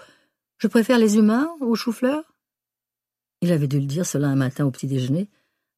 Je 0.57 0.67
préfère 0.67 0.99
les 0.99 1.15
humains 1.15 1.49
aux 1.61 1.75
choux-fleurs 1.75 2.35
Il 3.39 3.53
avait 3.53 3.69
dû 3.69 3.79
le 3.79 3.85
dire 3.85 4.05
cela 4.05 4.27
un 4.27 4.35
matin 4.35 4.65
au 4.65 4.71
petit 4.71 4.87
déjeuner, 4.87 5.29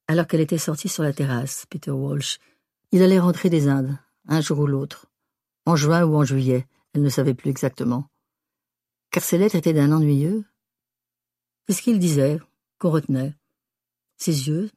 alors 0.08 0.26
qu'elle 0.26 0.40
était 0.40 0.58
sortie 0.58 0.88
sur 0.88 1.04
la 1.04 1.12
terrasse, 1.12 1.66
Peter 1.70 1.92
Walsh. 1.92 2.40
Il 2.90 3.04
allait 3.04 3.20
rentrer 3.20 3.48
des 3.48 3.68
Indes, 3.68 3.96
un 4.26 4.40
jour 4.40 4.58
ou 4.58 4.66
l'autre, 4.66 5.06
en 5.66 5.76
juin 5.76 6.04
ou 6.04 6.16
en 6.16 6.24
juillet, 6.24 6.66
elle 6.94 7.02
ne 7.02 7.08
savait 7.08 7.34
plus 7.34 7.50
exactement 7.50 8.10
car 9.10 9.22
ses 9.22 9.38
lettres 9.38 9.56
étaient 9.56 9.72
d'un 9.72 9.92
ennuyeux. 9.92 10.44
C'est 11.66 11.74
ce 11.74 11.82
qu'il 11.82 11.98
disait, 11.98 12.38
qu'on 12.78 12.90
retenait. 12.90 13.34
Ses 14.16 14.48
yeux, 14.48 14.70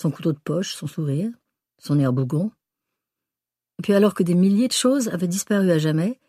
son 0.00 0.10
couteau 0.10 0.32
de 0.32 0.38
poche, 0.38 0.74
son 0.74 0.86
sourire, 0.86 1.30
son 1.78 1.98
air 1.98 2.12
bougon. 2.12 2.50
Et 3.78 3.82
puis 3.82 3.94
alors 3.94 4.14
que 4.14 4.22
des 4.22 4.34
milliers 4.34 4.68
de 4.68 4.72
choses 4.72 5.08
avaient 5.08 5.28
disparu 5.28 5.70
à 5.70 5.78
jamais, 5.78 6.20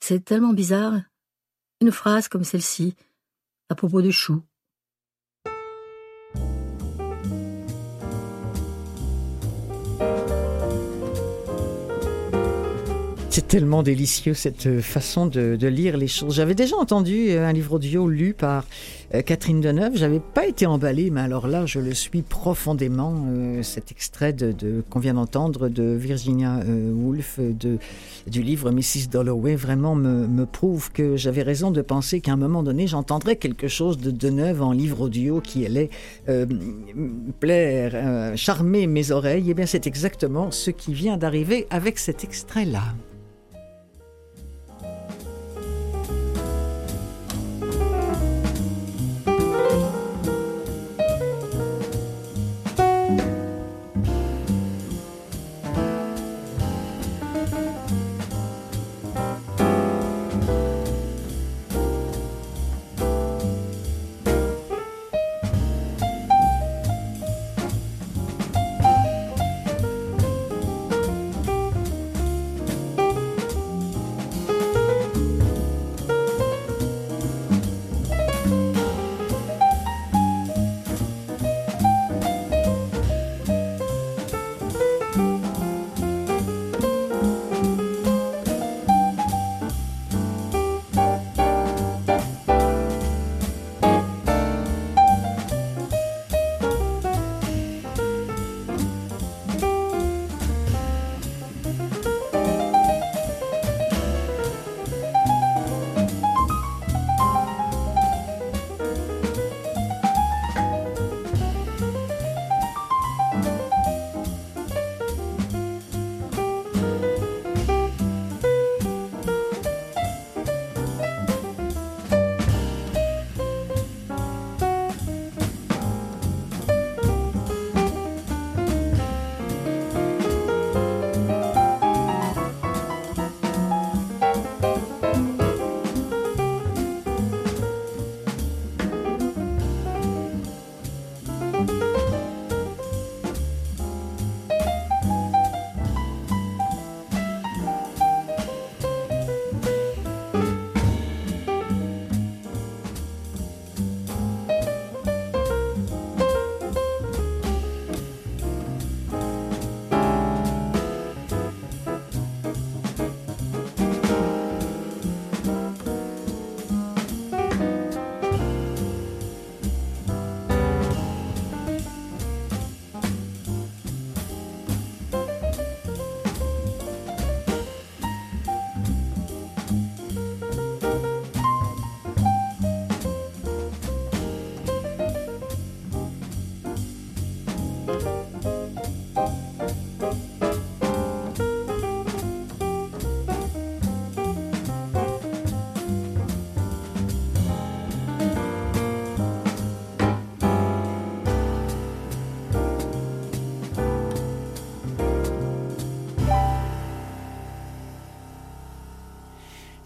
c'est 0.00 0.24
tellement 0.24 0.52
bizarre. 0.52 1.00
Une 1.80 1.92
phrase 1.92 2.28
comme 2.28 2.44
celle-ci, 2.44 2.94
à 3.68 3.74
propos 3.74 4.02
de 4.02 4.10
choux. 4.10 4.42
C'est 13.34 13.48
tellement 13.48 13.82
délicieux 13.82 14.34
cette 14.34 14.82
façon 14.82 15.24
de, 15.24 15.66
lire 15.66 15.96
les 15.96 16.06
choses. 16.06 16.34
J'avais 16.34 16.54
déjà 16.54 16.76
entendu 16.76 17.30
euh, 17.30 17.48
un 17.48 17.54
livre 17.54 17.76
audio 17.76 18.06
lu 18.06 18.34
par 18.34 18.66
euh, 19.14 19.22
Catherine 19.22 19.62
Deneuve. 19.62 19.96
J'avais 19.96 20.20
pas 20.20 20.46
été 20.46 20.66
emballée, 20.66 21.08
mais 21.08 21.22
alors 21.22 21.46
là, 21.46 21.64
je 21.64 21.80
le 21.80 21.94
suis 21.94 22.20
profondément. 22.20 23.24
Euh, 23.30 23.62
cet 23.62 23.90
extrait 23.90 24.34
de, 24.34 24.52
de 24.52 24.84
qu'on 24.90 24.98
vient 24.98 25.14
d'entendre 25.14 25.70
de 25.70 25.94
Virginia 25.94 26.60
Woolf 26.66 27.40
de, 27.40 27.78
du 28.26 28.42
livre 28.42 28.70
Mrs. 28.70 29.08
Dalloway 29.10 29.54
vraiment 29.54 29.94
me, 29.94 30.26
me 30.26 30.44
prouve 30.44 30.92
que 30.92 31.16
j'avais 31.16 31.42
raison 31.42 31.70
de 31.70 31.80
penser 31.80 32.20
qu'à 32.20 32.34
un 32.34 32.36
moment 32.36 32.62
donné, 32.62 32.86
j'entendrais 32.86 33.36
quelque 33.36 33.66
chose 33.66 33.96
de 33.96 34.10
Deneuve 34.10 34.60
en 34.60 34.72
livre 34.72 35.00
audio 35.00 35.40
qui 35.40 35.64
allait 35.64 35.88
plaire, 37.40 38.36
charmer 38.36 38.86
mes 38.86 39.10
oreilles. 39.10 39.48
Et 39.48 39.52
eh 39.52 39.54
bien, 39.54 39.64
c'est 39.64 39.86
exactement 39.86 40.50
ce 40.50 40.70
qui 40.70 40.92
vient 40.92 41.16
d'arriver 41.16 41.66
avec 41.70 41.98
cet 41.98 42.24
extrait-là. 42.24 42.92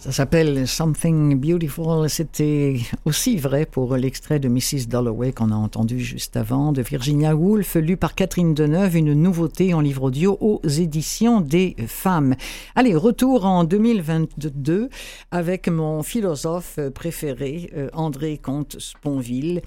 Ça 0.06 0.12
s'appelle 0.12 0.68
Something 0.68 1.34
Beautiful. 1.34 2.08
C'était 2.08 2.76
aussi 3.04 3.38
vrai 3.38 3.66
pour 3.66 3.96
l'extrait 3.96 4.38
de 4.38 4.48
Mrs. 4.48 4.86
Dalloway 4.86 5.32
qu'on 5.32 5.50
a 5.50 5.56
entendu 5.56 5.98
juste 5.98 6.36
avant, 6.36 6.70
de 6.70 6.80
Virginia 6.80 7.34
Woolf, 7.34 7.74
lu 7.74 7.96
par 7.96 8.14
Catherine 8.14 8.54
Deneuve, 8.54 8.94
une 8.94 9.14
nouveauté 9.14 9.74
en 9.74 9.80
livre 9.80 10.04
audio 10.04 10.38
aux 10.40 10.60
éditions 10.64 11.40
des 11.40 11.74
femmes. 11.88 12.36
Allez, 12.76 12.94
retour 12.94 13.46
en 13.46 13.64
2022 13.64 14.90
avec 15.32 15.66
mon 15.66 16.04
philosophe 16.04 16.78
préféré, 16.94 17.68
euh, 17.76 17.88
André 17.92 18.38
Comte-Sponville 18.38 19.60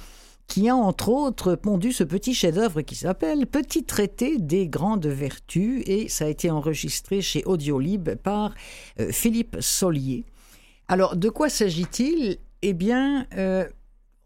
qui 0.49 0.67
a 0.67 0.75
entre 0.75 1.09
autres 1.09 1.55
pondu 1.55 1.93
ce 1.93 2.03
petit 2.03 2.33
chef-d'œuvre 2.33 2.81
qui 2.81 2.95
s'appelle 2.95 3.45
Petit 3.45 3.83
traité 3.83 4.39
des 4.39 4.67
grandes 4.67 5.05
vertus 5.05 5.83
et 5.85 6.09
ça 6.09 6.25
a 6.25 6.27
été 6.27 6.49
enregistré 6.49 7.21
chez 7.21 7.43
Audiolib 7.45 8.15
par 8.15 8.55
euh, 8.99 9.11
Philippe 9.11 9.57
Solier. 9.61 10.25
Alors, 10.87 11.15
de 11.15 11.29
quoi 11.29 11.49
s'agit-il? 11.49 12.39
Eh 12.63 12.73
bien, 12.73 13.27
euh, 13.37 13.69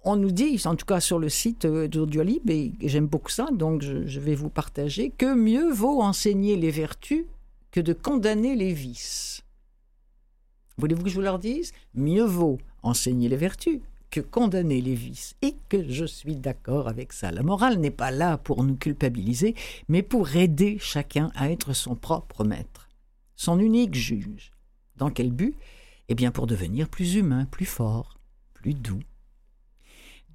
on 0.06 0.16
nous 0.16 0.32
dit, 0.32 0.60
en 0.66 0.76
tout 0.76 0.86
cas 0.86 1.02
sur 1.02 1.20
le 1.20 1.28
site 1.28 1.66
euh, 1.66 1.90
d'Audiolib, 1.90 2.50
et 2.50 2.72
j'aime 2.82 3.08
beaucoup 3.08 3.30
ça, 3.30 3.50
donc 3.52 3.82
je, 3.82 4.08
je 4.08 4.20
vais 4.22 4.34
vous 4.34 4.50
partager, 4.50 5.12
que 5.16 5.36
mieux 5.36 5.72
vaut 5.72 6.02
enseigner 6.02 6.56
les 6.56 6.72
vertus 6.72 7.26
que 7.72 7.82
de 7.82 7.92
condamner 7.92 8.56
les 8.56 8.74
vices. 8.74 9.44
Voulez-vous 10.78 11.04
que 11.04 11.10
je 11.10 11.16
vous 11.16 11.22
leur 11.22 11.38
dise 11.38 11.74
Mieux 11.94 12.24
vaut 12.24 12.60
enseigner 12.82 13.28
les 13.28 13.36
vertus 13.38 13.82
que 14.14 14.22
condamner 14.22 14.80
les 14.80 14.94
vices, 14.94 15.36
et 15.42 15.56
que 15.70 15.90
je 15.90 16.06
suis 16.06 16.36
d'accord 16.36 16.88
avec 16.88 17.14
ça. 17.14 17.32
La 17.32 17.42
morale 17.42 17.80
n'est 17.80 17.90
pas 17.90 18.12
là 18.12 18.38
pour 18.38 18.64
nous 18.64 18.76
culpabiliser, 18.76 19.56
mais 19.88 20.04
pour 20.04 20.36
aider 20.36 20.78
chacun 20.80 21.32
à 21.34 21.50
être 21.50 21.74
son 21.74 21.96
propre 21.96 22.44
maître, 22.44 22.90
son 23.36 23.58
unique 23.58 23.96
juge. 23.96 24.52
Dans 24.98 25.10
quel 25.10 25.32
but? 25.32 25.58
Eh 26.10 26.14
bien 26.14 26.30
pour 26.30 26.46
devenir 26.46 26.90
plus 26.90 27.16
humain, 27.16 27.46
plus 27.46 27.66
fort, 27.66 28.20
plus 28.54 28.76
doux. 28.76 29.02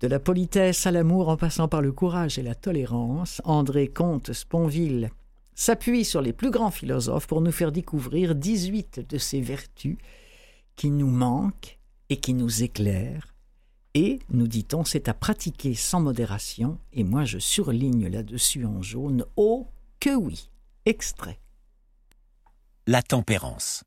De 0.01 0.09
la 0.09 0.19
politesse 0.19 0.85
à 0.89 0.91
l'amour 0.91 1.29
en 1.29 1.37
passant 1.37 1.69
par 1.69 1.81
le 1.81 1.93
courage 1.93 2.37
et 2.37 2.43
la 2.43 2.57
tolérance, 2.57 3.41
André 3.45 3.87
Comte 3.87 4.33
Sponville 4.33 5.13
s'appuie 5.55 6.05
sur 6.05 6.21
les 6.21 6.33
plus 6.33 6.51
grands 6.51 6.73
philosophes 6.73 7.29
pour 7.29 7.43
nous 7.43 7.53
faire 7.53 7.71
découvrir 7.71 8.35
18 8.35 9.09
de 9.09 9.19
ces 9.19 9.41
vertus 9.41 9.99
qui 10.75 10.91
nous 10.91 11.11
manquent 11.11 11.79
et 12.09 12.17
qui 12.17 12.35
nous 12.35 12.65
éclairent 12.65 13.38
Et, 14.01 14.21
nous 14.31 14.47
dit-on, 14.47 14.85
c'est 14.85 15.09
à 15.09 15.13
pratiquer 15.13 15.75
sans 15.75 16.01
modération, 16.01 16.79
et 16.93 17.03
moi 17.03 17.25
je 17.25 17.41
surligne 17.41 18.07
là-dessus 18.07 18.65
en 18.65 18.81
jaune, 18.81 19.25
oh 19.35 19.67
que 19.99 20.15
oui. 20.15 20.51
Extrait. 20.85 21.41
La 22.87 23.03
tempérance. 23.03 23.83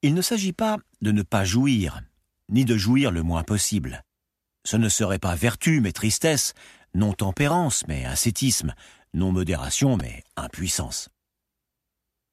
Il 0.00 0.14
ne 0.14 0.22
s'agit 0.22 0.54
pas 0.54 0.78
de 1.02 1.12
ne 1.12 1.20
pas 1.20 1.44
jouir, 1.44 2.00
ni 2.48 2.64
de 2.64 2.78
jouir 2.78 3.10
le 3.10 3.22
moins 3.22 3.42
possible. 3.42 4.02
Ce 4.64 4.78
ne 4.78 4.88
serait 4.88 5.18
pas 5.18 5.34
vertu, 5.34 5.82
mais 5.82 5.92
tristesse, 5.92 6.54
non 6.94 7.12
tempérance, 7.12 7.86
mais 7.86 8.06
ascétisme, 8.06 8.74
non 9.12 9.30
modération, 9.30 9.98
mais 9.98 10.24
impuissance. 10.36 11.10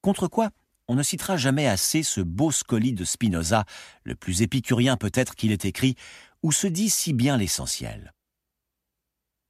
Contre 0.00 0.28
quoi 0.28 0.48
on 0.88 0.94
ne 0.94 1.02
citera 1.02 1.36
jamais 1.36 1.66
assez 1.66 2.02
ce 2.02 2.20
beau 2.20 2.50
scoli 2.50 2.92
de 2.92 3.04
Spinoza, 3.04 3.64
le 4.04 4.14
plus 4.14 4.42
épicurien 4.42 4.96
peut-être 4.96 5.34
qu'il 5.34 5.52
ait 5.52 5.58
écrit, 5.64 5.96
où 6.42 6.52
se 6.52 6.66
dit 6.66 6.90
si 6.90 7.12
bien 7.12 7.36
l'essentiel. 7.36 8.12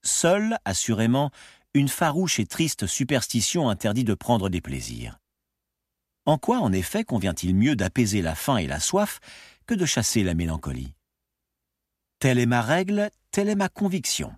Seule, 0.02 0.58
assurément, 0.64 1.30
une 1.74 1.88
farouche 1.88 2.38
et 2.38 2.46
triste 2.46 2.86
superstition 2.86 3.68
interdit 3.68 4.04
de 4.04 4.14
prendre 4.14 4.48
des 4.48 4.60
plaisirs. 4.60 5.18
En 6.24 6.38
quoi, 6.38 6.58
en 6.58 6.72
effet, 6.72 7.04
convient-il 7.04 7.54
mieux 7.54 7.76
d'apaiser 7.76 8.22
la 8.22 8.34
faim 8.34 8.56
et 8.56 8.66
la 8.66 8.80
soif 8.80 9.20
que 9.66 9.74
de 9.74 9.84
chasser 9.84 10.22
la 10.22 10.34
mélancolie? 10.34 10.94
Telle 12.18 12.38
est 12.38 12.46
ma 12.46 12.62
règle, 12.62 13.10
telle 13.30 13.48
est 13.48 13.56
ma 13.56 13.68
conviction. 13.68 14.34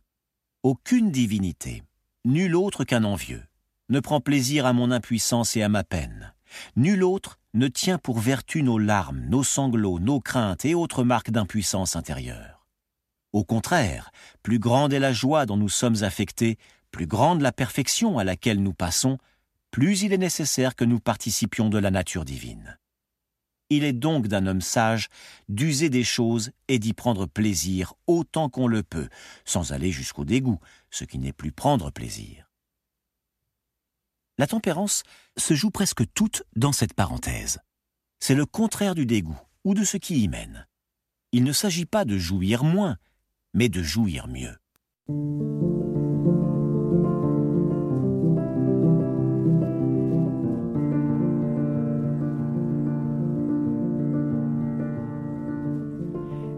Aucune 0.65 1.13
divinité, 1.13 1.85
nul 2.25 2.57
autre 2.57 2.85
qu'un 2.85 3.05
envieux, 3.05 3.45
ne 3.89 4.01
prend 4.01 4.21
plaisir 4.21 4.67
à 4.67 4.73
mon 4.73 4.91
impuissance 4.91 5.57
et 5.57 5.63
à 5.63 5.69
ma 5.69 5.85
peine. 5.85 6.35
Nul 6.77 7.03
autre 7.03 7.39
ne 7.55 7.69
tient 7.69 7.99
pour 7.99 8.19
vertu 8.19 8.63
nos 8.63 8.79
larmes, 8.79 9.25
nos 9.29 9.45
sanglots, 9.45 9.99
nos 9.99 10.21
craintes 10.21 10.65
et 10.65 10.75
autres 10.75 11.05
marques 11.05 11.31
d'impuissance 11.31 11.97
intérieure. 11.97 12.67
Au 13.33 13.45
contraire, 13.45 14.11
plus 14.43 14.59
grande 14.59 14.93
est 14.93 14.99
la 14.99 15.13
joie 15.13 15.47
dont 15.47 15.57
nous 15.57 15.69
sommes 15.69 16.03
affectés, 16.03 16.59
plus 16.91 17.07
grande 17.07 17.43
la 17.43 17.53
perfection 17.53 18.19
à 18.19 18.25
laquelle 18.25 18.63
nous 18.63 18.73
passons, 18.73 19.19
plus 19.71 20.03
il 20.03 20.13
est 20.13 20.19
nécessaire 20.19 20.75
que 20.75 20.85
nous 20.85 21.01
participions 21.01 21.69
de 21.69 21.79
la 21.79 21.91
nature 21.91 22.25
divine. 22.25 22.79
Il 23.71 23.85
est 23.85 23.93
donc 23.93 24.29
d'un 24.29 24.47
homme 24.47 24.63
sage 24.63 25.09
d'user 25.51 25.91
des 25.91 26.05
choses 26.05 26.53
et 26.69 26.79
d'y 26.79 26.95
prendre 26.95 27.27
plaisir 27.27 27.93
autant 28.07 28.49
qu'on 28.49 28.67
le 28.67 28.83
peut, 28.83 29.09
sans 29.45 29.73
aller 29.73 29.93
jusqu'au 29.93 30.25
dégoût, 30.25 30.59
ce 30.91 31.05
qui 31.05 31.19
n'est 31.19 31.35
plus 31.35 31.53
prendre 31.53 31.91
plaisir. 31.91 32.48
La 34.41 34.47
tempérance 34.47 35.03
se 35.37 35.55
joue 35.55 35.73
presque 35.73 36.05
toute 36.15 36.45
dans 36.55 36.71
cette 36.71 36.95
parenthèse. 36.95 37.59
C'est 38.21 38.37
le 38.37 38.47
contraire 38.47 38.95
du 38.95 39.05
dégoût 39.05 39.39
ou 39.65 39.75
de 39.75 39.83
ce 39.83 39.97
qui 39.97 40.23
y 40.23 40.29
mène. 40.29 40.69
Il 41.33 41.43
ne 41.43 41.53
s'agit 41.53 41.87
pas 41.87 42.05
de 42.05 42.17
jouir 42.17 42.63
moins, 42.63 42.99
mais 43.53 43.69
de 43.69 43.83
jouir 43.83 44.29
mieux. 44.29 44.57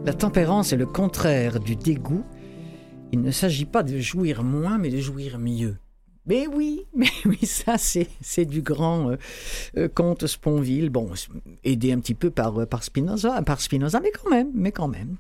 La 0.05 0.13
tempérance 0.13 0.75
est 0.75 0.77
le 0.77 0.87
contraire 0.87 1.61
du 1.61 1.77
dégoût. 1.77 2.25
Il 3.13 3.23
ne 3.23 3.31
s'agit 3.31 3.65
pas 3.65 3.83
de 3.83 3.99
jouir 3.99 4.43
moins, 4.43 4.77
mais 4.77 4.91
de 4.91 4.99
jouir 4.99 5.39
mieux. 5.39 5.79
Mais 6.31 6.47
oui, 6.47 6.87
mais 6.95 7.09
oui, 7.25 7.45
ça 7.45 7.75
c'est 7.77 8.45
du 8.45 8.63
grand 8.63 9.11
euh, 9.11 9.17
euh, 9.77 9.89
comte 9.89 10.29
Sponville, 10.29 10.89
bon, 10.89 11.11
aidé 11.65 11.91
un 11.91 11.99
petit 11.99 12.15
peu 12.15 12.31
par, 12.31 12.57
euh, 12.57 12.67
par 12.67 12.85
Spinoza, 12.85 13.43
par 13.43 13.61
Spinoza, 13.61 13.99
mais 13.99 14.13
quand 14.13 14.31
même, 14.31 14.53
mais 14.55 14.71
quand 14.71 14.87
même. 14.87 15.17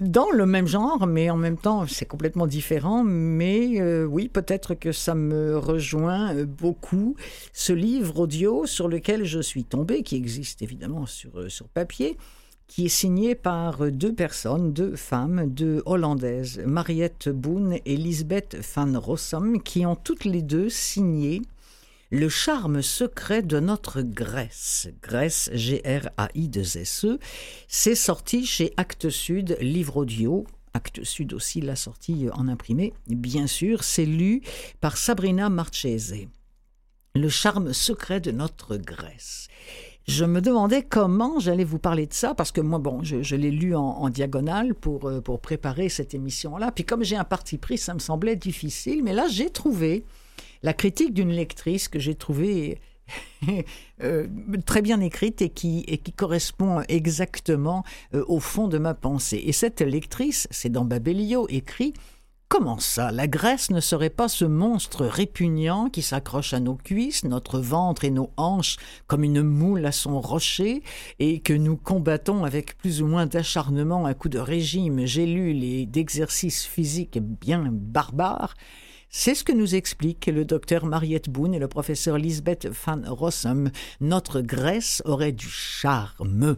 dans 0.00 0.30
le 0.32 0.46
même 0.46 0.66
genre, 0.66 1.06
mais 1.06 1.30
en 1.30 1.36
même 1.36 1.58
temps, 1.58 1.86
c'est 1.86 2.06
complètement 2.06 2.48
différent. 2.48 3.04
Mais 3.04 3.80
oui, 4.02 4.28
peut-être 4.28 4.74
que 4.74 4.90
ça 4.90 5.14
me 5.14 5.56
rejoint 5.56 6.34
beaucoup. 6.44 7.14
Ce 7.52 7.72
livre 7.72 8.18
audio 8.18 8.66
sur 8.66 8.88
lequel 8.88 9.24
je 9.24 9.38
suis 9.38 9.62
tombé, 9.62 10.02
qui 10.02 10.16
existe 10.16 10.60
évidemment 10.62 11.06
sur, 11.06 11.48
sur 11.48 11.68
papier, 11.68 12.16
qui 12.72 12.86
est 12.86 12.88
signé 12.88 13.34
par 13.34 13.90
deux 13.92 14.14
personnes, 14.14 14.72
deux 14.72 14.96
femmes, 14.96 15.44
deux 15.46 15.82
hollandaises, 15.84 16.58
Mariette 16.64 17.28
Boone 17.28 17.76
et 17.84 17.98
Lisbeth 17.98 18.56
van 18.74 18.98
Rossum, 18.98 19.62
qui 19.62 19.84
ont 19.84 19.94
toutes 19.94 20.24
les 20.24 20.40
deux 20.40 20.70
signé 20.70 21.42
Le 22.08 22.30
charme 22.30 22.80
secret 22.80 23.42
de 23.42 23.60
notre 23.60 24.00
Grèce. 24.00 24.88
Grèce, 25.02 25.50
G-R-A-I-2-S-E. 25.52 27.18
C'est 27.68 27.94
sorti 27.94 28.46
chez 28.46 28.72
Actes 28.78 29.10
Sud, 29.10 29.58
livre 29.60 29.98
audio. 29.98 30.46
Actes 30.72 31.04
Sud 31.04 31.34
aussi 31.34 31.60
l'a 31.60 31.76
sorti 31.76 32.28
en 32.32 32.48
imprimé. 32.48 32.94
Bien 33.06 33.48
sûr, 33.48 33.84
c'est 33.84 34.06
lu 34.06 34.40
par 34.80 34.96
Sabrina 34.96 35.50
Marchese. 35.50 36.14
Le 37.14 37.28
charme 37.28 37.74
secret 37.74 38.20
de 38.20 38.30
notre 38.30 38.78
Grèce 38.78 39.48
je 40.06 40.24
me 40.24 40.40
demandais 40.40 40.82
comment 40.82 41.38
j'allais 41.38 41.64
vous 41.64 41.78
parler 41.78 42.06
de 42.06 42.12
ça, 42.12 42.34
parce 42.34 42.50
que 42.50 42.60
moi, 42.60 42.78
bon, 42.78 43.02
je, 43.02 43.36
l'ai 43.36 43.50
lu 43.50 43.74
en, 43.74 44.08
diagonale 44.08 44.74
pour, 44.74 45.08
euh, 45.08 45.20
pour 45.20 45.40
préparer 45.40 45.88
cette 45.88 46.14
émission-là. 46.14 46.72
Puis 46.72 46.84
comme 46.84 47.04
j'ai 47.04 47.16
un 47.16 47.24
parti 47.24 47.58
pris, 47.58 47.78
ça 47.78 47.94
me 47.94 47.98
semblait 47.98 48.36
difficile. 48.36 49.02
Mais 49.04 49.12
là, 49.12 49.26
j'ai 49.28 49.50
trouvé 49.50 50.04
la 50.62 50.72
critique 50.72 51.14
d'une 51.14 51.30
lectrice 51.30 51.88
que 51.88 51.98
j'ai 51.98 52.14
trouvée 52.14 52.80
euh, 54.02 54.26
très 54.66 54.82
bien 54.82 55.00
écrite 55.00 55.42
et 55.42 55.50
qui, 55.50 55.84
et 55.86 55.98
qui 55.98 56.12
correspond 56.12 56.82
exactement 56.88 57.84
euh, 58.14 58.24
au 58.26 58.40
fond 58.40 58.68
de 58.68 58.78
ma 58.78 58.94
pensée. 58.94 59.42
Et 59.46 59.52
cette 59.52 59.80
lectrice, 59.80 60.48
c'est 60.50 60.70
dans 60.70 60.84
Babelio, 60.84 61.46
écrit 61.48 61.92
Comment 62.52 62.78
ça? 62.78 63.12
La 63.12 63.28
Grèce 63.28 63.70
ne 63.70 63.80
serait 63.80 64.10
pas 64.10 64.28
ce 64.28 64.44
monstre 64.44 65.06
répugnant 65.06 65.88
qui 65.88 66.02
s'accroche 66.02 66.52
à 66.52 66.60
nos 66.60 66.74
cuisses, 66.74 67.24
notre 67.24 67.58
ventre 67.58 68.04
et 68.04 68.10
nos 68.10 68.28
hanches 68.36 68.76
comme 69.06 69.24
une 69.24 69.40
moule 69.40 69.86
à 69.86 69.90
son 69.90 70.20
rocher, 70.20 70.82
et 71.18 71.40
que 71.40 71.54
nous 71.54 71.78
combattons 71.78 72.44
avec 72.44 72.76
plus 72.76 73.00
ou 73.00 73.06
moins 73.06 73.24
d'acharnement 73.24 74.04
à 74.04 74.12
coup 74.12 74.28
de 74.28 74.38
régime, 74.38 75.06
gélules 75.06 75.64
et 75.64 75.86
d'exercices 75.86 76.66
physiques 76.66 77.18
bien 77.20 77.70
barbares? 77.72 78.52
C'est 79.08 79.34
ce 79.34 79.44
que 79.44 79.52
nous 79.52 79.74
explique 79.74 80.26
le 80.26 80.44
docteur 80.44 80.84
Mariette 80.84 81.30
Boone 81.30 81.54
et 81.54 81.58
le 81.58 81.68
professeur 81.68 82.18
Lisbeth 82.18 82.68
van 82.84 83.00
Rossum. 83.06 83.70
Notre 84.02 84.42
Grèce 84.42 85.00
aurait 85.06 85.32
du 85.32 85.48
charme 85.48 86.56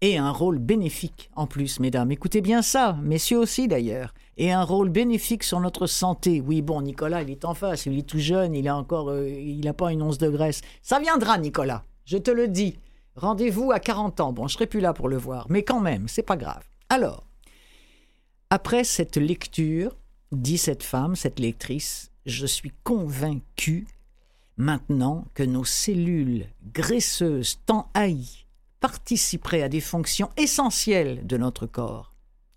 et 0.00 0.18
un 0.18 0.30
rôle 0.30 0.58
bénéfique 0.58 1.30
en 1.36 1.46
plus, 1.46 1.78
mesdames. 1.78 2.10
Écoutez 2.10 2.40
bien 2.40 2.60
ça, 2.62 2.98
messieurs 3.02 3.38
aussi 3.38 3.68
d'ailleurs. 3.68 4.14
Et 4.40 4.52
un 4.52 4.62
rôle 4.62 4.88
bénéfique 4.88 5.42
sur 5.42 5.58
notre 5.58 5.86
santé. 5.86 6.40
Oui, 6.40 6.62
bon, 6.62 6.80
Nicolas, 6.80 7.22
il 7.22 7.30
est 7.30 7.44
en 7.44 7.54
face, 7.54 7.86
il 7.86 7.98
est 7.98 8.08
tout 8.08 8.20
jeune, 8.20 8.54
il 8.54 8.68
a 8.68 8.76
encore, 8.76 9.10
euh, 9.10 9.28
il 9.28 9.64
n'a 9.64 9.74
pas 9.74 9.92
une 9.92 10.00
once 10.00 10.16
de 10.16 10.30
graisse. 10.30 10.60
Ça 10.80 11.00
viendra, 11.00 11.38
Nicolas, 11.38 11.84
je 12.04 12.18
te 12.18 12.30
le 12.30 12.46
dis. 12.46 12.78
Rendez-vous 13.16 13.72
à 13.72 13.80
40 13.80 14.20
ans. 14.20 14.32
Bon, 14.32 14.46
je 14.46 14.54
serai 14.54 14.68
plus 14.68 14.78
là 14.78 14.92
pour 14.92 15.08
le 15.08 15.16
voir, 15.16 15.46
mais 15.50 15.64
quand 15.64 15.80
même, 15.80 16.06
c'est 16.06 16.22
pas 16.22 16.36
grave. 16.36 16.62
Alors, 16.88 17.26
après 18.50 18.84
cette 18.84 19.16
lecture, 19.16 19.96
dit 20.30 20.56
cette 20.56 20.84
femme, 20.84 21.16
cette 21.16 21.40
lectrice, 21.40 22.12
je 22.24 22.46
suis 22.46 22.72
convaincue 22.84 23.88
maintenant 24.56 25.24
que 25.34 25.42
nos 25.42 25.64
cellules 25.64 26.46
graisseuses 26.72 27.58
tant 27.66 27.90
haïes 27.92 28.46
participerait 28.80 29.62
à 29.62 29.68
des 29.68 29.80
fonctions 29.80 30.30
essentielles 30.36 31.26
de 31.26 31.36
notre 31.36 31.66
corps. 31.66 32.07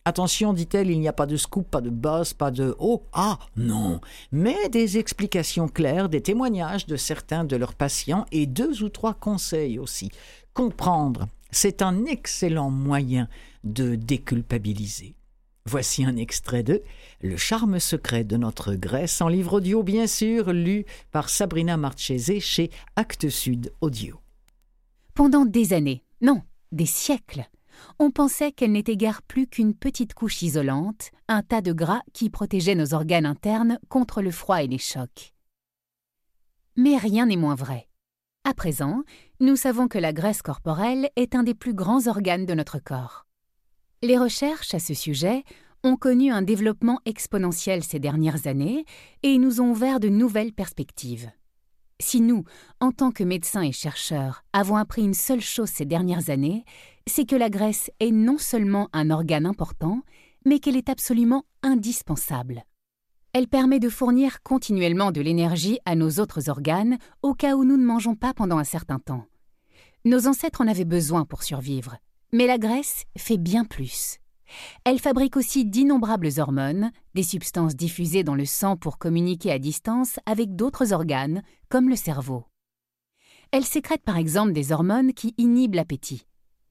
Attention, 0.03 0.53
dit-elle, 0.53 0.89
il 0.89 0.99
n'y 0.99 1.07
a 1.07 1.13
pas 1.13 1.27
de 1.27 1.37
scoop, 1.37 1.69
pas 1.69 1.81
de 1.81 1.91
buzz, 1.91 2.33
pas 2.33 2.49
de 2.49 2.75
oh, 2.79 3.03
ah, 3.13 3.37
non, 3.55 4.01
mais 4.31 4.67
des 4.69 4.97
explications 4.97 5.67
claires, 5.67 6.09
des 6.09 6.21
témoignages 6.21 6.87
de 6.87 6.95
certains 6.95 7.43
de 7.43 7.55
leurs 7.55 7.75
patients 7.75 8.25
et 8.31 8.47
deux 8.47 8.81
ou 8.81 8.89
trois 8.89 9.13
conseils 9.13 9.77
aussi. 9.77 10.09
Comprendre, 10.55 11.27
c'est 11.51 11.83
un 11.83 12.05
excellent 12.05 12.71
moyen 12.71 13.27
de 13.63 13.93
déculpabiliser. 13.93 15.15
Voici 15.67 16.03
un 16.03 16.17
extrait 16.17 16.63
de 16.63 16.81
Le 17.21 17.37
charme 17.37 17.79
secret 17.79 18.23
de 18.23 18.37
notre 18.37 18.73
Grèce 18.73 19.21
en 19.21 19.27
livre 19.27 19.57
audio, 19.57 19.83
bien 19.83 20.07
sûr, 20.07 20.51
lu 20.51 20.85
par 21.11 21.29
Sabrina 21.29 21.77
Marchese 21.77 22.39
chez 22.39 22.71
Actes 22.95 23.29
Sud 23.29 23.71
Audio. 23.81 24.19
Pendant 25.13 25.45
des 25.45 25.73
années, 25.73 26.03
non, 26.21 26.41
des 26.71 26.87
siècles. 26.87 27.47
On 27.99 28.11
pensait 28.11 28.51
qu'elle 28.51 28.71
n'était 28.71 28.97
guère 28.97 29.21
plus 29.21 29.47
qu'une 29.47 29.73
petite 29.73 30.13
couche 30.13 30.41
isolante, 30.41 31.11
un 31.27 31.41
tas 31.41 31.61
de 31.61 31.73
gras 31.73 32.01
qui 32.13 32.29
protégeait 32.29 32.75
nos 32.75 32.93
organes 32.93 33.25
internes 33.25 33.79
contre 33.89 34.21
le 34.21 34.31
froid 34.31 34.63
et 34.63 34.67
les 34.67 34.77
chocs. 34.77 35.33
Mais 36.75 36.97
rien 36.97 37.25
n'est 37.25 37.37
moins 37.37 37.55
vrai. 37.55 37.87
À 38.43 38.53
présent, 38.53 39.03
nous 39.39 39.55
savons 39.55 39.87
que 39.87 39.99
la 39.99 40.13
graisse 40.13 40.41
corporelle 40.41 41.09
est 41.15 41.35
un 41.35 41.43
des 41.43 41.53
plus 41.53 41.73
grands 41.73 42.07
organes 42.07 42.45
de 42.45 42.53
notre 42.53 42.79
corps. 42.79 43.25
Les 44.01 44.17
recherches 44.17 44.73
à 44.73 44.79
ce 44.79 44.93
sujet 44.93 45.43
ont 45.83 45.95
connu 45.95 46.31
un 46.31 46.41
développement 46.41 46.99
exponentiel 47.05 47.83
ces 47.83 47.99
dernières 47.99 48.47
années 48.47 48.85
et 49.23 49.37
nous 49.37 49.61
ont 49.61 49.71
ouvert 49.71 49.99
de 49.99 50.09
nouvelles 50.09 50.53
perspectives. 50.53 51.29
Si 52.01 52.19
nous, 52.19 52.43
en 52.79 52.91
tant 52.91 53.11
que 53.11 53.23
médecins 53.23 53.61
et 53.61 53.71
chercheurs, 53.71 54.43
avons 54.53 54.75
appris 54.75 55.03
une 55.03 55.13
seule 55.13 55.39
chose 55.39 55.69
ces 55.69 55.85
dernières 55.85 56.31
années, 56.31 56.65
c'est 57.07 57.25
que 57.25 57.35
la 57.35 57.49
graisse 57.49 57.91
est 57.99 58.11
non 58.11 58.39
seulement 58.39 58.89
un 58.91 59.11
organe 59.11 59.45
important, 59.45 60.01
mais 60.43 60.59
qu'elle 60.59 60.75
est 60.75 60.89
absolument 60.89 61.45
indispensable. 61.61 62.63
Elle 63.33 63.47
permet 63.47 63.79
de 63.79 63.87
fournir 63.87 64.41
continuellement 64.41 65.11
de 65.11 65.21
l'énergie 65.21 65.77
à 65.85 65.95
nos 65.95 66.09
autres 66.19 66.49
organes 66.49 66.97
au 67.21 67.35
cas 67.35 67.55
où 67.55 67.63
nous 67.63 67.77
ne 67.77 67.85
mangeons 67.85 68.15
pas 68.15 68.33
pendant 68.33 68.57
un 68.57 68.65
certain 68.65 68.97
temps. 68.97 69.25
Nos 70.03 70.27
ancêtres 70.27 70.61
en 70.61 70.67
avaient 70.67 70.83
besoin 70.83 71.25
pour 71.25 71.43
survivre, 71.43 71.97
mais 72.33 72.47
la 72.47 72.57
graisse 72.57 73.03
fait 73.15 73.37
bien 73.37 73.63
plus. 73.63 74.17
Elle 74.83 74.99
fabrique 74.99 75.37
aussi 75.37 75.65
d'innombrables 75.65 76.29
hormones, 76.39 76.91
des 77.13 77.23
substances 77.23 77.75
diffusées 77.75 78.23
dans 78.23 78.35
le 78.35 78.45
sang 78.45 78.75
pour 78.75 78.97
communiquer 78.97 79.51
à 79.51 79.59
distance 79.59 80.19
avec 80.25 80.55
d'autres 80.55 80.91
organes, 80.91 81.43
comme 81.71 81.89
le 81.89 81.95
cerveau. 81.95 82.43
Elle 83.51 83.63
sécrète 83.63 84.03
par 84.03 84.17
exemple 84.17 84.51
des 84.51 84.73
hormones 84.73 85.13
qui 85.13 85.33
inhibent 85.37 85.75
l'appétit. 85.75 86.27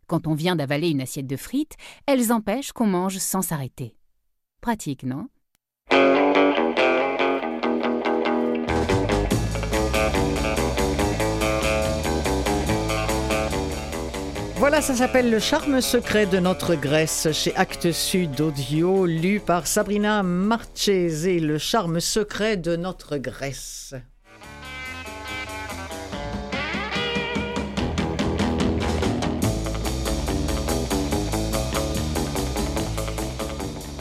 Quand 0.06 0.26
on 0.26 0.34
vient 0.34 0.56
d'avaler 0.56 0.90
une 0.90 1.00
assiette 1.00 1.26
de 1.26 1.36
frites, 1.36 1.76
elles 2.06 2.32
empêchent 2.32 2.72
qu'on 2.72 2.86
mange 2.86 3.16
sans 3.16 3.40
s'arrêter. 3.40 3.96
Pratique, 4.60 5.04
non? 5.04 5.28
Voilà, 14.56 14.82
ça 14.82 14.94
s'appelle 14.94 15.30
Le 15.30 15.38
charme 15.38 15.80
secret 15.80 16.26
de 16.26 16.38
notre 16.38 16.74
Grèce 16.74 17.32
chez 17.32 17.56
Actes 17.56 17.92
Sud 17.92 18.38
Audio, 18.42 19.06
lu 19.06 19.40
par 19.40 19.66
Sabrina 19.66 20.22
Marchese. 20.22 21.40
Le 21.40 21.56
charme 21.56 22.00
secret 22.00 22.58
de 22.58 22.76
notre 22.76 23.16
Grèce. 23.16 23.94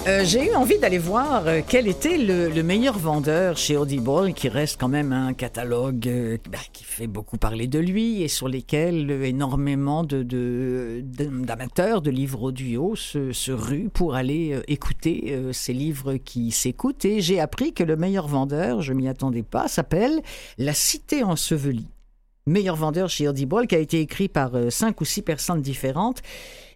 Euh, 0.09 0.23
j'ai 0.25 0.47
eu 0.47 0.55
envie 0.55 0.79
d'aller 0.79 0.97
voir 0.97 1.43
euh, 1.45 1.61
quel 1.67 1.87
était 1.87 2.17
le, 2.17 2.49
le 2.49 2.63
meilleur 2.63 2.97
vendeur 2.97 3.57
chez 3.57 3.77
Audible, 3.77 4.33
qui 4.33 4.49
reste 4.49 4.79
quand 4.79 4.87
même 4.87 5.13
un 5.13 5.33
catalogue 5.33 6.07
euh, 6.07 6.37
bah, 6.49 6.57
qui 6.73 6.83
fait 6.83 7.05
beaucoup 7.05 7.37
parler 7.37 7.67
de 7.67 7.77
lui 7.77 8.23
et 8.23 8.27
sur 8.27 8.47
lesquels 8.47 9.11
énormément 9.23 10.03
de, 10.03 11.03
d'amateurs 11.03 12.01
de 12.01 12.09
livres 12.09 12.41
audio 12.41 12.95
se, 12.95 13.51
ruent 13.51 13.89
pour 13.93 14.15
aller 14.15 14.59
écouter 14.67 15.37
ces 15.51 15.73
livres 15.73 16.15
qui 16.15 16.49
s'écoutent. 16.49 17.05
Et 17.05 17.21
j'ai 17.21 17.39
appris 17.39 17.73
que 17.73 17.83
le 17.83 17.95
meilleur 17.95 18.27
vendeur, 18.27 18.81
je 18.81 18.93
m'y 18.93 19.07
attendais 19.07 19.43
pas, 19.43 19.67
s'appelle 19.67 20.21
La 20.57 20.73
Cité 20.73 21.23
ensevelie. 21.23 21.87
Meilleur 22.47 22.75
vendeur 22.75 23.09
chez 23.09 23.27
Audible, 23.27 23.67
qui 23.67 23.75
a 23.75 23.79
été 23.79 23.99
écrit 23.99 24.27
par 24.27 24.53
cinq 24.69 25.01
ou 25.01 25.05
six 25.05 25.21
personnes 25.21 25.61
différentes 25.61 26.23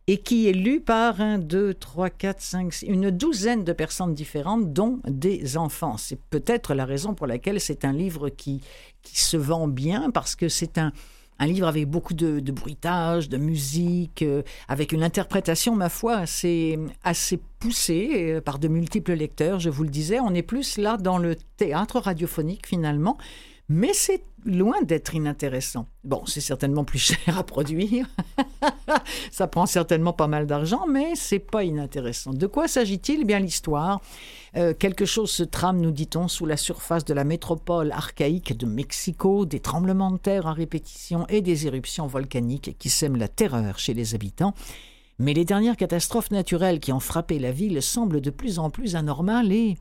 et 0.07 0.17
qui 0.17 0.49
est 0.49 0.53
lu 0.53 0.81
par 0.81 1.21
un, 1.21 1.37
deux, 1.37 1.73
trois, 1.73 2.09
quatre, 2.09 2.41
cinq, 2.41 2.73
six, 2.73 2.85
une 2.85 3.09
douzaine 3.09 3.63
de 3.63 3.71
personnes 3.71 4.13
différentes, 4.13 4.73
dont 4.73 4.99
des 5.07 5.57
enfants. 5.57 5.97
C'est 5.97 6.19
peut-être 6.29 6.73
la 6.73 6.85
raison 6.85 7.13
pour 7.13 7.27
laquelle 7.27 7.61
c'est 7.61 7.85
un 7.85 7.93
livre 7.93 8.29
qui, 8.29 8.61
qui 9.01 9.19
se 9.21 9.37
vend 9.37 9.67
bien, 9.67 10.11
parce 10.11 10.35
que 10.35 10.49
c'est 10.49 10.77
un, 10.77 10.91
un 11.39 11.47
livre 11.47 11.67
avec 11.67 11.87
beaucoup 11.87 12.13
de, 12.13 12.39
de 12.39 12.51
bruitage, 12.51 13.29
de 13.29 13.37
musique, 13.37 14.21
euh, 14.23 14.43
avec 14.67 14.91
une 14.91 15.03
interprétation, 15.03 15.75
ma 15.75 15.89
foi, 15.89 16.15
assez, 16.15 16.77
assez 17.03 17.39
poussée 17.59 18.33
euh, 18.33 18.41
par 18.41 18.59
de 18.59 18.67
multiples 18.67 19.13
lecteurs, 19.13 19.59
je 19.59 19.69
vous 19.69 19.83
le 19.83 19.89
disais. 19.89 20.19
On 20.19 20.33
est 20.33 20.43
plus 20.43 20.77
là 20.77 20.97
dans 20.97 21.17
le 21.17 21.35
théâtre 21.57 21.99
radiophonique, 21.99 22.67
finalement. 22.67 23.17
Mais 23.69 23.93
c'est 23.93 24.23
loin 24.45 24.81
d'être 24.81 25.15
inintéressant. 25.15 25.87
Bon, 26.03 26.25
c'est 26.25 26.41
certainement 26.41 26.83
plus 26.83 26.99
cher 27.25 27.37
à 27.37 27.43
produire. 27.43 28.07
Ça 29.31 29.47
prend 29.47 29.65
certainement 29.65 30.13
pas 30.13 30.27
mal 30.27 30.45
d'argent, 30.45 30.85
mais 30.87 31.15
c'est 31.15 31.39
pas 31.39 31.63
inintéressant. 31.63 32.33
De 32.33 32.45
quoi 32.47 32.67
s'agit-il? 32.67 33.21
Eh 33.21 33.25
bien, 33.25 33.39
l'histoire. 33.39 34.01
Euh, 34.55 34.73
quelque 34.73 35.05
chose 35.05 35.31
se 35.31 35.43
trame, 35.43 35.79
nous 35.79 35.91
dit-on, 35.91 36.27
sous 36.27 36.45
la 36.45 36.57
surface 36.57 37.05
de 37.05 37.13
la 37.13 37.23
métropole 37.23 37.91
archaïque 37.91 38.55
de 38.55 38.65
Mexico, 38.65 39.45
des 39.45 39.59
tremblements 39.59 40.11
de 40.11 40.17
terre 40.17 40.45
à 40.45 40.53
répétition 40.53 41.25
et 41.27 41.41
des 41.41 41.65
éruptions 41.65 42.05
volcaniques 42.05 42.77
qui 42.77 42.89
sèment 42.89 43.17
la 43.17 43.27
terreur 43.27 43.79
chez 43.79 43.93
les 43.93 44.13
habitants. 44.13 44.53
Mais 45.19 45.33
les 45.33 45.45
dernières 45.45 45.77
catastrophes 45.77 46.31
naturelles 46.31 46.79
qui 46.79 46.91
ont 46.91 46.99
frappé 46.99 47.39
la 47.39 47.51
ville 47.51 47.81
semblent 47.81 48.21
de 48.21 48.29
plus 48.29 48.59
en 48.59 48.69
plus 48.69 48.95
anormales 48.95 49.51
et 49.51 49.77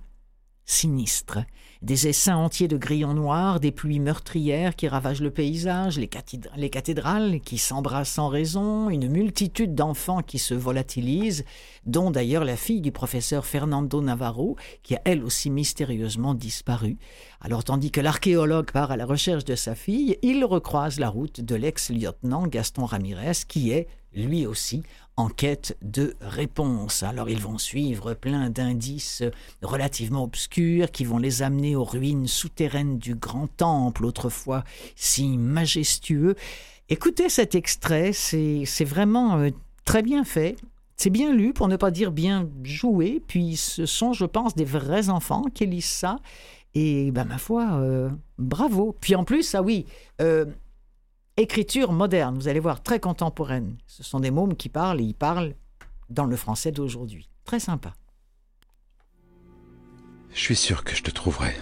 sinistres. 0.65 1.41
Des 1.83 2.07
essaims 2.07 2.39
entiers 2.39 2.69
de 2.69 2.77
grillons 2.77 3.15
noirs, 3.15 3.59
des 3.59 3.73
pluies 3.73 3.99
meurtrières 3.99 4.77
qui 4.77 4.87
ravagent 4.87 5.21
le 5.21 5.33
paysage, 5.33 5.99
les 5.99 6.71
cathédrales 6.71 7.41
qui 7.41 7.59
s'embrassent 7.59 8.13
sans 8.13 8.29
raison, 8.29 8.89
une 8.89 9.09
multitude 9.09 9.75
d'enfants 9.75 10.23
qui 10.23 10.39
se 10.39 10.55
volatilisent, 10.55 11.45
dont 11.85 12.13
d'ailleurs 12.13 12.45
la 12.45 12.57
fille 12.57 12.81
du 12.81 12.93
professeur 12.93 13.45
Fernando 13.45 14.01
Navarro, 14.01 14.57
qui 14.85 14.95
a 14.95 15.03
elle 15.05 15.25
aussi 15.25 15.51
mystérieusement 15.51 16.35
disparu. 16.35 16.99
Alors 17.41 17.65
tandis 17.65 17.91
que 17.91 18.01
l'archéologue 18.01 18.71
part 18.71 18.93
à 18.93 18.97
la 18.97 19.05
recherche 19.05 19.45
de 19.45 19.57
sa 19.57 19.75
fille, 19.75 20.19
il 20.23 20.45
recroise 20.45 21.01
la 21.01 21.09
route 21.09 21.41
de 21.41 21.57
l'ex-lieutenant 21.57 22.47
Gaston 22.47 22.85
Ramirez, 22.85 23.45
qui 23.49 23.73
est, 23.73 23.89
lui 24.15 24.47
aussi, 24.47 24.85
en 25.17 25.29
quête 25.29 25.77
de 25.83 26.15
réponses. 26.21 27.03
Alors 27.03 27.29
ils 27.29 27.41
vont 27.41 27.59
suivre 27.59 28.15
plein 28.15 28.51
d'indices 28.51 29.23
relativement 29.63 30.25
obscurs 30.25 30.91
qui 30.91 31.05
vont 31.05 31.19
les 31.19 31.43
amener 31.43 31.77
aux 31.77 31.85
ruines 31.85 32.27
souterraines 32.27 32.99
du 32.99 33.15
grand 33.15 33.49
temple, 33.49 34.05
autrefois 34.05 34.65
si 34.97 35.37
majestueux. 35.37 36.35
Écoutez 36.89 37.29
cet 37.29 37.55
extrait, 37.55 38.13
c'est 38.13 38.85
vraiment 38.85 39.39
euh, 39.39 39.51
très 39.85 40.03
bien 40.03 40.25
fait. 40.25 40.57
C'est 40.97 41.11
bien 41.11 41.33
lu, 41.35 41.53
pour 41.53 41.69
ne 41.69 41.77
pas 41.77 41.91
dire 41.91 42.13
bien 42.13 42.49
joué. 42.63 43.23
Puis 43.27 43.57
ce 43.57 43.87
sont, 43.87 44.13
je 44.13 44.25
pense, 44.25 44.55
des 44.55 44.65
vrais 44.65 45.09
enfants 45.09 45.45
qui 45.55 45.67
lisent 45.67 45.85
ça. 45.87 46.17
Et 46.75 47.11
ben, 47.11 47.25
ma 47.25 47.39
foi, 47.39 47.73
euh, 47.75 48.11
bravo. 48.39 48.97
Puis 49.01 49.15
en 49.15 49.25
plus, 49.25 49.55
ah 49.55 49.63
oui, 49.63 49.87
euh, 50.21 50.47
écriture 51.37 51.93
moderne, 51.93 52.37
vous 52.37 52.49
allez 52.49 52.61
voir, 52.61 52.83
très 52.83 53.01
contemporaine. 53.01 53.76
Ce 53.87 54.03
sont 54.03 54.20
des 54.20 54.30
mômes 54.30 54.57
qui 54.57 54.68
parlent 54.68 55.01
et 55.01 55.05
ils 55.05 55.14
parlent 55.14 55.55
dans 56.11 56.26
le 56.26 56.37
français 56.37 56.72
d'aujourd'hui. 56.72 57.28
Très 57.45 57.61
sympa. 57.61 57.95
Je 60.33 60.41
suis 60.41 60.57
sûr 60.57 60.85
que 60.85 60.95
je 60.95 61.03
te 61.03 61.11
trouverai. 61.11 61.55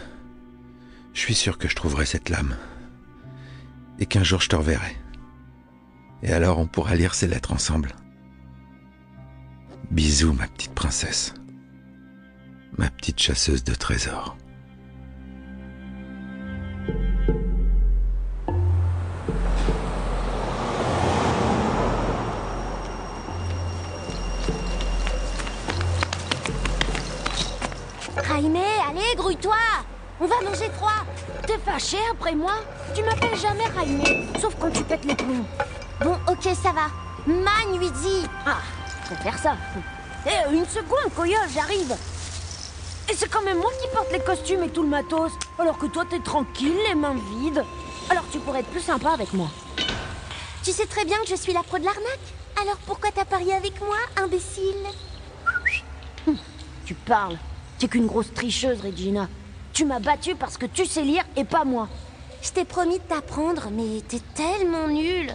Je 1.13 1.21
suis 1.21 1.35
sûr 1.35 1.59
que 1.59 1.69
je 1.69 1.75
trouverai 1.75 2.07
cette 2.07 2.29
lame. 2.29 2.57
Et 3.99 4.07
qu'un 4.07 4.23
jour 4.23 4.41
je 4.41 4.49
te 4.49 4.57
reverrai. 4.57 4.97
Et 6.23 6.33
alors 6.33 6.59
on 6.59 6.67
pourra 6.67 6.95
lire 6.95 7.15
ces 7.15 7.27
lettres 7.27 7.53
ensemble. 7.53 7.95
Bisous, 9.91 10.33
ma 10.33 10.47
petite 10.47 10.75
princesse. 10.75 11.35
Ma 12.79 12.91
petite 12.91 13.19
chasseuse 13.19 13.65
de 13.65 13.75
trésors. 13.75 14.37
Allez, 28.91 29.15
grouille-toi 29.17 29.57
On 30.21 30.27
va 30.27 30.41
manger 30.43 30.71
froid 30.77 31.05
T'es 31.47 31.59
fâché 31.59 31.99
après 32.13 32.35
moi 32.35 32.53
Tu 32.95 33.03
m'appelles 33.03 33.39
jamais 33.39 33.67
Raimé, 33.77 34.27
sauf 34.41 34.55
quand 34.59 34.71
tu 34.71 34.83
pètes 34.85 35.05
les 35.05 35.15
plombs. 35.15 35.47
Bon, 36.03 36.17
ok, 36.29 36.43
ça 36.43 36.73
va. 36.73 36.89
Manuidi 37.27 38.27
Ah, 38.47 38.59
faut 39.05 39.15
faire 39.17 39.39
ça. 39.39 39.57
Eh, 40.27 40.55
une 40.55 40.67
seconde, 40.67 41.13
Coyote, 41.15 41.49
j'arrive 41.55 41.97
Et 43.09 43.15
c'est 43.15 43.29
quand 43.29 43.43
même 43.43 43.59
moi 43.59 43.71
qui 43.81 43.89
porte 43.89 44.13
les 44.13 44.21
costumes 44.21 44.65
et 44.65 44.69
tout 44.69 44.83
le 44.83 44.89
matos, 44.89 45.33
alors 45.59 45.79
que 45.79 45.87
toi 45.87 46.05
t'es 46.09 46.21
tranquille, 46.21 46.77
les 46.89 46.95
mains 46.95 47.17
vides. 47.41 47.65
Alors 48.11 48.25
tu 48.33 48.39
pourrais 48.39 48.61
être 48.61 48.71
plus 48.71 48.81
sympa 48.81 49.11
avec 49.11 49.33
moi. 49.33 49.49
Tu 50.63 50.73
sais 50.73 50.87
très 50.87 51.05
bien 51.05 51.19
que 51.21 51.29
je 51.29 51.37
suis 51.37 51.53
la 51.53 51.63
pro 51.63 51.79
de 51.79 51.85
l'arnaque. 51.85 52.35
Alors 52.61 52.77
pourquoi 52.87 53.11
t'as 53.15 53.25
parié 53.25 53.55
avec 53.55 53.81
moi, 53.81 53.97
imbécile? 54.17 54.75
Tu 56.85 56.95
parles. 56.95 57.39
T'es 57.81 57.89
qu'une 57.89 58.07
grosse 58.07 58.35
tricheuse, 58.35 58.83
Regina. 58.83 59.27
Tu 59.73 59.87
m'as 59.87 60.01
battue 60.01 60.35
parce 60.35 60.59
que 60.59 60.67
tu 60.67 60.85
sais 60.85 61.03
lire 61.03 61.25
et 61.35 61.45
pas 61.45 61.65
moi. 61.65 61.89
Je 62.43 62.51
t'ai 62.51 62.67
promis 62.67 62.99
de 62.99 63.05
t'apprendre, 63.05 63.71
mais 63.73 64.03
t'es 64.07 64.21
tellement 64.35 64.87
nul. 64.87 65.33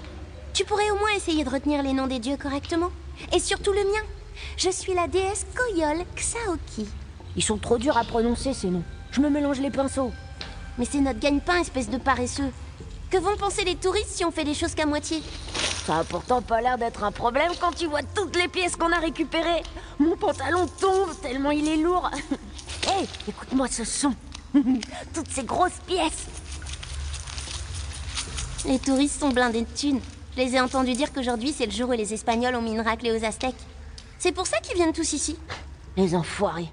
Tu 0.54 0.64
pourrais 0.64 0.92
au 0.92 1.00
moins 1.00 1.10
essayer 1.16 1.44
de 1.44 1.50
retenir 1.50 1.82
les 1.82 1.94
noms 1.94 2.06
des 2.06 2.20
dieux 2.20 2.38
correctement. 2.38 2.92
Et 3.34 3.40
surtout 3.40 3.72
le 3.72 3.84
mien. 3.84 4.04
Je 4.58 4.70
suis 4.70 4.94
la 4.94 5.08
déesse 5.08 5.48
Koyol 5.56 6.06
Xaoki. 6.16 6.88
Ils 7.36 7.44
sont 7.44 7.58
trop 7.58 7.80
durs 7.80 7.98
à 7.98 8.04
prononcer 8.04 8.54
ces 8.54 8.68
noms. 8.68 8.84
Je 9.10 9.22
me 9.22 9.30
mélange 9.32 9.60
les 9.60 9.72
pinceaux. 9.72 10.12
Mais 10.78 10.86
c'est 10.86 11.02
notre 11.02 11.20
gagne-pain, 11.20 11.62
espèce 11.62 11.90
de 11.90 11.98
paresseux. 11.98 12.52
Que 13.10 13.18
vont 13.18 13.38
penser 13.38 13.66
les 13.66 13.76
touristes 13.76 14.10
si 14.10 14.24
on 14.24 14.30
fait 14.30 14.44
les 14.44 14.54
choses 14.54 14.76
qu'à 14.76 14.86
moitié? 14.86 15.24
Ça 15.86 16.00
a 16.00 16.04
pourtant 16.04 16.42
pas 16.42 16.62
l'air 16.62 16.80
d'être 16.80 17.04
un 17.04 17.12
problème 17.12 17.52
quand 17.62 17.72
tu 17.72 17.86
vois 17.86 18.02
toutes 18.02 18.36
les 18.36 18.48
pièces 18.48 18.76
qu'on 18.76 18.92
a 18.92 18.98
récupérées. 18.98 19.62
Mon 20.00 20.16
pantalon 20.16 20.66
tombe 20.80 21.12
tellement 21.22 21.52
il 21.52 21.68
est 21.68 21.78
lourd. 21.78 22.10
Hé, 22.88 23.06
écoute-moi 23.28 23.68
ce 23.68 23.84
son. 23.84 24.14
toutes 25.14 25.30
ces 25.30 25.44
grosses 25.44 25.80
pièces. 25.86 26.26
Les 28.66 28.80
touristes 28.80 29.20
sont 29.20 29.30
blindés 29.30 29.62
de 29.62 29.76
thunes. 29.76 30.02
Je 30.36 30.42
les 30.42 30.56
ai 30.56 30.60
entendus 30.60 30.94
dire 30.94 31.14
qu'aujourd'hui, 31.14 31.54
c'est 31.56 31.68
le 31.68 31.72
jour 31.72 31.90
où 31.90 31.94
les 31.94 32.14
Espagnols 32.14 32.56
ont 32.56 32.62
mis 32.64 32.72
une 32.72 32.82
raclée 32.82 33.12
aux 33.12 33.24
Aztèques. 33.24 33.54
C'est 34.18 34.32
pour 34.32 34.48
ça 34.48 34.58
qu'ils 34.60 34.76
viennent 34.76 34.94
tous 34.94 35.14
ici. 35.14 35.38
Les 35.98 36.16
enfoirés. 36.16 36.70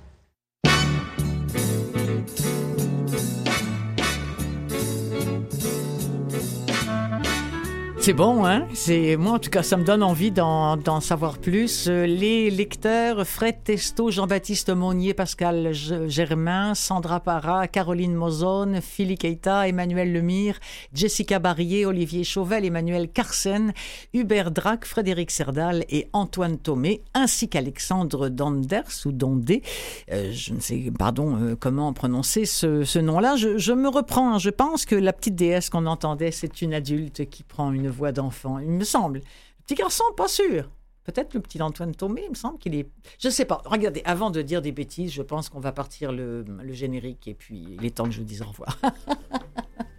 C'est 8.04 8.14
bon, 8.14 8.44
hein? 8.44 8.66
C'est 8.74 9.16
moi 9.16 9.34
en 9.34 9.38
tout 9.38 9.48
cas, 9.48 9.62
ça 9.62 9.76
me 9.76 9.84
donne 9.84 10.02
envie 10.02 10.32
d'en 10.32 11.00
savoir 11.00 11.38
plus. 11.38 11.86
Euh, 11.88 12.04
Les 12.04 12.50
lecteurs 12.50 13.24
Fred 13.24 13.62
Testo, 13.62 14.10
Jean-Baptiste 14.10 14.70
Monnier, 14.70 15.14
Pascal 15.14 15.72
Germain, 15.72 16.74
Sandra 16.74 17.20
Parra, 17.20 17.68
Caroline 17.68 18.14
Mozone, 18.14 18.80
Philly 18.80 19.16
Keita, 19.16 19.68
Emmanuel 19.68 20.12
Lemire, 20.12 20.58
Jessica 20.92 21.38
Barrier, 21.38 21.86
Olivier 21.86 22.24
Chauvel, 22.24 22.64
Emmanuel 22.64 23.08
Carsen, 23.08 23.72
Hubert 24.12 24.50
Drac, 24.50 24.84
Frédéric 24.84 25.30
Serdal 25.30 25.84
et 25.88 26.08
Antoine 26.12 26.58
Thomé, 26.58 27.02
ainsi 27.14 27.48
qu'Alexandre 27.48 28.30
Danders 28.30 29.06
ou 29.06 29.12
Dondé. 29.12 29.62
Euh, 30.10 30.32
je 30.32 30.54
ne 30.54 30.58
sais, 30.60 30.90
pardon, 30.98 31.36
euh, 31.40 31.54
comment 31.58 31.92
prononcer 31.92 32.46
ce, 32.46 32.82
ce 32.82 32.98
nom-là. 32.98 33.36
Je, 33.36 33.58
je 33.58 33.72
me 33.72 33.88
reprends. 33.88 34.34
hein. 34.34 34.38
Je 34.40 34.50
pense 34.50 34.86
que 34.86 34.96
la 34.96 35.12
petite 35.12 35.36
déesse 35.36 35.70
qu'on 35.70 35.86
entendait, 35.86 36.32
c'est 36.32 36.62
une 36.62 36.74
adulte 36.74 37.30
qui 37.30 37.44
prend 37.44 37.70
une 37.70 37.91
voix 37.92 38.12
d'enfant. 38.12 38.58
Il 38.58 38.70
me 38.70 38.84
semble. 38.84 39.18
Le 39.18 39.64
petit 39.64 39.74
garçon, 39.74 40.04
pas 40.16 40.28
sûr. 40.28 40.68
Peut-être 41.04 41.34
le 41.34 41.40
petit 41.40 41.60
Antoine 41.60 41.94
Thomé, 41.94 42.22
il 42.24 42.30
me 42.30 42.34
semble 42.34 42.58
qu'il 42.58 42.74
est. 42.74 42.88
Je 43.18 43.28
ne 43.28 43.32
sais 43.32 43.44
pas. 43.44 43.60
Regardez, 43.64 44.02
avant 44.04 44.30
de 44.30 44.40
dire 44.42 44.62
des 44.62 44.72
bêtises, 44.72 45.12
je 45.12 45.22
pense 45.22 45.48
qu'on 45.48 45.60
va 45.60 45.72
partir 45.72 46.12
le, 46.12 46.42
le 46.42 46.72
générique 46.72 47.26
et 47.26 47.34
puis 47.34 47.64
il 47.78 47.84
est 47.84 47.96
temps 47.96 48.04
que 48.04 48.10
je 48.10 48.18
vous 48.18 48.24
dise 48.24 48.42
au 48.42 48.46
revoir. 48.46 48.78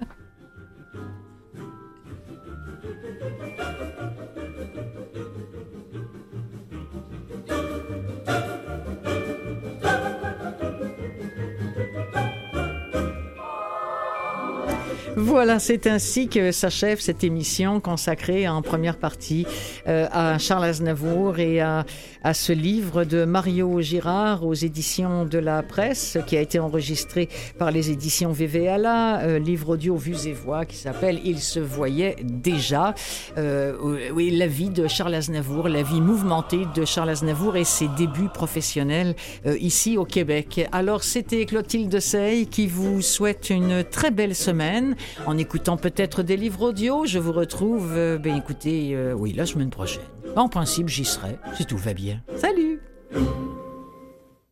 Voilà, 15.16 15.60
c'est 15.60 15.86
ainsi 15.86 16.28
que 16.28 16.52
s'achève 16.52 17.00
cette 17.00 17.24
émission 17.24 17.80
consacrée 17.80 18.48
en 18.48 18.64
première 18.64 18.98
partie 18.98 19.46
euh, 19.88 20.08
à 20.12 20.40
Charles 20.40 20.64
Aznavour 20.64 21.38
et 21.38 21.62
à, 21.62 21.86
ce 22.34 22.54
livre 22.54 23.04
de 23.04 23.26
Mario 23.26 23.82
Girard 23.82 24.46
aux 24.46 24.54
éditions 24.54 25.26
de 25.26 25.38
la 25.38 25.62
presse 25.62 26.18
qui 26.26 26.38
a 26.38 26.42
été 26.42 26.58
enregistré 26.58 27.28
par 27.60 27.70
les 27.70 27.92
éditions 27.92 28.32
VVALA, 28.32 29.20
euh, 29.24 29.40
livre 29.40 29.74
audio 29.74 29.98
vues 29.98 30.26
et 30.26 30.32
voix 30.32 30.66
qui 30.66 30.78
s'appelle 30.78 31.20
Il 31.26 31.40
se 31.40 31.60
voyait 31.60 32.16
déjà. 32.24 32.96
Euh, 33.38 33.76
oui, 34.14 34.32
la 34.32 34.48
vie 34.48 34.70
de 34.70 34.88
Charles 34.88 35.16
Aznavour, 35.16 35.68
la 35.68 35.84
vie 35.84 36.02
mouvementée 36.02 36.66
de 36.74 36.86
Charles 36.86 37.10
Aznavour 37.10 37.58
et 37.58 37.66
ses 37.66 37.90
débuts 37.90 38.30
professionnels 38.34 39.16
euh, 39.46 39.58
ici 39.60 39.98
au 39.98 40.06
Québec. 40.06 40.68
Alors, 40.72 41.04
c'était 41.04 41.46
Clotilde 41.46 42.00
Sey 42.00 42.46
qui 42.46 42.68
vous 42.68 43.02
souhaite 43.02 43.50
une 43.50 43.84
très 43.84 44.10
belle 44.10 44.34
semaine 44.34 44.96
en 45.26 45.38
écoutant 45.38 45.78
peut-être 45.78 46.24
des 46.24 46.38
livres 46.38 46.70
audio. 46.70 47.06
Je 47.06 47.20
vous 47.20 47.32
retrouve, 47.32 47.94
euh, 47.96 48.18
ben 48.18 48.36
écoutez, 48.36 48.96
euh, 48.96 49.14
oui, 49.14 49.34
la 49.34 49.46
semaine 49.46 49.70
prochaine. 49.70 50.04
En 50.36 50.50
principe, 50.50 50.90
j'y 50.90 51.06
serai, 51.06 51.38
si 51.56 51.66
tout 51.66 51.78
va 51.78 51.94
bien. 51.94 52.22
Salut 52.36 52.80